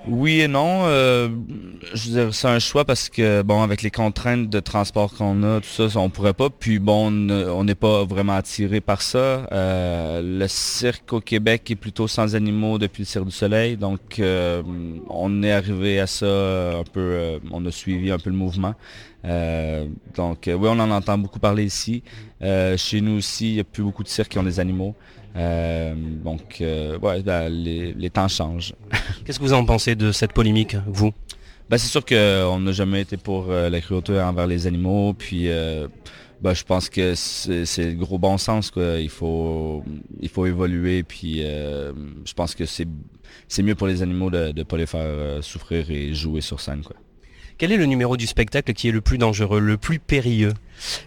Oui 0.08 0.42
et 0.42 0.48
non. 0.48 0.82
Euh, 0.86 1.30
je 1.94 2.32
c'est 2.32 2.48
un 2.48 2.60
choix 2.60 2.86
parce 2.86 3.10
que 3.10 3.42
bon, 3.44 3.62
avec 3.62 3.82
les 3.82 3.92
contraintes 3.92 4.50
de 4.50 4.60
transport 4.60 5.14
qu'on 5.14 5.44
a, 5.44 5.62
tout 5.62 5.90
ça, 5.90 6.00
on 6.00 6.10
pourrait 6.10 6.34
pas. 6.34 6.50
Puis 6.50 6.80
bon, 6.80 7.08
on 7.30 7.64
n'est 7.64 7.76
pas 7.76 8.04
vraiment 8.04 8.34
attiré 8.34 8.82
par 8.82 9.02
ça. 9.02 9.48
Euh, 9.52 10.22
le 10.24 10.48
cirque 10.48 11.14
au 11.14 11.22
Québec 11.22 11.70
est 11.70 11.76
plutôt 11.76 12.08
sans 12.08 12.36
animaux 12.36 12.78
depuis 12.78 13.02
le 13.02 13.08
Cirque 13.08 13.26
du 13.26 13.32
Soleil, 13.32 13.78
donc 13.78 14.20
euh, 14.20 14.64
on 15.10 15.44
est 15.44 15.52
arrivé 15.52 16.00
à 16.00 16.08
ça 16.08 16.26
un 16.80 16.84
peu. 16.84 17.40
on 17.52 17.66
a 17.66 17.72
suivi 17.72 18.12
un 18.12 18.18
peu 18.18 18.30
le 18.30 18.36
mouvement. 18.36 18.74
donc 19.24 20.44
oui, 20.48 20.68
on 20.70 20.80
en 20.80 20.92
entend 20.92 21.18
beaucoup 21.18 21.40
parler 21.40 21.66
ici. 21.66 22.04
chez 22.42 23.02
nous 23.02 23.18
aussi, 23.18 23.50
il 23.50 23.54
n'y 23.54 23.60
a 23.60 23.64
plus 23.64 23.84
beaucoup 23.84 24.04
de 24.04 24.10
cirques 24.10 24.32
qui 24.32 24.40
ont 24.40 24.44
des 24.44 24.60
animaux. 24.60 24.96
Euh, 25.36 25.94
donc, 25.96 26.58
euh, 26.62 26.98
ouais, 27.00 27.22
ben, 27.22 27.50
les, 27.50 28.10
temps 28.10 28.28
changent. 28.28 28.74
Qu'est-ce 29.26 29.40
que 29.40 29.44
vous 29.44 29.54
en 29.54 29.66
pensez 29.66 29.96
de 29.96 30.12
cette 30.12 30.34
polémique, 30.34 30.76
vous? 30.88 31.12
Ben, 31.70 31.78
C'est 31.78 31.88
sûr 31.88 32.06
qu'on 32.06 32.60
n'a 32.60 32.72
jamais 32.72 33.02
été 33.02 33.18
pour 33.18 33.50
euh, 33.50 33.70
la 33.70 33.82
cruauté 33.82 34.20
envers 34.20 34.48
les 34.48 34.68
animaux. 34.68 35.14
Puis, 35.14 35.48
ben, 36.42 36.54
je 36.54 36.64
pense 36.64 36.90
que 36.90 37.16
c'est 37.16 37.92
le 37.92 37.96
gros 37.96 38.18
bon 38.18 38.38
sens. 38.38 38.72
Quoi. 38.72 39.00
Il, 39.00 39.10
faut, 39.10 39.84
il 40.20 40.30
faut 40.30 40.46
évoluer. 40.46 41.04
Puis, 41.04 41.42
je 41.42 42.34
pense 42.36 42.56
que 42.56 42.66
c'est 42.66 43.64
mieux 43.64 43.76
pour 43.76 43.88
les 43.88 44.02
animaux 44.02 44.30
de 44.30 44.52
ne 44.56 44.64
pas 44.64 44.78
les 44.78 44.88
faire 44.88 45.44
souffrir 45.44 45.90
et 45.90 46.14
jouer 46.14 46.42
sur 46.42 46.60
scène. 46.60 46.82
Quoi. 46.82 46.96
Quel 47.58 47.72
est 47.72 47.78
le 47.78 47.86
numéro 47.86 48.18
du 48.18 48.26
spectacle 48.26 48.74
qui 48.74 48.90
est 48.90 48.92
le 48.92 49.02
plus 49.02 49.20
dangereux, 49.20 49.60
le 49.60 49.78
plus 49.78 50.00
périlleux? 50.00 50.54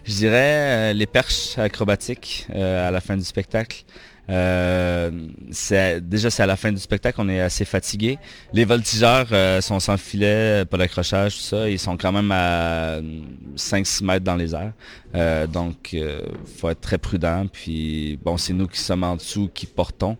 Je 0.05 0.13
dirais 0.13 0.93
les 0.93 1.05
perches 1.05 1.57
acrobatiques 1.57 2.47
à 2.49 2.89
la 2.91 3.01
fin 3.01 3.17
du 3.17 3.25
spectacle. 3.25 3.83
Euh, 4.29 5.11
déjà, 6.01 6.29
c'est 6.29 6.43
à 6.43 6.45
la 6.45 6.55
fin 6.55 6.71
du 6.71 6.79
spectacle, 6.79 7.19
on 7.21 7.29
est 7.29 7.41
assez 7.41 7.65
fatigué. 7.65 8.17
Les 8.53 8.65
voltigeurs 8.65 9.27
euh, 9.31 9.61
sont 9.61 9.79
sans 9.79 9.97
filet, 9.97 10.65
pas 10.65 10.77
d'accrochage, 10.77 11.35
tout 11.35 11.41
ça. 11.41 11.69
Ils 11.69 11.79
sont 11.79 11.97
quand 11.97 12.11
même 12.11 12.31
à 12.31 12.99
5-6 13.55 14.03
mètres 14.03 14.25
dans 14.25 14.35
les 14.35 14.53
airs. 14.53 14.73
Euh, 15.15 15.47
donc, 15.47 15.93
il 15.93 16.19
faut 16.57 16.69
être 16.69 16.81
très 16.81 16.97
prudent. 16.97 17.47
Puis, 17.51 18.19
bon, 18.23 18.37
c'est 18.37 18.53
nous 18.53 18.67
qui 18.67 18.79
sommes 18.79 19.03
en 19.03 19.15
dessous, 19.15 19.49
qui 19.53 19.65
portons. 19.65 20.17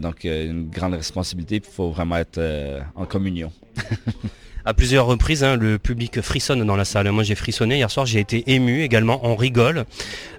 donc, 0.00 0.24
une 0.24 0.68
grande 0.68 0.94
responsabilité. 0.94 1.56
Il 1.56 1.62
faut 1.62 1.90
vraiment 1.90 2.16
être 2.16 2.40
en 2.94 3.06
communion. 3.06 3.52
à 4.64 4.74
plusieurs 4.74 5.06
reprises, 5.06 5.44
hein, 5.44 5.56
le 5.56 5.78
public 5.78 6.20
frissonne 6.20 6.64
dans 6.64 6.76
la 6.76 6.84
salle. 6.84 7.10
Moi, 7.10 7.24
j'ai 7.24 7.34
frissonné 7.34 7.76
hier 7.76 7.90
soir, 7.90 8.06
j'ai 8.06 8.20
été 8.20 8.44
ému 8.52 8.82
également, 8.82 9.20
on 9.22 9.36
rigole. 9.36 9.84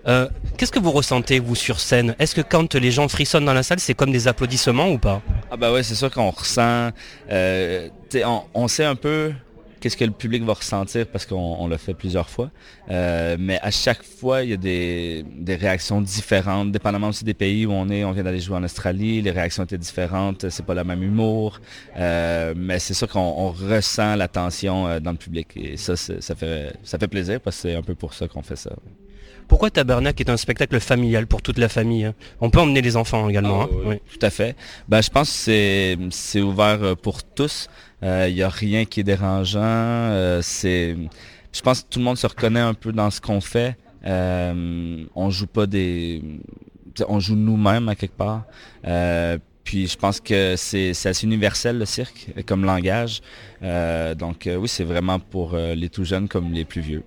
Euh, 0.07 0.27
qu'est-ce 0.57 0.71
que 0.71 0.79
vous 0.79 0.91
ressentez, 0.91 1.39
vous, 1.39 1.55
sur 1.55 1.79
scène? 1.79 2.15
Est-ce 2.19 2.36
que 2.36 2.41
quand 2.41 2.75
les 2.75 2.91
gens 2.91 3.07
frissonnent 3.07 3.45
dans 3.45 3.53
la 3.53 3.63
salle, 3.63 3.79
c'est 3.79 3.93
comme 3.93 4.12
des 4.12 4.27
applaudissements 4.27 4.89
ou 4.89 4.97
pas? 4.97 5.21
Ah 5.51 5.57
bah 5.57 5.71
ouais, 5.71 5.83
c'est 5.83 5.95
sûr 5.95 6.12
qu'on 6.12 6.29
ressent, 6.29 6.89
euh, 7.31 7.89
on, 8.53 8.67
sait 8.67 8.86
un 8.86 8.95
peu 8.95 9.33
qu'est-ce 9.84 9.98
que 9.98 10.06
le 10.06 10.12
public 10.12 10.43
va 10.43 10.54
ressentir 10.54 11.06
parce 11.08 11.26
qu'on 11.26 11.67
l'a 11.67 11.78
fait 11.78 11.93
plusieurs 11.93 12.30
fois. 12.30 12.50
Euh, 12.89 13.36
mais 13.38 13.60
à 13.62 13.69
chaque 13.69 14.02
fois, 14.02 14.41
il 14.43 14.52
y 14.52 14.54
a 14.54 14.58
des, 14.58 15.26
réactions 15.60 16.00
différentes, 16.00 16.72
dépendamment 16.72 17.10
aussi 17.10 17.26
des 17.26 17.34
pays 17.34 17.65
où 17.65 17.74
on 17.74 17.89
est. 17.89 18.06
On 18.06 18.13
vient 18.13 18.24
d'aller 18.24 18.39
jouer 18.39 18.56
en 18.56 18.63
Australie, 18.63 19.22
les 19.22 19.32
réactions 19.32 19.65
étaient 19.65 19.78
différentes, 19.78 20.50
c'est 20.50 20.65
pas 20.65 20.74
le 20.74 20.86
même 20.86 21.04
humour. 21.04 21.60
Euh, 21.98 22.54
mais 22.56 22.80
c'est 22.80 22.93
sûr 22.93 23.10
qu'on 23.10 23.52
ressent 23.52 24.15
la 24.15 24.30
tension 24.30 25.02
dans 25.02 25.12
le 25.12 25.17
public. 25.17 25.50
Et 25.58 25.76
ça, 25.76 25.98
ça 25.98 26.36
fait, 26.36 26.74
ça 26.86 26.98
fait 26.98 27.10
plaisir 27.10 27.41
parce 27.41 27.58
que 27.58 27.62
c'est 27.63 27.76
un 27.76 27.82
peu 27.82 27.93
pour 27.93 28.13
ça 28.13 28.30
qu'on 28.30 28.41
fait 28.41 28.56
ça. 28.56 28.72
Pourquoi 29.48 29.69
Tabernacle 29.69 30.22
est 30.22 30.30
un 30.30 30.38
spectacle 30.38 30.80
familial 30.80 31.28
pour 31.28 31.41
toute 31.41 31.58
la 31.58 31.69
famille 31.69 32.06
hein? 32.06 32.13
On 32.41 32.50
peut 32.50 32.60
emmener 32.60 32.82
les 32.82 32.96
enfants 32.96 33.28
également. 33.30 33.67
Ah 33.69 33.91
hein? 33.91 33.98
Tout 34.12 34.26
à 34.26 34.30
fait. 34.30 34.56
Ben, 34.88 35.02
je 35.02 35.10
pense 35.10 35.46
que 35.46 35.98
c'est 36.12 36.41
ouvert 36.41 36.80
euh, 36.82 36.96
pour 36.96 37.23
tous. 37.23 37.67
Il 38.04 38.10
euh, 38.10 38.29
n'y 38.29 38.41
a 38.41 38.49
rien 38.49 38.83
qui 38.83 38.99
est 38.99 39.04
dérangeant. 39.06 39.62
Euh, 39.62 40.41
je 40.43 41.62
pense 41.62 41.83
que 41.83 41.87
tout 41.89 41.99
le 41.99 42.06
monde 42.06 42.17
se 42.17 42.27
reconnaît 42.27 42.60
un 42.60 42.73
peu 42.73 42.91
dans 42.91 43.10
ce 43.10 43.21
qu'on 43.21 43.39
fait. 43.39 43.77
on 44.06 45.29
joue 45.29 45.47
pas 45.47 45.65
des... 45.65 46.21
On 47.08 47.21
joue 47.21 47.35
nous-mêmes 47.35 47.87
à 47.87 47.95
quelque 47.95 48.17
part. 48.17 48.43
Puis 49.63 49.87
je 49.87 49.97
pense 49.97 50.19
que 50.19 50.56
c'est 50.58 50.89
assez 50.89 51.23
universel 51.25 51.77
le 51.79 51.85
cirque 51.85 52.33
comme 52.45 52.65
langage. 52.65 53.21
donc 53.62 54.49
oui, 54.54 54.67
c'est 54.67 54.83
vraiment 54.83 55.19
pour 55.19 55.56
les 55.56 55.87
tout 55.87 56.04
jeunes 56.04 56.27
comme 56.27 56.51
les 56.51 56.65
plus 56.65 56.81
vieux. 56.81 57.04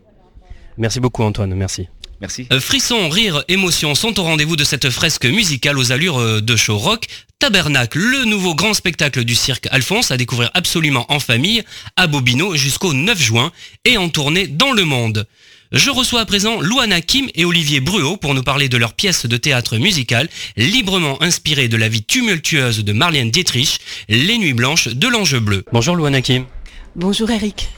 Merci 0.78 0.98
beaucoup 0.98 1.22
Antoine, 1.22 1.54
merci. 1.54 1.88
Merci. 2.20 2.46
Euh, 2.52 2.60
frissons, 2.60 3.08
rire, 3.08 3.44
émotion 3.48 3.94
sont 3.94 4.18
au 4.18 4.22
rendez-vous 4.22 4.56
de 4.56 4.64
cette 4.64 4.90
fresque 4.90 5.26
musicale 5.26 5.78
aux 5.78 5.92
allures 5.92 6.18
euh, 6.18 6.40
de 6.40 6.56
show 6.56 6.78
rock. 6.78 7.06
Tabernacle, 7.38 7.98
le 7.98 8.24
nouveau 8.24 8.54
grand 8.54 8.72
spectacle 8.72 9.24
du 9.24 9.34
cirque 9.34 9.68
Alphonse 9.70 10.10
à 10.10 10.16
découvrir 10.16 10.50
absolument 10.54 11.04
en 11.12 11.20
famille 11.20 11.62
à 11.96 12.06
Bobino 12.06 12.54
jusqu'au 12.54 12.94
9 12.94 13.20
juin 13.20 13.52
et 13.84 13.98
en 13.98 14.08
tournée 14.08 14.46
dans 14.46 14.72
le 14.72 14.84
monde. 14.84 15.26
Je 15.72 15.90
reçois 15.90 16.20
à 16.20 16.24
présent 16.24 16.60
Louana 16.60 17.00
Kim 17.00 17.28
et 17.34 17.44
Olivier 17.44 17.80
Bruot 17.80 18.16
pour 18.16 18.34
nous 18.34 18.42
parler 18.42 18.68
de 18.68 18.76
leur 18.76 18.94
pièce 18.94 19.26
de 19.26 19.36
théâtre 19.36 19.76
musical 19.76 20.28
librement 20.56 21.22
inspirée 21.22 21.68
de 21.68 21.76
la 21.76 21.88
vie 21.88 22.04
tumultueuse 22.04 22.84
de 22.84 22.92
Marlène 22.92 23.30
Dietrich, 23.30 23.80
Les 24.08 24.38
Nuits 24.38 24.54
Blanches 24.54 24.88
de 24.88 25.08
l'Ange 25.08 25.36
Bleu. 25.38 25.64
Bonjour 25.72 25.96
Louana 25.96 26.22
Kim. 26.22 26.46
Bonjour 26.94 27.30
Eric. 27.30 27.68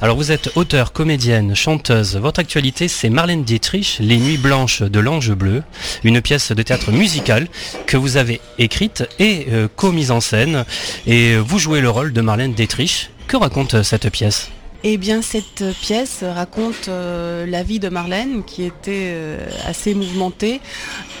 Alors 0.00 0.16
vous 0.16 0.32
êtes 0.32 0.50
auteur, 0.56 0.92
comédienne, 0.92 1.54
chanteuse. 1.54 2.16
Votre 2.16 2.40
actualité 2.40 2.88
c'est 2.88 3.08
Marlène 3.10 3.44
Dietrich, 3.44 3.98
Les 4.00 4.16
Nuits 4.18 4.36
Blanches 4.36 4.82
de 4.82 5.00
l'Ange 5.00 5.32
Bleu, 5.32 5.62
une 6.02 6.20
pièce 6.20 6.52
de 6.52 6.62
théâtre 6.62 6.90
musical 6.90 7.46
que 7.86 7.96
vous 7.96 8.16
avez 8.16 8.40
écrite 8.58 9.04
et 9.18 9.46
euh, 9.50 9.68
co-mise 9.74 10.10
en 10.10 10.20
scène. 10.20 10.64
Et 11.06 11.36
vous 11.36 11.58
jouez 11.58 11.80
le 11.80 11.90
rôle 11.90 12.12
de 12.12 12.20
Marlène 12.20 12.54
Dietrich. 12.54 13.10
Que 13.28 13.36
raconte 13.36 13.82
cette 13.82 14.10
pièce? 14.10 14.50
Eh 14.82 14.98
bien, 14.98 15.22
cette 15.22 15.64
pièce 15.80 16.22
raconte 16.22 16.88
euh, 16.88 17.46
la 17.46 17.62
vie 17.62 17.78
de 17.78 17.88
Marlène 17.88 18.44
qui 18.44 18.64
était 18.64 19.12
euh, 19.14 19.38
assez 19.64 19.94
mouvementée. 19.94 20.60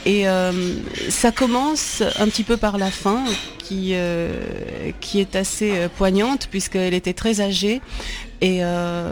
Et 0.04 0.26
ça 1.08 1.32
commence 1.32 2.02
un 2.18 2.28
petit 2.28 2.42
peu 2.42 2.58
par 2.58 2.76
la 2.76 2.90
fin, 2.90 3.24
qui, 3.58 3.94
qui 5.00 5.20
est 5.20 5.34
assez 5.34 5.88
poignante, 5.96 6.48
puisqu'elle 6.50 6.92
était 6.92 7.14
très 7.14 7.40
âgée 7.40 7.80
et 8.44 8.58
euh, 8.60 9.10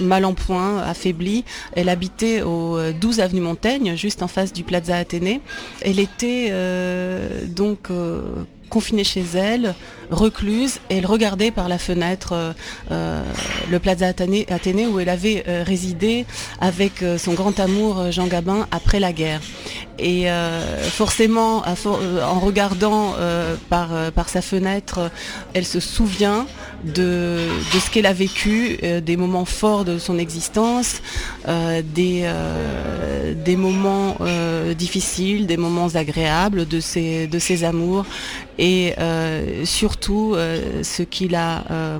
mal 0.00 0.24
en 0.24 0.34
point, 0.34 0.82
affaiblie. 0.82 1.44
Elle 1.74 1.88
habitait 1.88 2.42
au 2.42 2.76
12 2.92 3.20
euh, 3.20 3.22
avenue 3.22 3.40
Montaigne, 3.40 3.94
juste 3.94 4.20
en 4.20 4.26
face 4.26 4.52
du 4.52 4.64
Plaza 4.64 4.96
Athénée. 4.96 5.40
Elle 5.80 6.00
était 6.00 6.48
euh, 6.50 7.46
donc 7.46 7.88
confinée 8.68 9.04
chez 9.04 9.22
elle, 9.34 9.76
recluse, 10.10 10.78
elle 10.88 11.06
regardait 11.06 11.50
par 11.50 11.68
la 11.68 11.78
fenêtre 11.78 12.54
le 12.90 13.78
Plaza 13.78 14.06
Athénée, 14.06 14.86
où 14.86 15.00
elle 15.00 15.08
avait 15.08 15.44
résidé 15.64 16.26
avec 16.60 17.04
son 17.18 17.34
grand 17.34 17.58
amour 17.60 18.10
Jean 18.10 18.26
Gabin 18.26 18.66
après 18.70 19.00
la 19.00 19.12
guerre. 19.12 19.40
Et 19.98 20.26
forcément, 20.90 21.62
en 21.66 22.40
regardant 22.40 23.14
par, 23.68 24.28
sa 24.28 24.42
fenêtre, 24.42 25.10
elle 25.54 25.66
se 25.66 25.80
souvient 25.80 26.46
de, 26.84 27.38
ce 27.72 27.90
qu'elle 27.90 28.06
a 28.06 28.12
vécu, 28.12 28.78
euh, 28.82 29.00
des 29.00 29.16
moments 29.16 29.44
forts 29.44 29.84
de 29.84 29.98
son 29.98 30.18
existence, 30.18 31.00
euh, 31.48 31.82
des, 31.82 32.22
euh, 32.24 33.34
des 33.34 33.56
moments 33.56 34.16
difficiles, 34.76 35.46
des 35.46 35.56
moments 35.56 35.88
agréables 35.94 36.66
de 36.66 36.80
ses, 36.80 37.26
de 37.26 37.38
ses 37.38 37.64
amours 37.64 38.04
et 38.58 38.94
surtout 39.64 39.97
ce 40.06 41.02
qu'il 41.02 41.34
a 41.34 41.98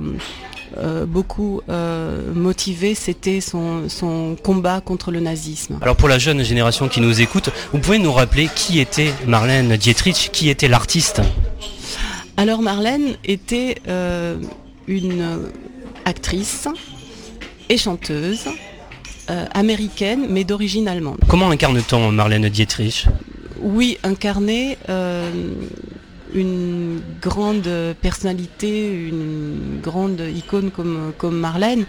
beaucoup 1.07 1.61
motivé, 2.35 2.95
c'était 2.95 3.41
son, 3.41 3.89
son, 3.89 4.37
combat 4.43 4.81
contre 4.81 5.11
le 5.11 5.21
nazisme. 5.21 5.79
Alors 5.81 5.97
pour 5.97 6.09
la 6.09 6.19
jeune 6.19 6.43
génération 6.43 6.89
qui 6.89 7.01
nous 7.01 7.21
écoute, 7.21 7.51
vous 7.73 7.79
pouvez 7.79 7.99
nous 7.99 8.13
rappeler 8.13 8.49
qui 8.55 8.79
était 8.79 9.13
Marlène 9.27 9.77
Dietrich, 9.77 10.31
qui 10.33 10.49
était 10.49 10.69
l'artiste? 10.69 11.21
Alors 12.37 12.63
Marlène 12.63 13.17
était 13.25 13.77
une 14.87 15.51
actrice 16.05 16.69
et 17.69 17.77
chanteuse 17.77 18.49
euh, 19.31 19.45
américaine 19.53 20.27
mais 20.31 20.45
d'origine 20.45 20.89
allemande. 20.89 21.19
Comment 21.29 21.51
incarne-t-on 21.51 22.11
Marlène 22.13 22.49
Dietrich? 22.49 23.07
Oui, 23.61 23.99
incarner 24.03 24.79
euh, 24.89 25.31
une 26.35 27.01
grande 27.21 27.69
personnalité, 28.01 28.93
une 28.93 29.81
grande 29.83 30.21
icône 30.35 30.71
comme, 30.71 31.13
comme 31.17 31.39
Marlène, 31.39 31.87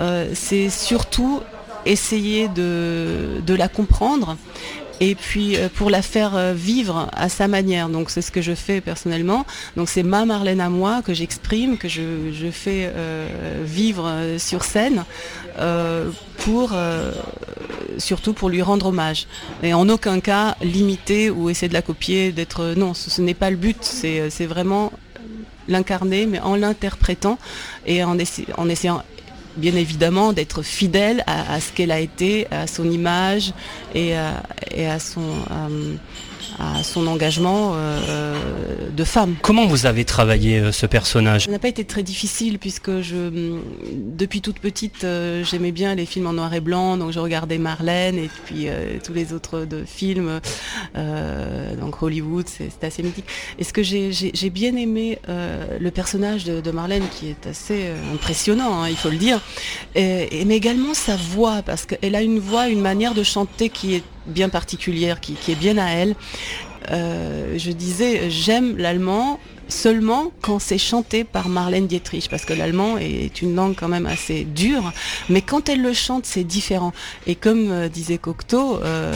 euh, 0.00 0.30
c'est 0.34 0.70
surtout 0.70 1.40
essayer 1.84 2.48
de, 2.48 3.40
de 3.46 3.54
la 3.54 3.68
comprendre 3.68 4.36
et 5.00 5.14
puis 5.14 5.56
euh, 5.56 5.68
pour 5.72 5.90
la 5.90 6.02
faire 6.02 6.36
euh, 6.36 6.52
vivre 6.54 7.08
à 7.12 7.28
sa 7.28 7.48
manière. 7.48 7.88
Donc 7.88 8.10
c'est 8.10 8.22
ce 8.22 8.30
que 8.30 8.40
je 8.42 8.54
fais 8.54 8.80
personnellement. 8.80 9.46
Donc 9.76 9.88
c'est 9.88 10.02
ma 10.02 10.24
Marlène 10.24 10.60
à 10.60 10.68
moi 10.68 11.02
que 11.02 11.14
j'exprime, 11.14 11.78
que 11.78 11.88
je, 11.88 12.02
fais 12.50 12.90
euh, 12.94 13.62
vivre 13.64 14.10
sur 14.38 14.64
scène 14.64 15.04
pour 16.38 16.72
surtout 17.98 18.32
pour 18.32 18.48
lui 18.48 18.62
rendre 18.62 18.86
hommage. 18.86 19.26
Et 19.62 19.74
en 19.74 19.88
aucun 19.88 20.20
cas 20.20 20.56
limiter 20.62 21.30
ou 21.30 21.50
essayer 21.50 21.68
de 21.68 21.74
la 21.74 21.82
copier, 21.82 22.32
d'être 22.32 22.74
non, 22.76 22.94
ce, 22.94 23.20
n'est 23.20 23.34
pas 23.34 23.50
le 23.50 23.56
but. 23.56 23.78
C'est 23.80 24.46
vraiment 24.46 24.92
l'incarner, 25.68 26.26
mais 26.26 26.40
en 26.40 26.54
l'interprétant 26.56 27.38
et 27.86 28.04
en, 28.04 28.18
essayant 28.18 29.02
bien 29.56 29.74
évidemment 29.74 30.32
d'être 30.32 30.62
fidèle 30.62 31.24
à, 31.26 31.60
ce 31.60 31.72
qu'elle 31.72 31.90
a 31.90 32.00
été, 32.00 32.46
à 32.50 32.66
son 32.66 32.90
image 32.90 33.52
et, 33.94 34.16
à, 34.16 34.42
et 34.70 34.86
à 34.86 34.98
son... 34.98 35.22
Euh, 35.50 35.94
à 36.58 36.82
son 36.82 37.06
engagement 37.06 37.72
euh, 37.74 38.34
de 38.90 39.04
femme. 39.04 39.36
Comment 39.42 39.66
vous 39.66 39.86
avez 39.86 40.04
travaillé 40.04 40.58
euh, 40.58 40.72
ce 40.72 40.86
personnage? 40.86 41.44
Ça 41.44 41.50
n'a 41.50 41.58
pas 41.58 41.68
été 41.68 41.84
très 41.84 42.02
difficile 42.02 42.58
puisque 42.58 43.00
je, 43.00 43.58
depuis 43.92 44.40
toute 44.40 44.58
petite, 44.58 45.04
euh, 45.04 45.44
j'aimais 45.44 45.72
bien 45.72 45.94
les 45.94 46.06
films 46.06 46.26
en 46.26 46.32
noir 46.32 46.52
et 46.54 46.60
blanc, 46.60 46.96
donc 46.96 47.12
je 47.12 47.18
regardais 47.18 47.58
Marlène 47.58 48.18
et 48.18 48.30
puis 48.46 48.68
tous 49.04 49.12
les 49.12 49.32
autres 49.32 49.64
de 49.64 49.84
films, 49.84 50.40
donc 50.94 52.02
Hollywood, 52.02 52.46
c'est 52.48 52.84
assez 52.84 53.02
mythique. 53.02 53.26
Et 53.58 53.64
ce 53.64 53.72
que 53.72 53.82
j'ai 53.82 54.50
bien 54.50 54.76
aimé 54.76 55.18
le 55.28 55.90
personnage 55.90 56.44
de, 56.44 56.70
Marlène 56.70 57.04
qui 57.10 57.28
est 57.28 57.46
assez 57.46 57.90
impressionnant, 58.12 58.82
hein, 58.82 58.88
il 58.88 58.96
faut 58.96 59.10
le 59.10 59.16
dire, 59.16 59.40
et, 59.94 60.44
mais 60.44 60.56
également 60.56 60.94
sa 60.94 61.16
voix 61.16 61.62
parce 61.62 61.86
qu'elle 61.86 62.14
a 62.14 62.22
une 62.22 62.38
voix, 62.38 62.68
une 62.68 62.80
manière 62.80 63.14
de 63.14 63.22
chanter 63.22 63.68
qui 63.68 63.94
est 63.94 64.02
bien 64.26 64.48
particulière, 64.48 65.20
qui, 65.20 65.36
est 65.48 65.58
bien 65.58 65.78
à 65.78 65.90
elle. 65.90 66.14
Euh, 66.90 67.58
je 67.58 67.72
disais, 67.72 68.30
j'aime 68.30 68.76
l'allemand 68.76 69.40
seulement 69.68 70.30
quand 70.42 70.60
c'est 70.60 70.78
chanté 70.78 71.24
par 71.24 71.48
Marlène 71.48 71.86
Dietrich, 71.86 72.28
parce 72.30 72.44
que 72.44 72.52
l'allemand 72.52 72.98
est 72.98 73.42
une 73.42 73.54
langue 73.56 73.74
quand 73.76 73.88
même 73.88 74.06
assez 74.06 74.44
dure, 74.44 74.92
mais 75.28 75.42
quand 75.42 75.68
elle 75.68 75.82
le 75.82 75.92
chante, 75.92 76.26
c'est 76.26 76.44
différent. 76.44 76.92
Et 77.26 77.34
comme 77.34 77.70
euh, 77.70 77.88
disait 77.88 78.18
Cocteau, 78.18 78.80
euh, 78.82 79.12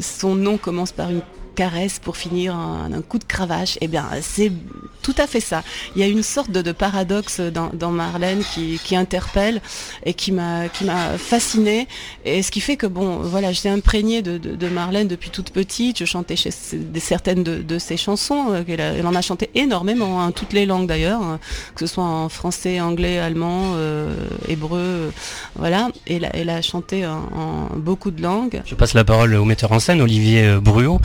son 0.00 0.34
nom 0.34 0.58
commence 0.58 0.92
par 0.92 1.10
une 1.10 1.22
caresse 1.56 1.98
pour 1.98 2.16
finir 2.16 2.54
un, 2.54 2.88
coup 3.08 3.18
de 3.18 3.24
cravache, 3.24 3.78
eh 3.80 3.88
bien 3.88 4.04
c'est 4.20 4.52
tout 5.02 5.14
à 5.18 5.26
fait 5.26 5.40
ça. 5.40 5.62
Il 5.94 6.02
y 6.02 6.04
a 6.04 6.08
une 6.08 6.22
sorte 6.22 6.50
de, 6.50 6.72
paradoxe 6.72 7.40
dans, 7.40 7.90
Marlène 7.90 8.42
qui, 8.44 8.96
interpelle 8.96 9.60
et 10.04 10.14
qui 10.14 10.32
m'a 10.32 10.68
qui 10.68 10.84
m'a 10.84 11.18
fascinée. 11.18 11.88
Et 12.24 12.42
ce 12.42 12.50
qui 12.50 12.60
fait 12.60 12.76
que 12.76 12.86
bon, 12.86 13.18
voilà, 13.18 13.52
j'étais 13.52 13.68
imprégnée 13.68 14.22
de, 14.22 14.68
Marlène 14.68 15.08
depuis 15.08 15.30
toute 15.30 15.50
petite. 15.50 15.98
Je 15.98 16.04
chantais 16.04 16.36
chez, 16.36 16.50
certaines 16.98 17.42
de, 17.42 17.78
ses 17.78 17.96
chansons. 17.96 18.52
Euh, 18.52 18.62
elle, 18.68 19.06
en 19.06 19.14
a 19.14 19.22
chanté 19.22 19.50
énormément, 19.54 20.22
hein, 20.22 20.32
toutes 20.32 20.52
les 20.52 20.66
langues 20.66 20.86
d'ailleurs, 20.86 21.22
hein, 21.22 21.38
que 21.74 21.86
ce 21.86 21.94
soit 21.94 22.04
en 22.04 22.28
français, 22.28 22.80
anglais, 22.80 23.18
allemand, 23.18 23.74
euh, 23.76 24.14
hébreu, 24.48 25.12
voilà. 25.54 25.88
Et 26.06 26.16
elle, 26.16 26.30
elle, 26.34 26.50
a 26.50 26.62
chanté 26.62 27.06
en, 27.06 27.68
beaucoup 27.76 28.10
de 28.10 28.22
langues. 28.22 28.62
Je 28.66 28.74
passe 28.74 28.94
la 28.94 29.04
parole 29.04 29.34
au 29.34 29.44
metteur 29.44 29.72
en 29.72 29.78
scène, 29.78 30.00
Olivier 30.00 30.42
euh, 30.44 30.60
Bruot. 30.60 31.00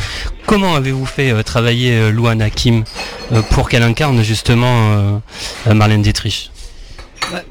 Comment 0.45 0.75
avez-vous 0.75 1.05
fait 1.05 1.31
euh, 1.31 1.43
travailler 1.43 1.93
euh, 1.93 2.11
Louane 2.11 2.41
Hakim 2.41 2.83
euh, 3.31 3.41
pour 3.51 3.69
qu'elle 3.69 3.83
incarne 3.83 4.21
justement 4.21 5.21
Marlène 5.65 6.01
Dietrich? 6.01 6.51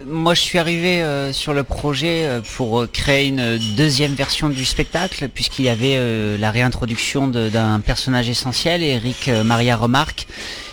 Moi, 0.05 0.35
je 0.35 0.41
suis 0.41 0.59
arrivé 0.59 1.03
sur 1.33 1.55
le 1.55 1.63
projet 1.63 2.29
pour 2.57 2.85
créer 2.93 3.29
une 3.29 3.57
deuxième 3.77 4.13
version 4.13 4.51
du 4.51 4.67
spectacle, 4.67 5.31
puisqu'il 5.33 5.65
y 5.65 5.71
avait 5.71 6.37
la 6.37 6.51
réintroduction 6.51 7.29
d'un 7.29 7.81
personnage 7.81 8.29
essentiel, 8.29 8.83
Eric 8.83 9.31
Maria 9.43 9.77
Remarque, 9.77 10.27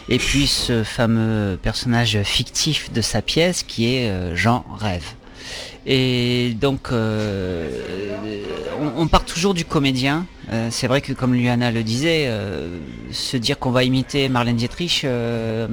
et 0.10 0.18
puis 0.18 0.46
ce 0.48 0.84
fameux 0.84 1.58
personnage 1.62 2.22
fictif 2.24 2.92
de 2.92 3.00
sa 3.02 3.22
pièce 3.22 3.64
qui 3.64 3.96
est 3.96 4.36
Jean 4.36 4.66
Rêve. 4.78 5.06
Et 5.86 6.54
donc, 6.60 6.90
on, 6.92 7.68
on, 8.98 9.08
part 9.08 9.24
toujours 9.24 9.54
du 9.54 9.64
comédien, 9.64 10.26
euh, 10.52 10.70
c'est 10.72 10.88
vrai 10.88 11.02
que 11.02 11.12
comme 11.12 11.34
Luana 11.34 11.72
le 11.72 11.84
disait, 11.84 12.26
euh, 12.28 12.80
se 13.12 13.36
dire 13.36 13.60
qu'on 13.60 13.72
va 13.72 13.84
imiter 13.84 14.30
Marlène 14.30 14.56
Dietrich, 14.56 15.02
euh, 15.04 15.68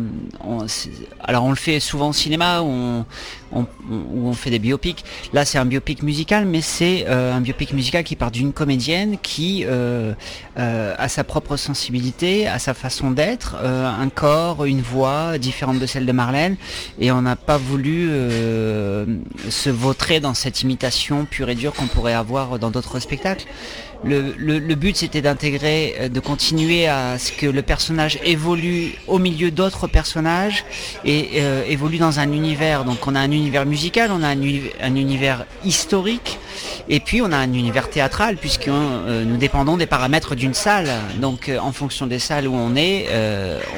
alors 1.20 1.44
on 1.44 1.50
le 1.50 1.56
fait 1.56 1.78
souvent 1.78 2.08
au 2.08 2.12
cinéma 2.12 2.60
où 2.62 3.04
on, 3.52 3.66
où 3.88 4.28
on 4.28 4.32
fait 4.32 4.50
des 4.50 4.58
biopics. 4.58 5.04
Là 5.32 5.44
c'est 5.44 5.58
un 5.58 5.64
biopic 5.64 6.02
musical, 6.02 6.44
mais 6.44 6.60
c'est 6.60 7.06
un 7.06 7.40
biopic 7.40 7.72
musical 7.72 8.02
qui 8.02 8.16
part 8.16 8.32
d'une 8.32 8.52
comédienne 8.52 9.16
qui 9.22 9.64
a 10.56 11.08
sa 11.08 11.24
propre 11.24 11.56
sensibilité, 11.56 12.48
a 12.48 12.58
sa 12.58 12.74
façon 12.74 13.12
d'être, 13.12 13.56
un 13.56 14.08
corps, 14.08 14.64
une 14.64 14.80
voix 14.80 15.38
différente 15.38 15.78
de 15.78 15.86
celle 15.86 16.06
de 16.06 16.12
Marlène, 16.12 16.56
et 16.98 17.12
on 17.12 17.22
n'a 17.22 17.36
pas 17.36 17.58
voulu 17.58 18.08
se 19.48 19.70
vautrer 19.70 20.18
dans 20.18 20.34
cette 20.34 20.62
imitation 20.62 21.24
pure 21.24 21.48
et 21.48 21.54
dure 21.54 21.72
qu'on 21.74 21.86
pourrait 21.86 22.14
avoir 22.14 22.58
dans 22.58 22.70
d'autres 22.70 22.98
spectacles. 22.98 23.46
Le, 24.06 24.74
but 24.74 24.96
c'était 24.96 25.22
d'intégrer, 25.22 25.94
euh, 25.98 26.08
de 26.08 26.20
continuer 26.20 26.86
à 26.86 27.18
ce 27.18 27.32
que 27.32 27.46
le 27.46 27.62
personnage 27.62 28.18
évolue 28.24 28.92
au 29.06 29.18
milieu 29.18 29.50
d'autres 29.50 29.86
personnages 29.86 30.64
et 31.04 31.30
euh, 31.36 31.64
évolue 31.66 31.98
dans 31.98 32.20
un 32.20 32.30
univers. 32.32 32.84
Donc 32.84 33.06
on 33.06 33.14
a 33.14 33.20
un 33.20 33.30
univers 33.30 33.64
musical, 33.64 34.10
on 34.12 34.22
a 34.22 34.28
un, 34.28 34.94
univers 34.94 35.46
historique 35.64 36.38
et 36.88 37.00
puis 37.00 37.22
on 37.22 37.32
a 37.32 37.36
un 37.36 37.52
univers 37.52 37.88
théâtral 37.88 38.36
puisque 38.36 38.68
euh, 38.68 39.24
nous 39.24 39.36
dépendons 39.38 39.76
des 39.76 39.86
paramètres 39.86 40.34
d'une 40.34 40.54
salle. 40.54 40.90
Donc 41.20 41.50
en 41.60 41.72
fonction 41.72 42.06
des 42.06 42.18
salles 42.18 42.46
où 42.46 42.54
on 42.54 42.76
est, 42.76 43.08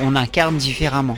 on 0.03 0.17
incarne 0.17 0.57
différemment. 0.57 1.17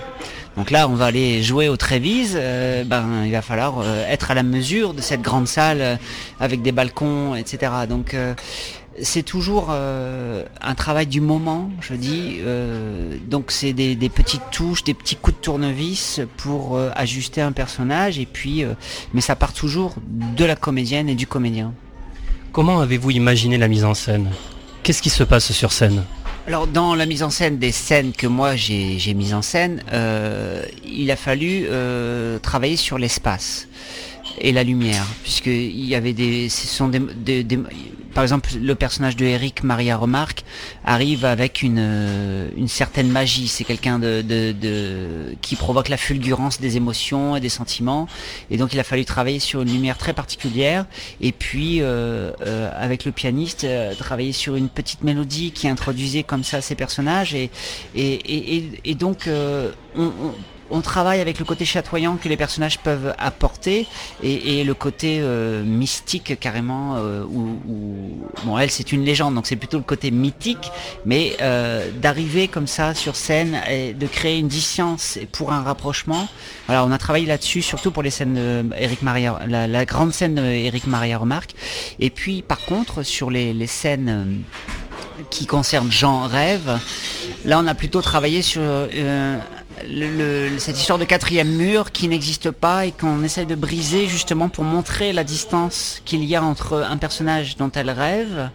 Donc 0.56 0.72
là, 0.72 0.88
on 0.88 0.94
va 0.94 1.06
aller 1.06 1.40
jouer 1.42 1.68
au 1.68 1.76
Trévise. 1.76 2.34
ben, 2.34 3.24
il 3.24 3.30
va 3.30 3.42
falloir 3.42 3.84
être 4.08 4.32
à 4.32 4.34
la 4.34 4.42
mesure 4.42 4.92
de 4.92 5.00
cette 5.00 5.22
grande 5.22 5.46
salle 5.46 6.00
avec 6.40 6.62
des 6.62 6.72
balcons, 6.72 7.36
etc. 7.36 7.70
Donc 7.88 8.16
c'est 9.02 9.22
toujours 9.22 9.68
euh, 9.70 10.44
un 10.60 10.74
travail 10.74 11.06
du 11.06 11.20
moment, 11.20 11.70
je 11.80 11.94
dis. 11.94 12.38
Euh, 12.40 13.16
donc 13.26 13.50
c'est 13.50 13.72
des, 13.72 13.96
petites 14.08 14.50
touches, 14.50 14.84
des 14.84 14.94
petits 14.94 15.16
coups 15.16 15.36
de 15.36 15.42
tournevis 15.42 16.20
pour 16.36 16.76
euh, 16.76 16.90
ajuster 16.94 17.40
un 17.40 17.52
personnage. 17.52 18.18
Et 18.18 18.26
puis, 18.26 18.64
mais 19.12 19.20
ça 19.20 19.36
part 19.36 19.52
toujours 19.52 19.94
de 20.06 20.44
la 20.44 20.56
comédienne 20.56 21.08
et 21.08 21.14
du 21.14 21.26
comédien. 21.26 21.72
Comment 22.52 22.80
avez-vous 22.80 23.10
imaginé 23.10 23.58
la 23.58 23.68
mise 23.68 23.84
en 23.84 23.94
scène? 23.94 24.30
Qu'est-ce 24.82 25.02
qui 25.02 25.10
se 25.10 25.24
passe 25.24 25.52
sur 25.52 25.72
scène? 25.72 26.04
Alors 26.46 26.66
dans 26.66 26.94
la 26.94 27.04
mise 27.04 27.22
en 27.22 27.28
scène 27.28 27.58
des 27.58 27.72
scènes 27.72 28.12
que 28.12 28.26
moi 28.26 28.56
j'ai 28.56 29.12
mises 29.12 29.34
en 29.34 29.42
scène, 29.42 29.82
il 30.82 31.10
a 31.10 31.16
fallu 31.16 31.66
travailler 32.40 32.76
sur 32.76 32.96
l'espace 32.96 33.68
et 34.40 34.52
la 34.52 34.64
lumière, 34.64 35.04
puisqu'il 35.22 35.84
y 35.84 35.94
avait 35.94 36.12
des, 36.12 36.48
ce 36.48 36.66
sont 36.66 36.88
des, 36.88 37.02
par 38.18 38.24
exemple, 38.24 38.50
le 38.60 38.74
personnage 38.74 39.14
de 39.14 39.24
Eric 39.26 39.62
Maria 39.62 39.96
Remarque 39.96 40.42
arrive 40.84 41.24
avec 41.24 41.62
une, 41.62 41.78
euh, 41.78 42.48
une 42.56 42.66
certaine 42.66 43.08
magie. 43.08 43.46
C'est 43.46 43.62
quelqu'un 43.62 44.00
de, 44.00 44.22
de, 44.22 45.36
qui 45.40 45.54
provoque 45.54 45.88
la 45.88 45.96
fulgurance 45.96 46.60
des 46.60 46.76
émotions 46.76 47.36
et 47.36 47.40
des 47.40 47.48
sentiments. 47.48 48.08
Et 48.50 48.56
donc, 48.56 48.72
il 48.72 48.80
a 48.80 48.82
fallu 48.82 49.04
travailler 49.04 49.38
sur 49.38 49.62
une 49.62 49.70
lumière 49.70 49.98
très 49.98 50.14
particulière. 50.14 50.86
Et 51.20 51.30
puis, 51.30 51.80
euh, 51.80 52.32
euh, 52.44 52.70
avec 52.74 53.04
le 53.04 53.12
pianiste, 53.12 53.64
travailler 53.98 54.32
sur 54.32 54.56
une 54.56 54.68
petite 54.68 55.04
mélodie 55.04 55.52
qui 55.52 55.68
introduisait 55.68 56.24
comme 56.24 56.42
ça 56.42 56.60
ces 56.60 56.74
personnages. 56.74 57.34
Et, 57.34 57.50
et, 57.94 58.56
et, 58.56 58.80
et 58.84 58.94
donc, 58.96 59.28
on 59.28 60.02
on 60.06 60.34
travaille 60.82 61.20
avec 61.20 61.38
le 61.38 61.44
côté 61.44 61.64
chatoyant 61.64 62.16
que 62.16 62.28
les 62.28 62.36
personnages 62.36 62.78
peuvent 62.78 63.14
apporter 63.18 63.86
et, 64.22 64.64
le 64.64 64.74
côté 64.74 65.18
euh, 65.20 65.62
mystique 65.64 66.38
carrément 66.40 66.96
euh, 66.96 67.22
où, 67.24 67.58
bon 68.44 68.58
elle 68.58 68.70
c'est 68.70 68.92
une 68.92 69.04
légende 69.04 69.34
donc 69.34 69.46
c'est 69.46 69.56
plutôt 69.56 69.78
le 69.78 69.84
côté 69.84 70.10
mythique 70.10 70.70
mais 71.04 71.36
euh, 71.40 71.90
d'arriver 71.92 72.48
comme 72.48 72.66
ça 72.66 72.94
sur 72.94 73.16
scène 73.16 73.60
et 73.70 73.92
de 73.92 74.06
créer 74.06 74.38
une 74.38 74.48
distance 74.48 75.18
pour 75.32 75.52
un 75.52 75.62
rapprochement. 75.62 76.28
Voilà 76.66 76.84
on 76.84 76.90
a 76.92 76.98
travaillé 76.98 77.26
là-dessus 77.26 77.62
surtout 77.62 77.90
pour 77.90 78.02
les 78.02 78.10
scènes 78.10 78.34
de 78.34 78.64
Eric 78.76 79.02
Maria 79.02 79.38
la, 79.46 79.84
grande 79.84 80.12
scène 80.12 80.34
d'Eric 80.34 80.86
Maria 80.86 81.18
Remarque. 81.18 81.54
Et 81.98 82.10
puis 82.10 82.42
par 82.42 82.60
contre 82.64 83.02
sur 83.02 83.30
les, 83.30 83.52
les 83.54 83.66
scènes 83.66 84.42
qui 85.30 85.46
concernent 85.46 85.90
Jean 85.90 86.26
Rêve 86.26 86.78
là 87.44 87.58
on 87.58 87.66
a 87.66 87.74
plutôt 87.74 88.02
travaillé 88.02 88.42
sur 88.42 88.62
cette 90.58 90.78
histoire 90.78 90.98
de 90.98 91.04
quatrième 91.04 91.48
mur 91.48 91.92
qui 91.92 92.08
n'existe 92.08 92.50
pas 92.50 92.86
et 92.86 92.92
qu'on 92.92 93.22
essaie 93.22 93.44
de 93.44 93.54
briser 93.54 94.06
justement 94.06 94.48
pour 94.48 94.64
montrer 94.64 95.12
la 95.12 95.24
distance 95.24 96.02
qu'il 96.04 96.24
y 96.24 96.36
a 96.36 96.42
entre 96.42 96.86
un 96.88 96.96
personnage 96.96 97.56
dont 97.56 97.70
elle 97.74 97.90
rêve, 97.90 98.50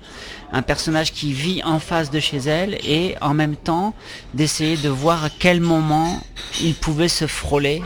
un 0.52 0.62
personnage 0.62 1.12
qui 1.12 1.34
vit 1.34 1.62
en 1.64 1.80
face 1.80 2.12
de 2.12 2.20
chez 2.20 2.38
elle 2.38 2.76
et 2.86 3.16
en 3.22 3.34
même 3.34 3.56
temps 3.56 3.94
d'essayer 4.34 4.78
de 4.78 4.90
voir 4.90 5.26
à 5.26 5.30
quel 5.30 5.62
moment 5.62 6.22
il 6.62 6.76
pouvait 6.76 7.08
se 7.08 7.28
frôler 7.28 7.82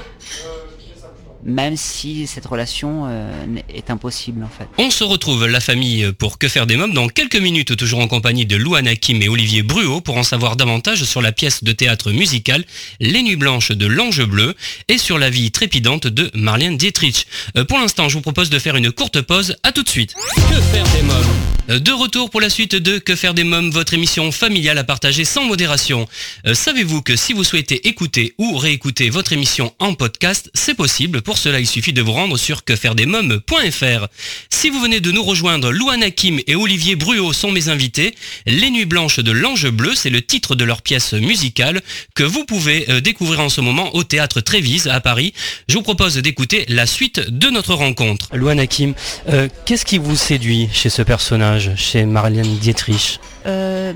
même 1.44 1.78
si 1.78 2.28
cette 2.28 2.46
relation 2.46 3.06
euh, 3.08 3.32
est 3.74 3.90
impossible 3.90 4.44
en 4.44 4.50
fait. 4.50 4.68
On 4.78 4.92
se 4.92 5.04
retrouve 5.04 5.46
la 5.46 5.60
famille 5.60 6.12
pour 6.18 6.38
Que 6.38 6.48
faire 6.48 6.68
des 6.68 6.76
mômes 6.76 6.94
dans 6.94 7.08
quelques 7.08 7.38
minutes, 7.38 7.76
toujours 7.76 8.00
en 8.00 8.08
compagnie 8.08 8.46
de 8.46 8.56
Louane 8.56 8.96
Kim 8.98 9.22
et 9.22 9.30
Olivier 9.30 9.64
Bruot 9.64 10.02
pour 10.02 10.18
en 10.18 10.24
savoir 10.24 10.56
davantage 10.56 11.04
sur 11.04 11.22
la 11.22 11.32
pièce 11.32 11.64
de 11.64 11.72
théâtre 11.72 12.12
musicale 12.12 12.66
Les 13.00 13.22
Nuits 13.22 13.36
Blanches 13.36 13.72
de 13.72 13.86
l'Ange 13.86 14.24
Bleu 14.24 14.56
et 14.88 14.98
sur 14.98 15.18
la 15.18 15.30
vie 15.30 15.52
trépidante 15.52 16.08
de 16.08 16.30
Marlène 16.34 16.78
Dietrich. 16.78 17.28
Euh, 17.56 17.66
pour 17.66 17.80
l'instant, 17.80 18.10
je 18.10 18.16
vous 18.16 18.22
propose 18.22 18.50
de 18.50 18.60
faire 18.60 18.76
une 18.76 18.92
courte 18.92 19.22
pause. 19.22 19.56
À 19.64 19.72
tout 19.72 19.84
de 19.84 19.90
suite. 19.90 20.16
Que 20.36 20.62
faire 20.62 20.86
des 20.94 21.04
mômes 21.04 21.26
euh, 21.70 21.80
de 21.80 21.92
retour 21.92 22.30
pour 22.30 22.40
la 22.40 22.50
suite 22.50 22.76
de 22.76 22.98
Que 22.98 23.16
faire 23.16 23.34
des 23.34 23.44
mômes, 23.44 23.72
votre 23.72 23.94
émission 23.94 24.32
familiale 24.32 24.78
à 24.78 24.86
partager 24.86 25.26
sans 25.26 25.44
modération. 25.44 26.08
Savez-vous 26.54 27.02
que 27.02 27.18
si 27.18 27.34
vous 27.34 27.44
souhaitez 27.44 27.90
écouter 27.90 28.34
ou 28.38 28.56
réécouter 28.58 29.10
votre 29.10 29.34
émission 29.34 29.74
en 29.80 29.94
podcast, 29.94 30.50
c'est 30.54 30.76
possible 30.76 31.22
pour 31.28 31.38
cela, 31.38 31.60
il 31.60 31.68
suffit 31.68 31.92
de 31.92 32.02
vous 32.02 32.14
rendre 32.14 32.38
sur 32.38 32.64
quefairedesmoms.fr. 32.64 34.08
Si 34.50 34.70
vous 34.70 34.80
venez 34.80 35.02
de 35.02 35.12
nous 35.12 35.24
rejoindre, 35.24 35.74
Louane 35.74 36.10
Kim 36.10 36.40
et 36.48 36.56
Olivier 36.56 36.96
Bruot 36.96 37.34
sont 37.34 37.52
mes 37.52 37.68
invités. 37.68 38.16
Les 38.46 38.70
Nuits 38.70 38.86
Blanches 38.86 39.20
de 39.20 39.34
l'Ange 39.34 39.70
Bleu, 39.70 39.92
c'est 39.94 40.10
le 40.10 40.22
titre 40.22 40.56
de 40.56 40.64
leur 40.64 40.82
pièce 40.82 41.12
musicale 41.12 41.82
que 42.16 42.24
vous 42.24 42.46
pouvez 42.46 42.90
euh, 42.90 43.02
découvrir 43.02 43.42
en 43.42 43.50
ce 43.50 43.60
moment 43.60 43.94
au 43.94 44.06
Théâtre 44.06 44.40
Trévise 44.40 44.88
à 44.88 45.02
Paris. 45.02 45.34
Je 45.68 45.74
vous 45.74 45.82
propose 45.82 46.16
d'écouter 46.16 46.64
la 46.70 46.86
suite 46.86 47.20
de 47.20 47.50
notre 47.50 47.74
rencontre. 47.74 48.30
Louane 48.32 48.66
Kim, 48.66 48.94
euh, 49.28 49.50
qu'est-ce 49.66 49.84
qui 49.84 49.98
vous 49.98 50.16
séduit 50.16 50.70
chez 50.72 50.90
ce 50.90 51.02
personnage, 51.02 51.72
chez 51.76 52.06
Marlène 52.06 52.58
Dietrich? 52.58 53.20
Euh, 53.48 53.94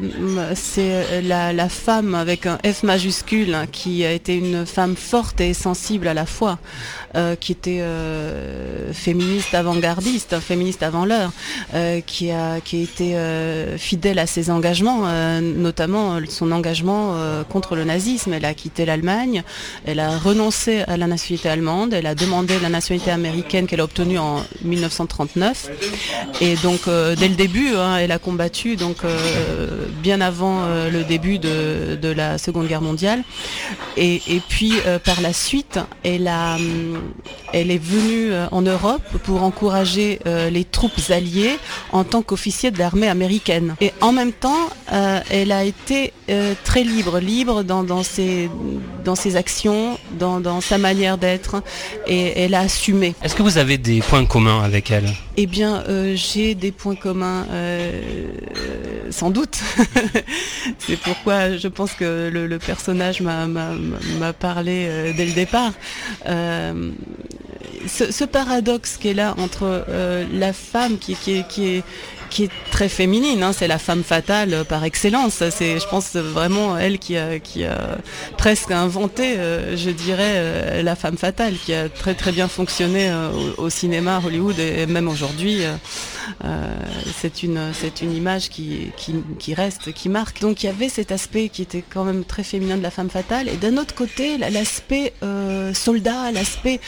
c'est 0.56 1.22
la, 1.22 1.70
femme 1.70 2.16
avec 2.16 2.46
un 2.46 2.58
F 2.66 2.84
majuscule 2.84 3.54
hein, 3.54 3.66
qui 3.72 4.06
a 4.06 4.12
été 4.12 4.36
une 4.36 4.66
femme 4.66 4.96
forte 4.96 5.42
et 5.42 5.54
sensible 5.54 6.08
à 6.08 6.14
la 6.14 6.26
fois. 6.26 6.60
Euh, 7.14 7.36
qui 7.36 7.52
était 7.52 7.82
euh, 7.82 8.94
féministe 8.94 9.54
avant-gardiste, 9.54 10.40
féministe 10.40 10.82
avant 10.82 11.04
l'heure, 11.04 11.32
euh, 11.74 12.00
qui, 12.00 12.32
a, 12.32 12.62
qui 12.62 12.78
a 12.78 12.84
été 12.84 13.78
fidèle 13.78 14.18
à 14.20 14.28
ses 14.28 14.50
engagements, 14.50 15.08
notamment 15.42 16.20
son 16.30 16.52
engagement 16.52 17.16
contre 17.50 17.76
le 17.76 17.84
nazisme. 17.84 18.34
Elle 18.34 18.46
a 18.46 18.54
quitté 18.54 18.86
l'Allemagne, 18.86 19.44
elle 19.86 20.00
a 20.00 20.18
renoncé 20.18 20.84
à 20.88 20.96
la 20.96 21.08
nationalité 21.08 21.50
allemande, 21.50 21.94
elle 21.94 22.06
a 22.06 22.16
demandé 22.16 22.54
la 22.62 22.70
nationalité 22.70 23.12
américaine 23.12 23.68
qu'elle 23.68 23.82
a 23.82 23.84
obtenue 23.84 24.18
en 24.20 24.44
1939. 24.64 25.70
Et 26.40 26.56
donc 26.58 26.82
dès 26.86 27.28
le 27.28 27.36
début, 27.36 27.76
hein, 27.76 27.98
elle 27.98 28.12
a 28.12 28.20
combattu 28.20 28.76
donc 28.76 28.98
bien 30.02 30.22
avant 30.22 30.66
le 30.66 31.04
début 31.04 31.40
de, 31.40 31.98
de, 32.02 32.10
la 32.10 32.38
Seconde 32.38 32.68
Guerre 32.68 32.82
mondiale. 32.82 33.24
Et, 33.98 34.22
et 34.28 34.42
puis 34.48 34.74
par 35.04 35.22
la 35.22 35.34
suite, 35.34 35.80
elle 36.04 36.28
a 36.28 36.58
elle 37.54 37.72
est 37.72 37.84
venue 37.84 38.32
euh, 38.32 38.48
en 38.52 38.62
Europe 38.62 39.02
pour 39.24 39.44
encourager 39.44 40.20
euh, 40.26 40.50
les 40.50 40.64
troupes 40.64 41.00
alliées 41.10 41.58
en 41.92 42.04
tant 42.04 42.22
qu'officier 42.22 42.72
de 42.72 42.80
l'armée 42.80 43.08
américaine. 43.08 43.76
Et 43.82 43.92
en 44.02 44.12
même 44.12 44.32
temps, 44.32 44.70
euh, 44.94 45.20
elle 45.30 45.52
a 45.52 45.64
été 45.64 46.14
très 46.64 46.86
libre, 46.86 47.20
libre 47.20 47.62
dans, 47.64 48.04
ses, 48.04 48.50
dans 49.04 49.16
ses 49.16 49.36
actions, 49.36 49.98
dans, 50.18 50.62
sa 50.62 50.78
manière 50.78 51.18
d'être, 51.18 51.62
et 52.08 52.40
elle 52.40 52.54
a 52.54 52.62
assumé. 52.62 53.16
Est-ce 53.22 53.36
que 53.36 53.44
vous 53.44 53.58
avez 53.58 53.78
des 53.78 54.00
points 54.00 54.24
communs 54.24 54.64
avec 54.64 54.92
elle? 54.92 55.10
Eh 55.36 55.46
bien, 55.46 55.84
j'ai 56.16 56.56
des 56.56 56.72
points 56.72 56.96
communs, 56.96 57.46
sans 59.10 59.30
doute. 59.32 59.60
C'est 60.80 60.98
pourquoi 60.98 61.58
je 61.58 61.68
pense 61.68 61.94
que 61.94 62.30
le, 62.32 62.60
personnage 62.60 63.22
m'a 63.22 64.34
parlé 64.34 65.14
dès 65.16 65.26
le 65.26 65.34
départ 65.34 65.74
ce, 67.88 68.24
paradoxe 68.26 68.98
qui 68.98 69.10
est 69.10 69.14
là 69.14 69.34
entre 69.38 69.86
la 70.32 70.54
femme 70.54 70.98
qui 70.98 71.14
est 71.14 71.84
qui 72.32 72.46
est 72.46 72.50
très 72.72 72.90
féminine. 72.90 73.44
Hein, 73.44 73.54
c'est 73.54 73.68
la 73.68 73.78
femme 73.78 74.04
fatale 74.04 74.66
par 74.68 74.84
excellence. 74.84 75.44
C'est, 75.52 75.80
je 75.80 75.88
pense, 75.88 76.16
vraiment 76.16 76.78
elle 76.78 76.98
qui 76.98 77.16
a, 77.18 77.38
presque 78.38 78.72
inventé, 78.72 79.36
euh, 79.38 79.78
je 79.78 79.92
dirais, 79.92 80.34
euh, 80.36 80.82
la 80.82 80.96
femme 80.96 81.18
fatale, 81.18 81.54
qui 81.64 81.74
a 81.74 81.90
très 81.90 82.16
très 82.16 82.32
bien 82.32 82.48
fonctionné 82.48 83.10
euh, 83.10 83.30
au, 83.58 83.70
cinéma, 83.70 84.18
à 84.18 84.26
Hollywood 84.26 84.58
et 84.58 84.88
même 84.88 85.08
aujourd'hui. 85.08 85.60
c'est 87.20 87.44
une 87.44 87.60
c'est 87.74 88.02
une 88.02 88.16
image 88.16 88.50
qui, 88.50 88.92
qui, 89.40 89.54
reste, 89.54 89.92
qui 89.92 90.08
marque. 90.08 90.40
Donc 90.42 90.64
il 90.64 90.68
y 90.68 90.70
avait 90.70 90.90
cet 90.90 91.12
aspect 91.12 91.50
qui 91.50 91.62
était 91.62 91.84
quand 91.88 92.06
même 92.06 92.24
très 92.24 92.44
féminin 92.44 92.78
de 92.78 92.84
la 92.84 92.92
femme 92.92 93.10
fatale, 93.10 93.50
et 93.50 93.58
d'un 93.58 93.78
autre 93.78 93.94
côté 93.94 94.38
l'aspect 94.38 95.14
soldat, 95.74 96.32
l'aspect 96.32 96.80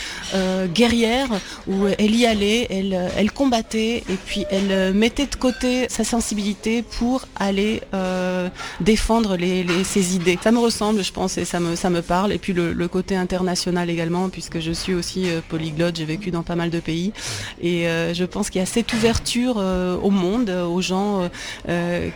guerrière 0.74 1.28
où 1.68 1.88
elle 1.98 2.16
y 2.16 2.26
allait, 2.26 2.68
elle 2.70 3.12
elle 3.18 3.32
combattait 3.32 4.04
et 4.10 4.18
puis 4.26 4.46
elle 4.50 4.94
mettait 4.94 5.33
côté 5.38 5.88
sa 5.90 6.04
sensibilité 6.04 6.84
pour 6.84 7.26
aller 7.36 7.82
euh, 7.94 8.50
défendre 8.80 9.36
les, 9.38 9.66
ses 9.84 10.16
idées. 10.16 10.38
Ça 10.42 10.52
me 10.52 10.60
ressemble, 10.60 11.04
je 11.04 11.12
pense, 11.12 11.38
et 11.38 11.46
ça 11.46 11.60
me, 11.60 11.76
ça 11.76 11.90
me 11.90 12.02
parle. 12.02 12.32
Et 12.32 12.38
puis 12.38 12.54
le, 12.54 12.88
côté 12.88 13.16
international 13.16 13.90
également, 13.90 14.30
puisque 14.30 14.60
je 14.60 14.72
suis 14.72 14.94
aussi 14.94 15.30
euh, 15.30 15.40
polyglotte, 15.48 15.96
j'ai 15.96 16.06
vécu 16.06 16.32
dans 16.32 16.44
pas 16.44 16.56
mal 16.56 16.70
de 16.70 16.80
pays. 16.80 17.14
Et 17.62 17.88
euh, 17.88 18.14
je 18.14 18.26
pense 18.26 18.50
qu'il 18.50 18.60
y 18.60 18.64
a 18.64 18.68
cette 18.68 18.94
ouverture 18.94 19.58
au 19.58 20.10
monde, 20.10 20.50
aux 20.50 20.82
gens 20.82 21.30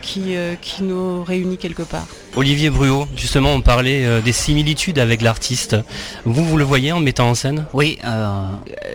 qui, 0.01 0.36
qui 0.61 0.84
nous 0.84 1.24
réunit 1.24 1.57
quelque 1.57 1.84
part. 1.84 2.07
Olivier 2.36 2.70
Bruot, 2.70 3.07
justement, 3.15 3.53
on 3.53 3.61
parlait 3.61 4.22
des 4.22 4.32
similitudes 4.32 4.99
avec 4.99 5.22
l'artiste. 5.22 5.76
Vous, 6.26 6.43
vous 6.45 6.57
le 6.57 6.63
voyez 6.63 6.91
en 6.91 6.99
mettant 6.99 7.30
en 7.30 7.36
scène? 7.36 7.65
Oui, 7.74 7.97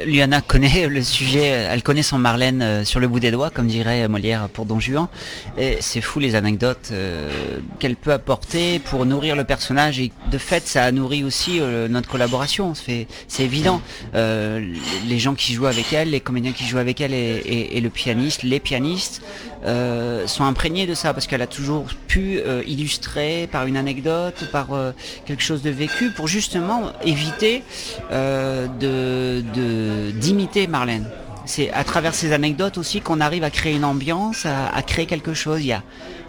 Liana 0.06 0.40
connaît 0.40 0.88
le 0.88 1.02
sujet, 1.02 1.44
elle 1.44 1.82
connaît 1.82 2.02
son 2.02 2.18
Marlène 2.18 2.84
sur 2.84 3.00
le 3.00 3.08
bout 3.08 3.20
des 3.20 3.30
doigts, 3.30 3.50
comme 3.50 3.66
dirait 3.66 4.08
Molière 4.12 4.48
pour 4.48 4.66
Don 4.66 4.78
Juan. 4.78 5.08
C'est 5.80 6.00
fou 6.00 6.20
les 6.20 6.34
anecdotes 6.34 6.90
euh, 6.92 7.58
qu'elle 7.78 7.96
peut 7.96 8.12
apporter 8.12 8.78
pour 8.78 9.06
nourrir 9.06 9.36
le 9.36 9.44
personnage. 9.44 9.98
Et 9.98 10.12
de 10.30 10.38
fait, 10.38 10.66
ça 10.66 10.84
a 10.84 10.92
nourri 10.92 11.24
aussi 11.24 11.58
euh, 11.60 11.88
notre 11.88 12.08
collaboration. 12.08 12.74
C'est 12.74 13.06
évident. 13.40 13.80
Euh, 14.14 14.74
les 15.06 15.18
gens 15.18 15.34
qui 15.34 15.54
jouent 15.54 15.66
avec 15.66 15.92
elle, 15.92 16.10
les 16.10 16.20
comédiens 16.20 16.52
qui 16.52 16.64
jouent 16.64 16.78
avec 16.78 17.00
elle 17.00 17.14
et, 17.14 17.80
le 17.80 17.90
pianiste, 17.90 18.42
les 18.42 18.60
pianistes, 18.60 19.22
sont 20.26 20.44
imprégnés 20.44 20.86
de 20.86 20.94
ça 20.94 21.14
parce 21.14 21.26
qu'elle 21.26 21.42
a 21.42 21.46
toujours 21.46 21.86
pu 22.08 22.40
illustrer 22.66 23.48
par 23.50 23.66
une 23.66 23.76
anecdote, 23.76 24.48
par 24.52 24.68
quelque 25.24 25.42
chose 25.42 25.62
de 25.62 25.70
vécu 25.70 26.10
pour 26.10 26.28
justement 26.28 26.92
éviter 27.04 27.62
d'imiter 30.20 30.66
Marlène 30.66 31.06
c'est 31.44 31.70
à 31.72 31.84
travers 31.84 32.14
ces 32.14 32.32
anecdotes 32.32 32.78
aussi 32.78 33.00
qu'on 33.00 33.20
arrive 33.20 33.44
à 33.44 33.50
créer 33.50 33.74
une 33.74 33.84
ambiance, 33.84 34.46
à, 34.46 34.82
créer 34.82 35.06
quelque 35.06 35.34
chose. 35.34 35.60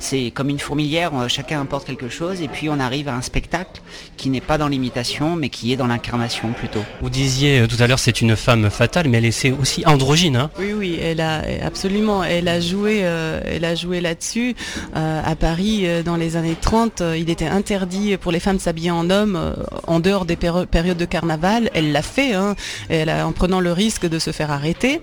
C'est 0.04 0.32
comme 0.32 0.50
une 0.50 0.60
fourmilière, 0.60 1.12
chacun 1.30 1.62
importe 1.62 1.88
quelque 1.88 2.10
chose 2.10 2.42
et 2.42 2.48
puis 2.48 2.70
on 2.70 2.80
arrive 2.80 3.08
à 3.08 3.16
un 3.16 3.22
spectacle 3.22 3.82
qui 4.18 4.30
n'est 4.30 4.42
pas 4.42 4.58
dans 4.58 4.68
l'imitation 4.68 5.36
mais 5.36 5.50
qui 5.50 5.72
est 5.72 5.78
dans 5.78 5.88
l'incarnation 5.88 6.52
plutôt. 6.52 6.84
Vous 7.02 7.10
disiez 7.10 7.62
euh, 7.62 7.68
tout 7.68 7.78
à 7.80 7.88
l'heure 7.88 8.00
c'est 8.00 8.22
une 8.22 8.36
femme 8.36 8.70
fatale 8.70 9.08
mais 9.08 9.20
elle 9.20 9.26
est 9.26 9.52
aussi 9.52 9.86
androgyne. 9.86 10.36
Hein 10.36 10.50
oui 10.60 10.74
oui, 10.74 11.00
elle 11.02 11.22
a 11.22 11.42
absolument, 11.66 12.24
elle 12.24 12.48
a 12.48 12.60
joué, 12.60 13.02
euh, 13.04 13.42
elle 13.46 13.64
a 13.66 13.76
joué 13.76 14.02
là-dessus. 14.02 14.56
Euh, 14.96 15.22
à 15.24 15.36
Paris 15.36 15.86
dans 16.04 16.18
les 16.18 16.36
années 16.36 16.58
30, 16.60 17.02
il 17.18 17.30
était 17.30 17.48
interdit 17.48 18.18
pour 18.18 18.32
les 18.32 18.40
femmes 18.40 18.58
de 18.58 18.62
s'habiller 18.62 18.92
en 18.92 19.10
homme 19.10 19.56
en 19.88 20.00
dehors 20.00 20.26
des 20.26 20.36
périodes 20.36 20.98
de 20.98 21.06
carnaval. 21.06 21.70
Elle 21.74 21.92
l'a 21.92 22.02
fait, 22.02 22.34
hein, 22.34 22.56
elle 22.90 23.10
a, 23.10 23.26
en 23.26 23.32
prenant 23.32 23.62
le 23.62 23.72
risque 23.72 24.08
de 24.08 24.20
se 24.20 24.32
faire 24.32 24.52
arrêter. 24.52 25.00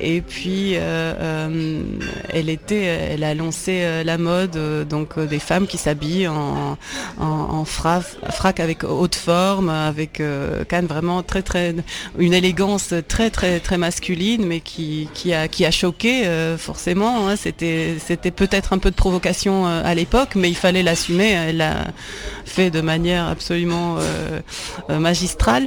Et 0.00 0.20
puis 0.20 0.72
elle 0.72 2.48
était, 2.48 2.82
elle 2.82 3.24
a 3.24 3.34
lancé 3.34 4.02
la 4.04 4.18
mode 4.18 4.39
euh, 4.54 4.84
donc 4.84 5.18
euh, 5.18 5.26
des 5.26 5.38
femmes 5.38 5.66
qui 5.66 5.78
s'habillent 5.78 6.28
en, 6.28 6.76
frac 7.64 8.60
avec 8.60 8.84
haute 8.84 9.14
forme, 9.14 9.68
avec 9.68 10.20
euh, 10.20 10.64
vraiment 10.88 11.22
très 11.22 11.42
très 11.42 11.74
une 12.18 12.32
élégance 12.32 12.94
très 13.08 13.30
très 13.30 13.60
très 13.60 13.78
masculine, 13.78 14.44
mais 14.46 14.60
qui, 14.60 15.08
qui 15.14 15.32
a 15.34 15.48
qui 15.48 15.64
a 15.64 15.70
choqué 15.70 16.24
forcément. 16.58 17.28
Hein. 17.28 17.36
C'était 17.36 17.96
c'était 17.98 18.30
peut-être 18.30 18.72
un 18.72 18.78
peu 18.78 18.90
de 18.90 18.96
provocation 18.96 19.66
à 19.66 19.94
l'époque, 19.94 20.34
mais 20.34 20.48
il 20.48 20.56
fallait 20.56 20.82
l'assumer. 20.82 21.30
Elle 21.30 21.58
l'a 21.58 21.88
fait 22.44 22.70
de 22.70 22.80
manière 22.80 23.26
absolument 23.28 23.96
magistrale 24.88 25.66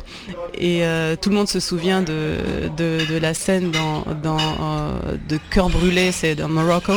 et 0.58 0.84
tout 1.22 1.30
le 1.30 1.36
monde 1.36 1.48
se 1.48 1.60
souvient 1.60 2.02
de, 2.02 2.38
de, 2.78 3.18
la 3.18 3.34
scène 3.34 3.72
dans, 3.72 4.04
dans 4.22 4.38
de 5.30 5.40
cœur 5.50 5.70
brûlé, 5.70 6.12
c'est 6.12 6.36
dans 6.36 6.50
Morocco, 6.50 6.94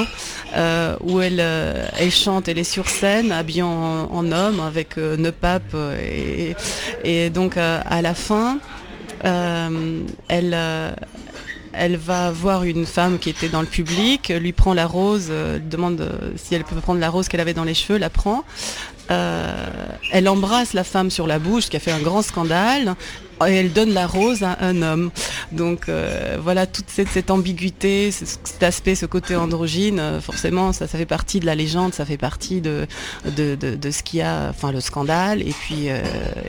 où 1.02 1.20
elle 1.20 1.40
euh, 1.40 1.86
elle 1.98 2.10
chante, 2.10 2.48
elle 2.48 2.58
est 2.58 2.64
sur 2.64 2.88
scène, 2.88 3.32
habillée 3.32 3.62
en, 3.62 4.32
homme, 4.32 4.60
avec 4.60 4.98
euh, 4.98 5.16
ne 5.16 5.30
pape. 5.30 5.74
Euh, 5.74 6.54
et, 7.04 7.30
donc 7.30 7.56
à 7.56 8.02
la 8.02 8.14
fin, 8.14 8.58
elle 9.22 10.56
va 11.96 12.30
voir 12.30 12.64
une 12.64 12.86
femme 12.86 13.18
qui 13.18 13.30
était 13.30 13.48
dans 13.48 13.60
le 13.60 13.66
public, 13.66 14.28
lui 14.28 14.52
prend 14.52 14.74
la 14.74 14.86
rose, 14.86 15.30
demande 15.70 16.34
si 16.36 16.54
elle 16.54 16.64
peut 16.64 16.76
prendre 16.76 17.00
la 17.00 17.10
rose 17.10 17.28
qu'elle 17.28 17.40
avait 17.40 17.54
dans 17.54 17.64
les 17.64 17.74
cheveux, 17.74 17.98
la 17.98 18.10
prend. 18.10 18.44
elle 19.08 20.28
embrasse 20.28 20.72
la 20.72 20.84
femme 20.84 21.10
sur 21.10 21.26
la 21.26 21.38
bouche, 21.38 21.68
qui 21.68 21.76
a 21.76 21.80
fait 21.80 21.92
un 21.92 22.00
grand 22.00 22.22
scandale 22.22 22.94
elle 23.44 23.72
donne 23.72 23.92
la 23.92 24.06
rose 24.06 24.42
à 24.42 24.58
un 24.60 24.82
homme. 24.82 25.10
Donc 25.52 25.88
euh, 25.88 26.38
voilà 26.40 26.66
toute 26.66 26.86
cette, 26.88 27.30
ambiguïté, 27.30 28.10
cet 28.10 28.62
aspect, 28.62 28.94
ce 28.94 29.06
côté 29.06 29.36
androgyne, 29.36 29.98
euh, 29.98 30.20
forcément 30.20 30.72
ça, 30.72 30.86
fait 30.86 31.06
partie 31.06 31.40
de 31.40 31.46
la 31.46 31.54
légende, 31.54 31.94
ça 31.94 32.04
fait 32.04 32.16
partie 32.16 32.60
de, 32.60 32.86
de, 33.24 33.90
ce 33.90 34.02
qui 34.02 34.20
a, 34.22 34.48
enfin 34.50 34.72
le 34.72 34.80
scandale, 34.80 35.42
et 35.42 35.52
puis 35.52 35.88
euh, 35.88 36.00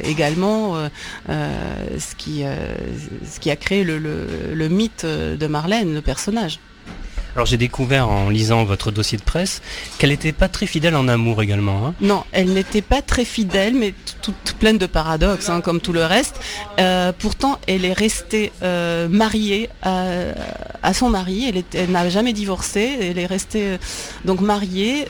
également 0.03 0.75
ce, 1.27 2.15
qui, 2.17 2.43
ce 2.43 3.39
qui 3.39 3.51
a 3.51 3.55
créé 3.55 3.83
le 3.83 4.67
mythe 4.69 5.05
de 5.05 5.47
Marlène, 5.47 5.93
le 5.93 6.01
personnage. 6.01 6.59
Alors 7.38 7.45
j'ai 7.45 7.57
découvert 7.57 8.09
en 8.09 8.31
lisant 8.31 8.63
votre 8.63 8.89
dossier 8.89 9.15
de 9.15 9.23
presse 9.23 9.61
qu'elle 9.99 10.09
n'était 10.09 10.31
pas 10.31 10.47
très 10.47 10.65
fidèle 10.65 10.95
en 10.95 11.07
amour 11.07 11.43
également. 11.43 11.85
Hein. 11.85 11.93
Non, 12.01 12.23
elle 12.31 12.51
n'était 12.51 12.81
pas 12.81 13.03
très 13.03 13.25
fidèle, 13.25 13.75
mais 13.75 13.93
toute 14.23 14.55
pleine 14.57 14.79
de 14.79 14.88
paradoxes, 14.88 15.47
hein, 15.47 15.61
comme 15.61 15.79
tout 15.79 15.93
le 15.93 16.03
reste. 16.03 16.39
Euh, 16.79 17.11
pourtant, 17.15 17.59
elle 17.67 17.85
est 17.85 17.93
restée 17.93 18.51
euh, 18.63 19.07
mariée 19.07 19.69
à, 19.83 20.93
son 20.95 21.11
mari. 21.11 21.63
Elle, 21.73 21.91
n'a 21.91 22.09
jamais 22.09 22.33
divorcé. 22.33 22.97
Elle 23.01 23.19
est 23.19 23.27
restée 23.27 23.67
euh, 23.67 23.77
donc 24.25 24.41
mariée 24.41 25.05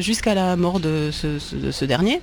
jusqu'à 0.00 0.34
la 0.34 0.56
mort 0.56 0.78
de 0.78 1.08
ce, 1.10 1.84
dernier 1.86 2.20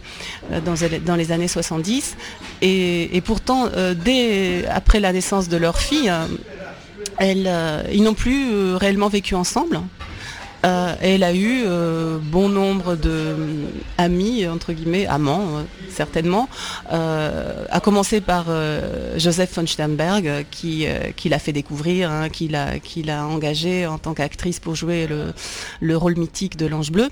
dans, 0.63 1.15
les 1.15 1.31
années 1.31 1.47
70. 1.47 2.17
Et, 2.61 3.17
et 3.17 3.21
pourtant, 3.21 3.67
dès 4.05 4.67
après 4.67 4.99
la 4.99 5.11
naissance 5.11 5.49
de 5.49 5.57
leur 5.57 5.79
fille, 5.79 6.11
euh, 7.21 7.83
ils 7.91 8.03
n'ont 8.03 8.13
plus 8.13 8.51
euh, 8.51 8.77
réellement 8.77 9.09
vécu 9.09 9.35
ensemble. 9.35 9.81
Euh, 10.65 10.93
elle 10.99 11.23
a 11.23 11.33
eu 11.33 11.63
bon 12.21 12.49
nombre 12.49 12.97
de 12.97 13.33
amis, 13.97 14.45
entre 14.45 14.73
guillemets, 14.73 15.07
amants, 15.07 15.63
certainement, 15.89 16.49
à 16.89 17.79
commencer 17.81 18.19
par 18.19 18.47
Joseph 19.15 19.55
von 19.55 19.65
Sternberg, 19.65 20.45
qui, 20.51 20.85
l'a 21.29 21.39
fait 21.39 21.53
découvrir, 21.53 22.11
hein, 22.11 22.27
qui 22.27 22.49
l'a 22.49 23.25
engagé 23.25 23.87
en 23.87 23.99
tant 23.99 24.13
qu'actrice 24.13 24.59
pour 24.59 24.75
jouer 24.75 25.07
le, 25.79 25.95
rôle 25.95 26.17
mythique 26.17 26.57
de 26.57 26.65
l'ange 26.65 26.91
bleu. 26.91 27.07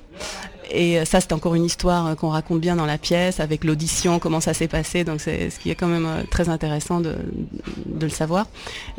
Et 0.71 1.03
ça, 1.05 1.21
c'est 1.21 1.33
encore 1.33 1.55
une 1.55 1.65
histoire 1.65 2.15
qu'on 2.15 2.29
raconte 2.29 2.59
bien 2.59 2.75
dans 2.75 2.85
la 2.85 2.97
pièce, 2.97 3.39
avec 3.39 3.63
l'audition, 3.63 4.19
comment 4.19 4.41
ça 4.41 4.53
s'est 4.53 4.67
passé. 4.67 5.03
Donc, 5.03 5.21
c'est 5.21 5.49
ce 5.49 5.59
qui 5.59 5.69
est 5.69 5.75
quand 5.75 5.87
même 5.87 6.05
euh, 6.05 6.23
très 6.29 6.49
intéressant 6.49 6.99
de, 6.99 7.15
le 7.99 8.09
savoir 8.09 8.47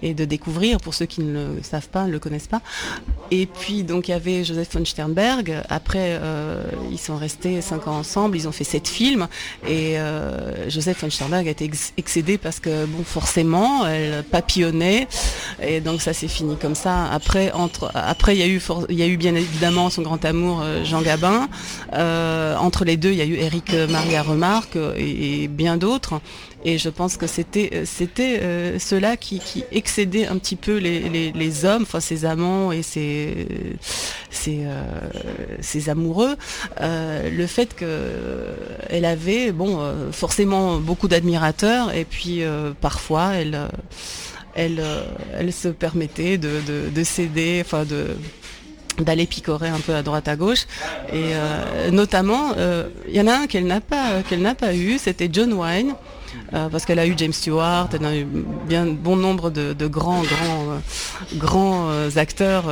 et 0.03 0.14
de 0.14 0.25
découvrir 0.25 0.79
pour 0.79 0.95
ceux 0.95 1.07
qui 1.07 1.21
ne 1.23 1.33
le 1.33 1.62
savent 1.62 1.89
pas, 1.89 2.05
ne 2.05 2.12
le 2.12 2.19
connaissent 2.19 2.47
pas. 2.47 2.62
Et 3.31 3.47
puis, 3.47 3.83
donc, 3.83 4.09
il 4.09 4.12
y 4.12 4.14
avait 4.14 4.45
Joseph 4.45 4.75
von 4.75 4.85
Sternberg. 4.85 5.62
Après, 5.69 6.19
euh, 6.21 6.62
ils 6.91 6.99
sont 6.99 7.16
restés 7.16 7.61
cinq 7.61 7.87
ans 7.87 7.99
ensemble. 7.99 8.37
Ils 8.37 8.49
ont 8.49 8.53
fait 8.53 8.64
sept 8.64 8.89
films. 8.89 9.29
Et 9.66 9.99
euh, 9.99 10.69
Joseph 10.71 11.03
von 11.03 11.11
Sternberg 11.11 11.47
a 11.49 11.51
été 11.51 11.71
excédé 11.97 12.39
parce 12.39 12.61
que, 12.61 12.87
bon, 12.87 13.05
forcément, 13.05 13.87
elle 13.87 14.23
papillonnait. 14.25 15.09
Et 15.62 15.81
donc, 15.81 16.01
ça 16.01 16.12
s'est 16.12 16.29
fini 16.29 16.57
comme 16.57 16.75
ça. 16.75 17.11
Après, 17.11 17.53
entre, 17.53 17.91
après, 17.95 18.37
il 18.37 18.41
y 18.41 18.43
a 18.43 18.47
eu, 18.47 18.61
il 18.89 18.97
y 18.97 19.03
a 19.03 19.07
eu 19.07 19.16
bien 19.16 19.35
évidemment 19.35 19.91
son 19.91 20.03
grand 20.03 20.25
amour, 20.25 20.64
Jean 20.85 21.03
Gabin. 21.03 21.49
Euh, 21.93 22.57
entre 22.57 22.85
les 22.85 22.97
deux, 22.97 23.11
il 23.11 23.17
y 23.17 23.23
a 23.23 23.25
eu 23.25 23.37
Eric 23.37 23.73
Maria 23.89 24.23
Remarque 24.23 24.79
et, 24.97 25.49
bien 25.49 25.77
d'autres. 25.77 26.21
Et 26.65 26.77
je 26.77 26.89
pense 26.89 27.17
que 27.17 27.29
c'était 27.29 27.83
c'était 27.85 28.41
euh, 28.43 28.79
ceux-là 28.81 29.17
qui, 29.17 29.41
excédaient 29.71 30.27
un 30.27 30.39
petit 30.39 30.57
peu 30.57 30.77
les, 30.77 31.65
hommes, 31.65 31.83
enfin 31.83 32.01
ses 32.01 32.25
amants 32.25 32.73
et 32.73 32.83
ses, 32.83 33.47
ses, 34.31 34.65
euh, 34.65 35.91
amoureux. 35.91 36.37
le 36.81 37.47
fait 37.47 37.77
qu'elle 37.77 39.05
avait 39.05 39.53
bon 39.53 39.79
forcément 40.13 40.79
beaucoup 40.79 41.07
d'admirateurs 41.09 41.95
et 41.95 42.05
puis 42.05 42.43
parfois 42.81 43.35
elle 43.35 43.69
elle, 44.55 44.83
elle 45.39 45.53
se 45.53 45.69
permettait 45.69 46.37
de, 46.37 46.61
de 46.93 47.05
céder, 47.05 47.63
enfin 47.65 47.85
de 47.85 48.09
d'aller 48.99 49.27
picorer 49.27 49.69
un 49.69 49.81
peu 49.81 49.95
à 49.95 50.03
droite 50.03 50.29
à 50.29 50.37
gauche 50.37 50.67
et 51.13 51.33
notamment 51.91 52.53
il 53.09 53.15
y 53.15 53.21
en 53.21 53.27
a 53.27 53.35
un 53.35 53.47
qu'elle 53.47 53.67
n'a 53.67 53.81
pas 53.81 54.23
qu'elle 54.29 54.43
n'a 54.43 54.55
pas 54.55 54.75
eu 54.75 54.99
c'était 54.99 55.29
John 55.33 55.53
Wine 55.53 55.95
euh, 56.55 56.69
parce 56.69 56.85
qu'elle 56.85 56.99
a 56.99 57.07
eu 57.07 57.15
James 57.17 57.33
Stewart, 57.33 57.89
elle 57.93 58.07
a 58.07 58.17
eu 58.17 58.25
bon 58.25 59.17
nombre 59.17 59.51
de, 59.51 59.87
grands, 59.87 60.23
grands, 60.23 60.71
euh, 60.71 60.79
grands 61.35 61.91
euh, 61.91 62.11
acteurs 62.17 62.65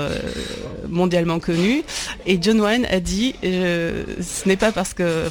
mondialement 0.88 1.38
connus. 1.38 1.82
Et 2.26 2.38
John 2.40 2.60
Wayne 2.60 2.86
a 2.86 3.00
dit, 3.00 3.34
ce 3.42 4.48
n'est 4.48 4.56
pas 4.56 4.72
parce 4.72 4.94
que 4.94 5.24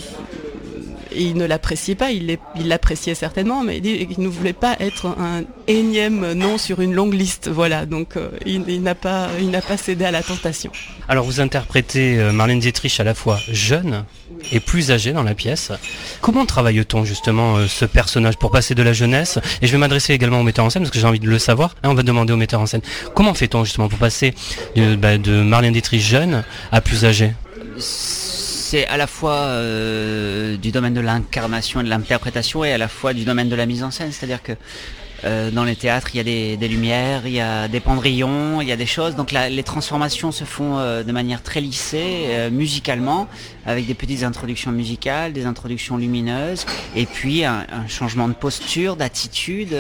il 1.18 1.36
ne 1.36 1.46
l'appréciait 1.46 1.96
pas, 1.96 2.12
il 2.12 2.38
l'appréciait 2.64 3.16
certainement, 3.16 3.64
mais 3.64 3.78
il, 3.78 4.20
ne 4.20 4.28
voulait 4.28 4.54
pas 4.54 4.76
être 4.80 5.08
un 5.08 5.44
énième 5.68 6.34
nom 6.34 6.58
sur 6.58 6.82
une 6.82 6.94
longue 6.94 7.14
liste. 7.14 7.50
Voilà, 7.50 7.86
donc 7.86 8.16
il, 8.46 8.82
n'a 8.82 8.96
pas, 8.96 9.30
pas 9.68 9.78
cédé 9.78 10.06
à 10.06 10.12
la 10.12 10.24
tentation. 10.24 10.72
Alors 11.08 11.26
vous 11.26 11.40
interprétez 11.40 12.18
Marlène 12.34 12.60
Dietrich 12.60 13.00
à 13.00 13.04
la 13.04 13.14
fois 13.14 13.40
jeune 13.52 14.06
et 14.52 14.60
plus 14.60 14.92
âgée 14.92 15.14
dans 15.14 15.24
la 15.24 15.34
pièce. 15.34 15.72
Comment 16.22 16.46
travaille-t-on 16.46 17.06
justement 17.06 17.68
ce 17.68 17.86
personnage 17.86 18.38
pour 18.38 18.52
passer 18.52 18.76
de 18.76 18.84
la 18.84 18.94
jeunesse? 18.94 19.40
Et 19.62 19.68
je 19.68 19.72
vais 19.72 19.78
m'adresser 19.78 20.14
également 20.14 20.40
au 20.40 20.44
metteur 20.44 20.66
en 20.66 20.70
scène 20.70 20.84
parce 20.84 20.92
que 20.92 21.00
j'ai 21.00 21.08
envie 21.08 21.20
de 21.20 21.30
le 21.30 21.40
savoir. 21.40 21.76
on 21.84 21.94
va 21.94 22.04
demander 22.04 22.34
au 22.34 22.38
metteur 22.38 22.62
en 22.62 22.66
scène. 22.66 22.82
Comment 23.14 23.34
fait-on 23.34 23.64
justement 23.64 23.88
pour 23.88 24.00
passer 24.00 24.34
de, 24.76 24.96
bah, 24.96 25.18
de 25.18 25.42
Marlène 25.42 25.74
Dietrich 25.74 26.02
jeune 26.02 26.44
à 26.72 26.82
plus 26.82 27.06
âgée? 27.06 27.34
C'est 28.66 28.88
à 28.88 28.98
la 28.98 29.06
fois 29.06 29.36
euh, 29.36 30.58
du 30.58 30.72
domaine 30.72 30.96
de 30.96 31.00
l'incarnation 31.00 31.82
et 31.82 31.84
de 31.84 31.90
l'interprétation 31.90 32.66
et 32.66 32.74
à 32.74 32.80
la 32.80 32.88
fois 32.88 33.14
du 33.14 33.24
domaine 33.24 33.48
de 33.48 33.56
la 33.56 33.68
mise 33.68 33.84
en 33.84 33.92
scène. 33.92 34.12
C'est-à-dire 34.12 34.42
que 34.42 34.54
euh, 35.24 35.52
dans 35.52 35.64
les 35.64 35.76
théâtres, 35.76 36.10
il 36.14 36.18
y 36.18 36.20
a 36.20 36.58
des, 36.58 36.68
lumières, 36.68 37.28
il 37.28 37.34
y 37.34 37.40
a 37.40 37.68
des 37.68 37.80
pendrillons, 37.80 38.62
il 38.62 38.68
y 38.68 38.72
a 38.72 38.76
des 38.76 38.88
choses. 38.88 39.16
Donc 39.16 39.32
les 39.32 39.64
transformations 39.64 40.32
se 40.32 40.46
font 40.46 40.80
euh, 40.80 41.04
de 41.04 41.12
manière 41.12 41.44
très 41.44 41.62
lissée, 41.62 42.50
musicalement, 42.52 43.28
avec 43.68 43.86
des 43.86 43.94
petites 43.94 44.24
introductions 44.24 44.72
musicales, 44.72 45.32
des 45.32 45.46
introductions 45.46 45.98
lumineuses, 45.98 46.66
et 46.96 47.06
puis 47.06 47.46
un 47.46 47.66
changement 47.88 48.28
de 48.28 48.34
posture, 48.34 48.96
d'attitude. 48.96 49.76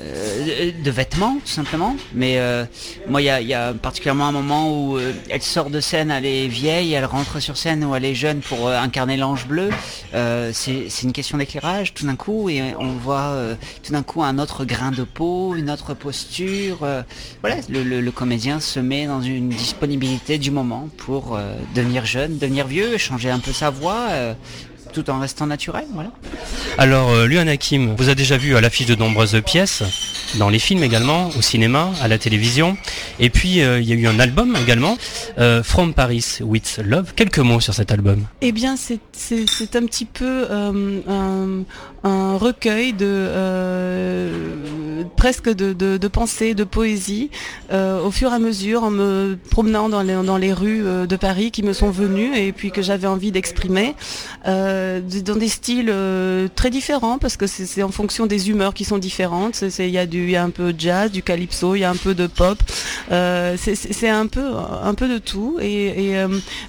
Euh, 0.00 0.70
de 0.82 0.90
vêtements 0.90 1.38
tout 1.44 1.50
simplement. 1.50 1.96
Mais 2.14 2.38
euh, 2.38 2.64
moi, 3.08 3.20
il 3.22 3.26
y 3.26 3.54
a, 3.54 3.72
particulièrement 3.74 4.26
un 4.26 4.32
moment 4.32 4.72
où 4.72 4.96
euh, 4.96 5.12
elle 5.28 5.42
sort 5.42 5.70
de 5.70 5.80
scène, 5.80 6.10
elle 6.10 6.26
est 6.26 6.46
vieille, 6.46 6.92
elle 6.92 7.04
rentre 7.04 7.40
sur 7.40 7.56
scène 7.56 7.84
où 7.84 7.94
elle 7.94 8.04
est 8.04 8.14
jeune 8.14 8.40
pour 8.40 8.68
incarner 8.68 9.16
l'ange 9.16 9.46
bleu. 9.46 9.70
c'est 10.52 11.02
une 11.02 11.12
question 11.12 11.38
d'éclairage 11.38 11.94
tout 11.94 12.06
d'un 12.06 12.16
coup 12.16 12.48
et 12.48 12.74
on 12.78 12.92
voit 12.92 13.36
tout 13.82 13.92
d'un 13.92 14.02
coup 14.02 14.22
un 14.22 14.38
autre 14.38 14.64
grain 14.64 14.90
de 14.90 15.04
peau, 15.04 15.54
une 15.54 15.70
autre 15.70 15.94
posture. 15.94 16.78
voilà, 17.40 17.56
le, 17.68 18.10
comédien 18.10 18.60
se 18.60 18.80
met 18.80 19.06
dans 19.06 19.22
une 19.22 19.48
disponibilité 19.48 20.38
du 20.38 20.50
moment 20.50 20.88
pour 20.96 21.38
devenir 21.74 22.06
jeune, 22.06 22.38
devenir 22.38 22.66
vieux, 22.66 22.98
changer 22.98 23.30
un 23.30 23.38
peu 23.38 23.52
sa 23.52 23.70
voix 23.70 24.08
tout 24.90 25.08
en 25.10 25.18
restant 25.20 25.46
naturel. 25.46 25.84
Voilà. 25.92 26.10
Alors, 26.78 27.10
euh, 27.10 27.26
Luan 27.26 27.48
Hakim 27.48 27.94
vous 27.96 28.08
a 28.08 28.14
déjà 28.14 28.36
vu 28.36 28.56
à 28.56 28.60
l'affiche 28.60 28.86
de 28.86 28.94
nombreuses 28.94 29.40
pièces, 29.44 29.82
dans 30.38 30.48
les 30.48 30.58
films 30.58 30.82
également, 30.82 31.28
au 31.38 31.42
cinéma, 31.42 31.90
à 32.02 32.08
la 32.08 32.18
télévision. 32.18 32.76
Et 33.18 33.30
puis, 33.30 33.62
euh, 33.62 33.80
il 33.80 33.88
y 33.88 33.92
a 33.92 33.96
eu 33.96 34.06
un 34.06 34.18
album 34.18 34.56
également, 34.60 34.96
euh, 35.38 35.62
From 35.62 35.94
Paris 35.94 36.38
with 36.40 36.80
Love. 36.84 37.12
Quelques 37.14 37.38
mots 37.38 37.60
sur 37.60 37.74
cet 37.74 37.90
album. 37.92 38.24
Eh 38.40 38.52
bien, 38.52 38.76
c'est 38.76 39.76
un 39.76 39.86
petit 39.86 40.04
peu 40.04 40.46
un, 40.50 41.64
recueil 42.04 42.92
de 42.92 43.28
presque 45.16 45.50
de, 45.50 46.08
pensées, 46.08 46.54
de 46.54 46.64
poésie, 46.64 47.30
au 47.70 48.10
fur 48.10 48.30
et 48.32 48.34
à 48.34 48.38
mesure, 48.38 48.84
en 48.84 48.90
me 48.90 49.38
promenant 49.50 49.88
dans 49.88 50.02
les, 50.02 50.14
dans 50.14 50.36
les 50.36 50.52
rues 50.52 50.82
de 51.06 51.16
Paris 51.16 51.50
qui 51.50 51.62
me 51.62 51.72
sont 51.72 51.90
venues 51.90 52.36
et 52.36 52.52
puis 52.52 52.70
que 52.70 52.82
j'avais 52.82 53.06
envie 53.06 53.32
d'exprimer. 53.32 53.94
Euh, 54.46 55.00
dans 55.00 55.36
des 55.36 55.48
styles 55.48 55.90
euh, 55.90 56.48
très 56.54 56.70
différents 56.70 57.18
parce 57.18 57.36
que 57.36 57.46
c'est 57.46 57.82
en 57.82 57.90
fonction 57.90 58.26
des 58.26 58.48
humeurs 58.48 58.72
qui 58.72 58.84
sont 58.84 58.98
différentes. 58.98 59.62
Il 59.78 59.86
y, 59.86 59.90
y 59.92 60.36
a 60.36 60.42
un 60.42 60.50
peu 60.50 60.72
de 60.72 60.80
jazz, 60.80 61.10
du 61.10 61.22
calypso, 61.22 61.74
il 61.74 61.80
y 61.80 61.84
a 61.84 61.90
un 61.90 61.96
peu 61.96 62.14
de 62.14 62.26
pop. 62.26 62.58
Euh, 63.10 63.56
c'est 63.58 64.08
un 64.08 64.26
peu, 64.26 64.52
un 64.82 64.94
peu 64.94 65.08
de 65.08 65.18
tout. 65.18 65.58
Et, 65.60 66.14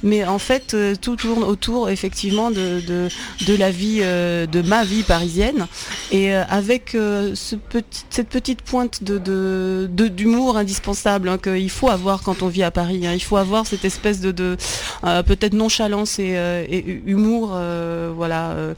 mais 0.03 0.25
en 0.25 0.39
fait, 0.39 0.75
tout 0.99 1.15
tourne 1.15 1.43
autour 1.43 1.89
effectivement 1.89 2.51
de, 2.51 2.81
de, 3.47 3.55
la 3.55 3.71
vie, 3.71 3.99
de 3.99 4.61
ma 4.61 4.83
vie 4.83 5.03
parisienne. 5.21 5.67
Et 6.11 6.33
avec 6.33 6.91
ce 6.91 7.55
petit, 7.55 8.05
cette 8.09 8.29
petite 8.29 8.61
pointe 8.61 9.03
de 9.03 9.87
d'humour 9.87 10.57
indispensable 10.57 11.29
hein, 11.29 11.37
qu'il 11.37 11.69
faut 11.69 11.89
avoir 11.89 12.23
quand 12.23 12.41
on 12.41 12.47
vit 12.47 12.63
à 12.63 12.71
Paris. 12.71 13.05
Hein. 13.05 13.13
Il 13.13 13.23
faut 13.23 13.37
avoir 13.37 13.67
cette 13.67 13.85
espèce 13.85 14.19
de, 14.19 14.31
de 14.31 14.57
peut-être 15.25 15.53
nonchalance 15.53 16.19
et, 16.19 17.01
humour 17.05 17.51
euh, 17.53 18.11
voilà, 18.15 18.51
euh, 18.51 18.73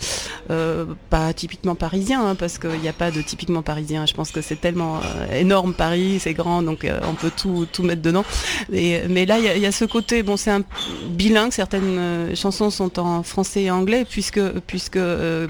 euh, 0.49 0.85
pas 1.09 1.33
typiquement 1.33 1.75
parisien, 1.75 2.25
hein, 2.25 2.35
parce 2.35 2.57
qu'il 2.57 2.79
n'y 2.79 2.87
a 2.87 2.93
pas 2.93 3.11
de 3.11 3.21
typiquement 3.21 3.61
parisien. 3.61 4.05
Je 4.05 4.13
pense 4.13 4.31
que 4.31 4.41
c'est 4.41 4.59
tellement 4.59 4.99
énorme 5.33 5.73
Paris, 5.73 6.19
c'est 6.19 6.33
grand, 6.33 6.61
donc 6.61 6.87
on 7.07 7.13
peut 7.13 7.31
tout, 7.35 7.67
tout 7.71 7.83
mettre 7.83 8.01
dedans. 8.01 8.25
mais 8.69 9.25
là, 9.25 9.39
il 9.39 9.61
y, 9.61 9.65
a 9.65 9.71
ce 9.71 9.85
côté, 9.85 10.23
bon, 10.23 10.37
c'est 10.37 10.51
un 10.51 10.63
bilingue, 11.09 11.51
certaines 11.51 12.35
chansons 12.35 12.69
sont 12.69 12.99
en 12.99 13.23
français 13.23 13.63
et 13.63 13.71
anglais, 13.71 14.05
puisque, 14.09 14.41
puisque 14.67 14.99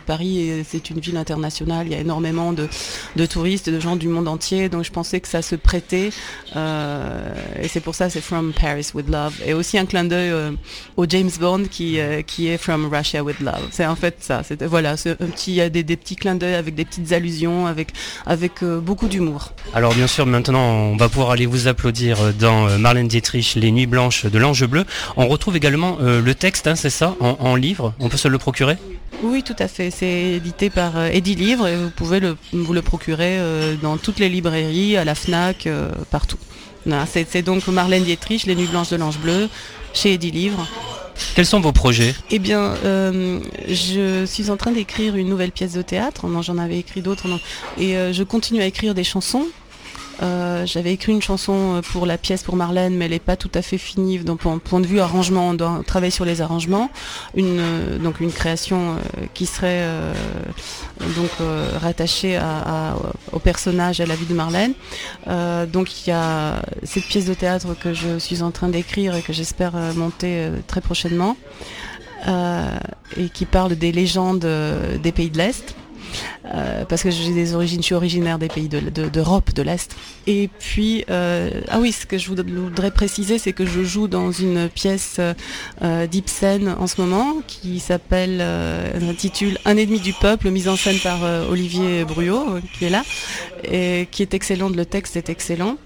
Paris, 0.06 0.64
c'est 0.68 0.83
une 0.90 1.00
ville 1.00 1.18
internationale, 1.18 1.88
il 1.88 1.94
y 1.94 1.96
a 1.96 2.00
énormément 2.00 2.54
de, 2.54 2.68
de, 3.16 3.26
touristes, 3.26 3.70
de 3.70 3.80
gens 3.80 3.96
du 3.96 4.08
monde 4.08 4.28
entier, 4.28 4.70
donc 4.70 4.84
je 4.84 4.92
pensais 4.92 5.20
que 5.20 5.28
ça 5.28 5.42
se 5.42 5.56
prêtait, 5.56 6.12
et 6.56 7.68
c'est 7.68 7.80
pour 7.80 7.95
ça 7.95 8.10
c'est 8.10 8.22
From 8.22 8.54
Paris 8.54 8.88
with 8.93 9.10
Love, 9.10 9.36
et 9.45 9.54
aussi 9.54 9.78
un 9.78 9.86
clin 9.86 10.04
d'œil 10.04 10.34
au 10.97 11.06
James 11.08 11.32
Bond 11.39 11.64
qui, 11.70 11.99
qui 12.28 12.47
est 12.47 12.58
From 12.58 12.93
Russia 12.93 13.24
with 13.24 13.38
c'est 13.72 13.86
en 13.86 13.95
fait 13.95 14.18
ça. 14.20 14.41
Voilà, 14.62 14.97
c'est 14.97 15.12
un 15.12 15.28
petit, 15.28 15.51
il 15.51 15.56
y 15.56 15.62
a 15.62 15.70
des, 15.70 15.84
petits 15.84 16.16
clins 16.16 16.36
d'œil 16.36 16.56
avec 16.56 16.76
des 16.76 16.86
petites 16.86 17.12
allusions, 17.12 17.68
avec 17.68 17.89
avec 18.26 18.64
euh, 18.64 18.80
beaucoup 18.80 19.08
d'humour. 19.08 19.54
Alors 19.74 19.93
bien 19.93 20.08
sûr, 20.08 20.26
maintenant 20.26 20.62
on 20.62 20.97
va 20.97 21.10
pouvoir 21.10 21.32
aller 21.32 21.45
vous 21.45 21.68
applaudir 21.68 22.22
euh, 22.22 22.32
dans 22.32 22.68
euh, 22.68 22.78
Marlène 22.78 23.08
Dietrich, 23.08 23.56
Les 23.56 23.72
Nuits 23.72 23.88
Blanches 23.88 24.26
de 24.26 24.38
l'Ange 24.38 24.66
Bleu. 24.66 24.86
On 25.18 25.28
retrouve 25.28 25.56
également 25.56 25.97
le 25.99 26.36
texte, 26.36 26.68
hein, 26.68 26.76
c'est 26.76 26.89
ça, 26.89 27.16
en, 27.20 27.56
livre. 27.56 27.93
On 27.99 28.10
peut 28.10 28.18
se 28.18 28.28
le 28.28 28.38
procurer? 28.38 28.78
Oui, 29.22 29.43
tout 29.43 29.56
à 29.60 29.68
fait. 29.68 29.91
C'est 29.91 30.34
édité 30.34 30.70
par 30.70 31.06
Eddie 31.06 31.36
Livre 31.36 31.68
et 31.68 31.78
vous 31.78 31.89
pouvez 31.89 32.20
le, 32.20 32.36
vous 32.51 32.74
le 32.74 32.82
procurer 32.82 33.38
dans 33.82 33.97
toutes 33.97 34.20
les 34.20 34.30
librairies, 34.30 34.97
à 34.97 35.06
la 35.06 35.16
Fnac, 35.16 35.68
partout. 36.10 36.38
C'est 37.06 37.42
donc 37.42 37.68
Marlène 37.68 38.04
Dietrich, 38.04 38.46
Les 38.46 38.56
Nuits 38.56 38.68
Blanches 38.68 38.90
de 38.90 38.98
l'Ange 38.98 39.18
Bleu, 39.18 39.50
chez 39.94 40.14
Eddie 40.14 40.32
Livre. 40.32 40.68
Quels 41.36 41.46
sont 41.46 41.60
vos 41.60 41.72
projets? 41.72 42.16
Eh 42.32 42.40
bien, 42.40 42.76
euh, 42.86 43.40
je 43.68 44.26
suis 44.26 44.50
en 44.50 44.58
train 44.58 44.72
d'écrire 44.72 45.16
une 45.16 45.30
nouvelle 45.30 45.52
pièce 45.52 45.74
de 45.74 45.82
théâtre. 45.82 46.26
j'en 46.42 46.58
avais 46.58 46.80
écrit 46.80 47.02
d'autres. 47.02 47.28
Et 47.78 47.96
euh, 47.96 48.14
je 48.14 48.24
continue 48.24 48.62
à 48.62 48.66
écrire 48.66 48.94
des 48.94 49.04
chansons. 49.04 49.48
Euh, 50.22 50.66
j'avais 50.66 50.93
écrit 50.93 51.11
une 51.11 51.22
chanson 51.22 51.82
pour 51.91 52.05
la 52.05 52.18
pièce 52.18 52.43
pour 52.43 52.55
Marlène, 52.55 52.95
mais 52.95 53.05
elle 53.05 53.11
n'est 53.11 53.20
pas 53.20 53.36
tout 53.36 53.51
à 53.53 53.61
fait 53.61 53.78
finie. 53.78 54.20
Donc, 54.20 54.41
point 54.41 54.80
de 54.80 54.88
vue 54.88 54.99
arrangement, 54.99 55.49
on 55.49 55.53
doit 55.53 55.82
travailler 55.86 56.11
sur 56.11 56.26
les 56.26 56.41
arrangements. 56.41 56.89
Une, 57.36 57.97
donc 58.01 58.20
une 58.20 58.32
création 58.32 58.97
qui 59.34 59.45
serait 59.45 59.86
donc 61.16 61.30
rattachée 61.82 62.39
au 63.32 63.39
personnage, 63.39 63.99
à 64.01 64.05
la 64.05 64.16
vie 64.16 64.26
de 64.26 64.34
Marlène. 64.34 64.74
donc 65.72 66.05
il 66.05 66.09
y 66.09 66.14
a 66.14 66.61
cette 66.84 67.05
pièce 67.05 67.26
de 67.26 67.34
théâtre 67.34 67.76
que 67.80 67.93
je 67.93 68.20
suis 68.20 68.41
en 68.41 68.51
train 68.51 68.70
d'écrire 68.70 69.16
et 69.16 69.22
que 69.22 69.34
j'espère 69.34 69.74
monter 69.95 70.49
très 70.68 70.82
prochainement, 70.82 71.36
et 72.28 73.30
qui 73.34 73.45
parle 73.45 73.76
des 73.76 73.91
légendes 73.91 74.47
des 75.01 75.11
pays 75.11 75.30
de 75.30 75.38
l'Est. 75.38 75.76
Euh, 76.53 76.86
parce 76.86 77.03
que 77.03 77.09
j'ai 77.09 77.34
des 77.34 77.55
origines, 77.55 77.82
je 77.82 77.86
suis 77.86 77.95
originaire 77.95 78.38
des 78.38 78.47
pays 78.47 78.68
d'Europe, 78.68 79.53
de, 79.53 79.61
l'Est. 79.61 79.95
Et 80.28 80.49
puis, 80.59 81.05
euh, 81.09 81.61
ah 81.70 81.80
oui, 81.80 81.91
ce 81.91 82.05
que 82.05 82.18
je 82.18 82.28
voudrais 82.28 82.91
préciser, 82.91 83.38
c'est 83.38 83.53
que 83.53 83.66
je 83.66 83.84
joue 83.84 84.07
dans 84.07 84.32
une 84.32 84.70
pièce 84.70 85.20
euh, 85.20 86.07
d'Ibsen 86.07 86.76
en 86.80 86.88
ce 86.88 86.99
moment, 87.01 87.38
qui 87.47 87.80
s'appelle, 87.80 88.43
s'intitule 88.99 89.57
Un 89.66 89.78
ennemi 89.78 89.99
du 89.99 90.14
peuple, 90.14 90.49
mise 90.49 90.68
en 90.68 90.76
scène 90.76 90.97
par 90.99 91.20
Olivier 91.49 92.03
Bruot, 92.03 92.59
qui 92.78 92.86
est 92.86 92.89
là, 92.89 93.03
et 93.64 94.07
qui 94.11 94.22
est 94.22 94.34
excellente, 94.34 94.76
le 94.76 94.86
texte 94.86 95.16
est 95.16 95.30
excellent. 95.30 95.78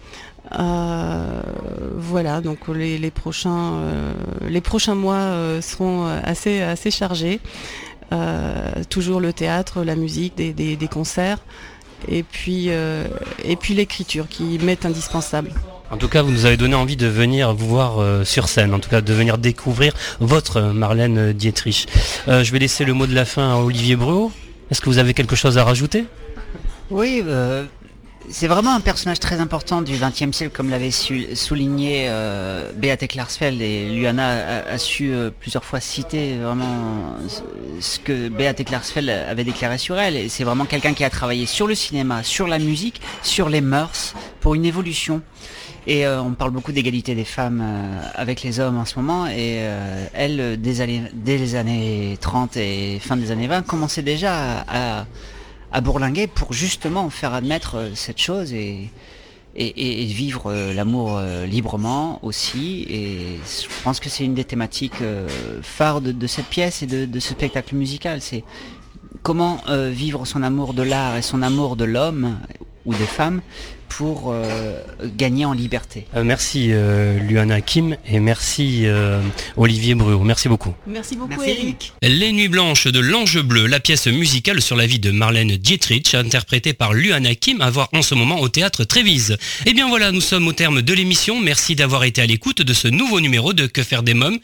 voilà, 0.51 2.41
donc 2.41 2.67
les, 2.67 3.11
prochains, 3.11 3.83
les 4.47 4.61
prochains 4.61 4.95
mois 4.95 5.61
seront 5.61 6.05
assez, 6.23 6.61
assez 6.61 6.91
chargés. 6.91 7.39
Euh, 8.13 8.83
toujours 8.89 9.19
le 9.19 9.33
théâtre, 9.33 9.83
la 9.83 9.95
musique, 9.95 10.35
des, 10.35 10.87
concerts, 10.89 11.39
et 12.07 12.23
puis, 12.23 12.65
euh, 12.69 13.05
et 13.43 13.55
puis 13.55 13.73
l'écriture 13.73 14.27
qui 14.29 14.59
m'est 14.59 14.85
indispensable. 14.85 15.51
En 15.91 15.97
tout 15.97 16.07
cas, 16.07 16.21
vous 16.21 16.31
nous 16.31 16.45
avez 16.45 16.57
donné 16.57 16.75
envie 16.75 16.97
de 16.97 17.07
venir 17.07 17.53
vous 17.53 17.67
voir 17.67 17.99
euh, 17.99 18.23
sur 18.23 18.47
scène, 18.47 18.73
en 18.73 18.79
tout 18.79 18.89
cas 18.89 19.01
de 19.01 19.13
venir 19.13 19.37
découvrir 19.37 19.93
votre 20.19 20.61
Marlène 20.61 21.33
Dietrich. 21.33 21.87
je 22.27 22.51
vais 22.51 22.59
laisser 22.59 22.85
le 22.85 22.93
mot 22.93 23.07
de 23.07 23.15
la 23.15 23.25
fin 23.25 23.53
à 23.53 23.57
Olivier 23.57 23.95
Bruot. 23.95 24.31
Est-ce 24.69 24.81
que 24.81 24.89
vous 24.89 24.97
avez 24.97 25.13
quelque 25.13 25.35
chose 25.35 25.57
à 25.57 25.63
rajouter? 25.63 26.05
Oui, 26.89 27.23
c'est 28.29 28.47
vraiment 28.47 28.75
un 28.75 28.81
personnage 28.81 29.19
très 29.19 29.39
important 29.39 29.81
du 29.81 29.93
XXe 29.93 30.35
siècle, 30.35 30.51
comme 30.53 30.69
l'avait 30.69 30.91
souligné 30.91 32.07
euh, 32.09 32.71
Beate 32.75 33.07
Klarsfeld 33.07 33.61
et 33.61 33.89
Luana 33.89 34.63
a, 34.67 34.77
su 34.77 35.13
euh, 35.13 35.29
plusieurs 35.29 35.63
fois 35.63 35.79
citer 35.79 36.35
vraiment 36.37 37.15
ce 37.79 37.99
que 37.99 38.27
Beate 38.29 38.65
Klarsfeld 38.65 39.09
avait 39.09 39.43
déclaré 39.43 39.77
sur 39.77 39.97
elle. 39.97 40.29
c'est 40.29 40.43
vraiment 40.43 40.65
quelqu'un 40.65 40.93
qui 40.93 41.03
a 41.03 41.09
travaillé 41.09 41.45
sur 41.45 41.67
le 41.67 41.75
cinéma, 41.75 42.23
sur 42.23 42.47
la 42.47 42.59
musique, 42.59 43.01
sur 43.23 43.49
les 43.49 43.61
mœurs, 43.61 44.13
pour 44.41 44.55
une 44.55 44.65
évolution. 44.65 45.21
Et 45.85 46.05
euh, 46.05 46.21
on 46.21 46.31
parle 46.31 46.51
beaucoup 46.51 46.73
d'égalité 46.73 47.15
des 47.15 47.23
femmes 47.23 47.63
avec 48.13 48.43
les 48.43 48.59
hommes 48.59 48.77
en 48.77 48.83
ce 48.83 48.97
moment. 48.97 49.27
Et 49.27 49.63
elle, 50.13 50.59
dès, 50.59 50.85
dès, 51.13 51.37
les 51.37 51.55
années 51.55 52.17
30 52.19 52.57
et 52.57 52.99
fin 52.99 53.15
des 53.15 53.31
années 53.31 53.47
20, 53.47 53.61
commençait 53.61 54.01
déjà 54.01 54.63
à 54.67 55.05
à 55.05 55.05
bourlinguer 55.81 56.27
pour 56.27 56.53
justement 56.53 57.09
faire 57.09 57.33
admettre 57.33 57.75
euh, 57.75 57.89
cette 57.95 58.19
chose 58.19 58.53
et, 58.53 58.89
et, 59.55 60.05
vivre 60.05 60.51
euh, 60.51 60.73
l'amour 60.73 61.17
euh, 61.17 61.45
librement 61.45 62.19
aussi. 62.23 62.85
Et 62.89 63.39
je 63.45 63.83
pense 63.83 63.99
que 63.99 64.09
c'est 64.09 64.23
une 64.23 64.35
des 64.35 64.43
thématiques 64.43 65.01
phares 65.61 66.01
de, 66.01 66.27
cette 66.27 66.45
pièce 66.45 66.83
et 66.83 66.87
de, 66.87 67.19
ce 67.19 67.29
spectacle 67.29 67.75
musical. 67.75 68.21
C'est 68.21 68.43
comment 69.23 69.59
vivre 69.89 70.25
son 70.25 70.43
amour 70.43 70.73
de 70.73 70.83
l'art 70.83 71.17
et 71.17 71.21
son 71.21 71.41
amour 71.41 71.75
de 71.75 71.85
l'homme 71.85 72.37
ou 72.85 72.93
des 72.93 73.05
femmes 73.05 73.41
pour 73.89 74.31
euh, 74.31 74.79
gagner 75.15 75.45
en 75.45 75.53
liberté. 75.53 76.05
Euh, 76.15 76.23
merci 76.23 76.67
euh, 76.71 77.19
Luana 77.19 77.61
Kim 77.61 77.97
et 78.07 78.19
merci 78.19 78.85
Olivier 79.55 79.95
Bruot. 79.95 80.23
Merci 80.23 80.49
beaucoup. 80.49 80.73
Merci 80.85 81.15
beaucoup 81.15 81.41
Eric. 81.41 81.93
Les 82.01 82.31
Nuits 82.31 82.47
Blanches 82.47 82.87
de 82.87 82.99
l'Ange 82.99 83.41
Bleu, 83.41 83.67
la 83.67 83.79
pièce 83.79 84.07
musicale 84.07 84.61
sur 84.61 84.75
la 84.75 84.85
vie 84.85 84.99
de 84.99 85.11
Marlène 85.11 85.55
Dietrich, 85.57 86.13
interprétée 86.13 86.73
par 86.73 86.93
Luana 86.93 87.35
Kim, 87.35 87.61
à 87.61 87.69
voir 87.69 87.89
en 87.93 88.01
ce 88.01 88.15
moment 88.15 88.39
au 88.39 88.49
théâtre 88.49 88.83
Trévise. 88.83 89.31
Et 89.65 89.69
eh 89.69 89.73
bien 89.73 89.87
voilà, 89.87 90.11
nous 90.11 90.21
sommes 90.21 90.47
au 90.47 90.53
terme 90.53 90.81
de 90.81 90.93
l'émission. 90.93 91.39
Merci 91.39 91.75
d'avoir 91.75 92.03
été 92.03 92.21
à 92.21 92.25
l'écoute 92.25 92.61
de 92.61 92.73
ce 92.73 92.87
nouveau 92.87 93.19
numéro 93.19 93.53
de 93.53 93.67
Que 93.67 93.83
faire 93.83 94.03
des 94.03 94.13
mômes. 94.13 94.39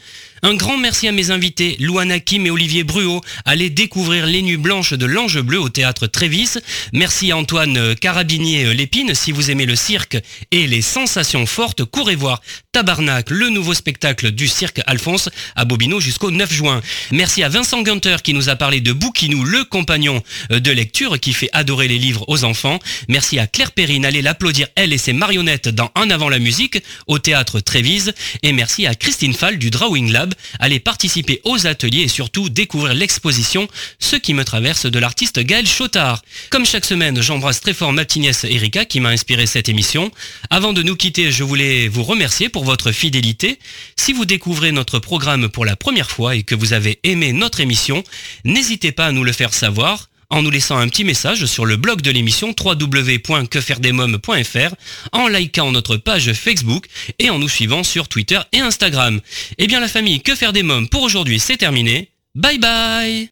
Un 0.46 0.56
grand 0.56 0.78
merci 0.78 1.08
à 1.08 1.14
mes 1.14 1.32
invités, 1.32 1.78
Luana 1.80 2.20
Kim 2.20 2.46
et 2.46 2.52
Olivier 2.52 2.84
Bruot. 2.84 3.22
Allez 3.46 3.70
découvrir 3.70 4.26
les 4.26 4.42
Nuits 4.42 4.58
Blanches 4.58 4.92
de 4.94 5.06
l'Ange 5.06 5.40
Bleu 5.40 5.58
au 5.58 5.70
théâtre 5.70 6.06
Trévis. 6.06 6.56
Merci 6.92 7.32
à 7.32 7.38
Antoine 7.38 7.96
Carabinier-Lépine. 7.96 9.16
Si 9.16 9.32
vous 9.34 9.52
aimez 9.52 9.66
le 9.66 9.76
cirque 9.76 10.18
et 10.52 10.68
les 10.68 10.82
sensations 10.82 11.46
fortes, 11.46 11.84
courez 11.84 12.16
voir 12.16 12.42
Tabarnak, 12.72 13.30
le 13.30 13.50
nouveau 13.50 13.74
spectacle 13.74 14.32
du 14.32 14.48
cirque 14.48 14.82
Alphonse 14.88 15.30
à 15.56 15.66
Bobino 15.66 16.00
jusqu'au 16.00 16.32
9 16.32 16.52
juin. 16.52 16.82
Merci 17.12 17.44
à 17.44 17.50
Vincent 17.50 17.82
Gunter 17.82 18.18
qui 18.24 18.34
nous 18.34 18.50
a 18.50 18.56
parlé 18.56 18.82
de 18.82 18.94
Bouquinou, 18.94 19.44
le 19.44 19.64
compagnon 19.66 20.24
de 20.50 20.72
lecture 20.72 21.20
qui 21.20 21.34
fait 21.34 21.50
adorer 21.54 21.88
les 21.88 21.98
livres 21.98 22.26
aux 22.28 22.44
enfants. 22.44 22.80
Merci 23.08 23.40
à 23.40 23.48
Claire 23.48 23.72
Perrine, 23.72 24.06
allez 24.06 24.22
l'applaudir 24.22 24.68
elle 24.76 24.94
et 24.94 24.98
ses 24.98 25.14
marionnettes 25.14 25.70
dans 25.70 25.92
Un 25.96 26.10
avant 26.10 26.30
la 26.30 26.40
musique 26.40 26.82
au 27.08 27.20
théâtre 27.20 27.60
Trévise. 27.60 28.14
Et 28.44 28.54
merci 28.54 28.88
à 28.88 28.96
Christine 28.96 29.34
Fall 29.34 29.58
du 29.58 29.70
Drawing 29.70 30.12
Lab 30.12 30.34
aller 30.60 30.80
participer 30.80 31.42
aux 31.44 31.68
ateliers 31.68 32.04
et 32.04 32.08
surtout 32.08 32.50
découvrir 32.50 32.94
l'exposition 32.94 33.68
Ce 34.00 34.16
qui 34.16 34.34
me 34.34 34.46
traverse 34.46 34.86
de 34.86 35.00
l'artiste 35.00 35.40
Gaël 35.40 35.68
Chotard. 35.68 36.22
Comme 36.50 36.66
chaque 36.66 36.86
semaine, 36.86 37.22
j'embrasse 37.22 37.60
très 37.60 37.74
fort 37.74 37.94
ma 37.94 38.04
Erika 38.44 38.86
qui 38.86 39.00
m'a 39.00 39.10
cette 39.46 39.70
émission. 39.70 40.12
Avant 40.50 40.74
de 40.74 40.84
nous 40.84 40.96
quitter, 40.96 41.32
je 41.32 41.44
voulais 41.44 41.88
vous 41.88 42.04
remercier 42.04 42.50
pour 42.50 42.64
votre 42.64 42.92
fidélité. 42.92 43.60
Si 43.96 44.14
vous 44.14 44.26
découvrez 44.26 44.72
notre 44.72 45.00
programme 45.00 45.50
pour 45.50 45.66
la 45.66 45.76
première 45.76 46.12
fois 46.12 46.36
et 46.36 46.44
que 46.44 46.56
vous 46.56 46.74
avez 46.74 47.00
aimé 47.04 47.34
notre 47.34 47.60
émission, 47.60 48.04
n'hésitez 48.46 48.92
pas 48.92 49.08
à 49.08 49.12
nous 49.12 49.24
le 49.24 49.32
faire 49.32 49.54
savoir 49.54 50.10
en 50.30 50.42
nous 50.42 50.50
laissant 50.50 50.78
un 50.78 50.88
petit 50.88 51.04
message 51.04 51.46
sur 51.46 51.66
le 51.66 51.78
blog 51.78 52.02
de 52.02 52.10
l'émission 52.10 52.56
www.quefairedesmoms.fr, 52.60 54.76
en 55.12 55.28
likant 55.28 55.72
notre 55.72 55.98
page 55.98 56.34
Facebook 56.34 56.88
et 57.20 57.30
en 57.30 57.38
nous 57.38 57.50
suivant 57.50 57.84
sur 57.84 58.08
Twitter 58.08 58.40
et 58.52 58.60
Instagram. 58.60 59.20
Eh 59.60 59.68
bien 59.68 59.80
la 59.80 59.88
famille 59.88 60.22
Que 60.22 60.36
faire 60.36 60.54
des 60.54 60.64
mômes 60.64 60.90
pour 60.90 61.04
aujourd'hui 61.04 61.40
c'est 61.40 61.58
terminé. 61.58 62.10
Bye 62.36 62.58
bye 62.58 63.30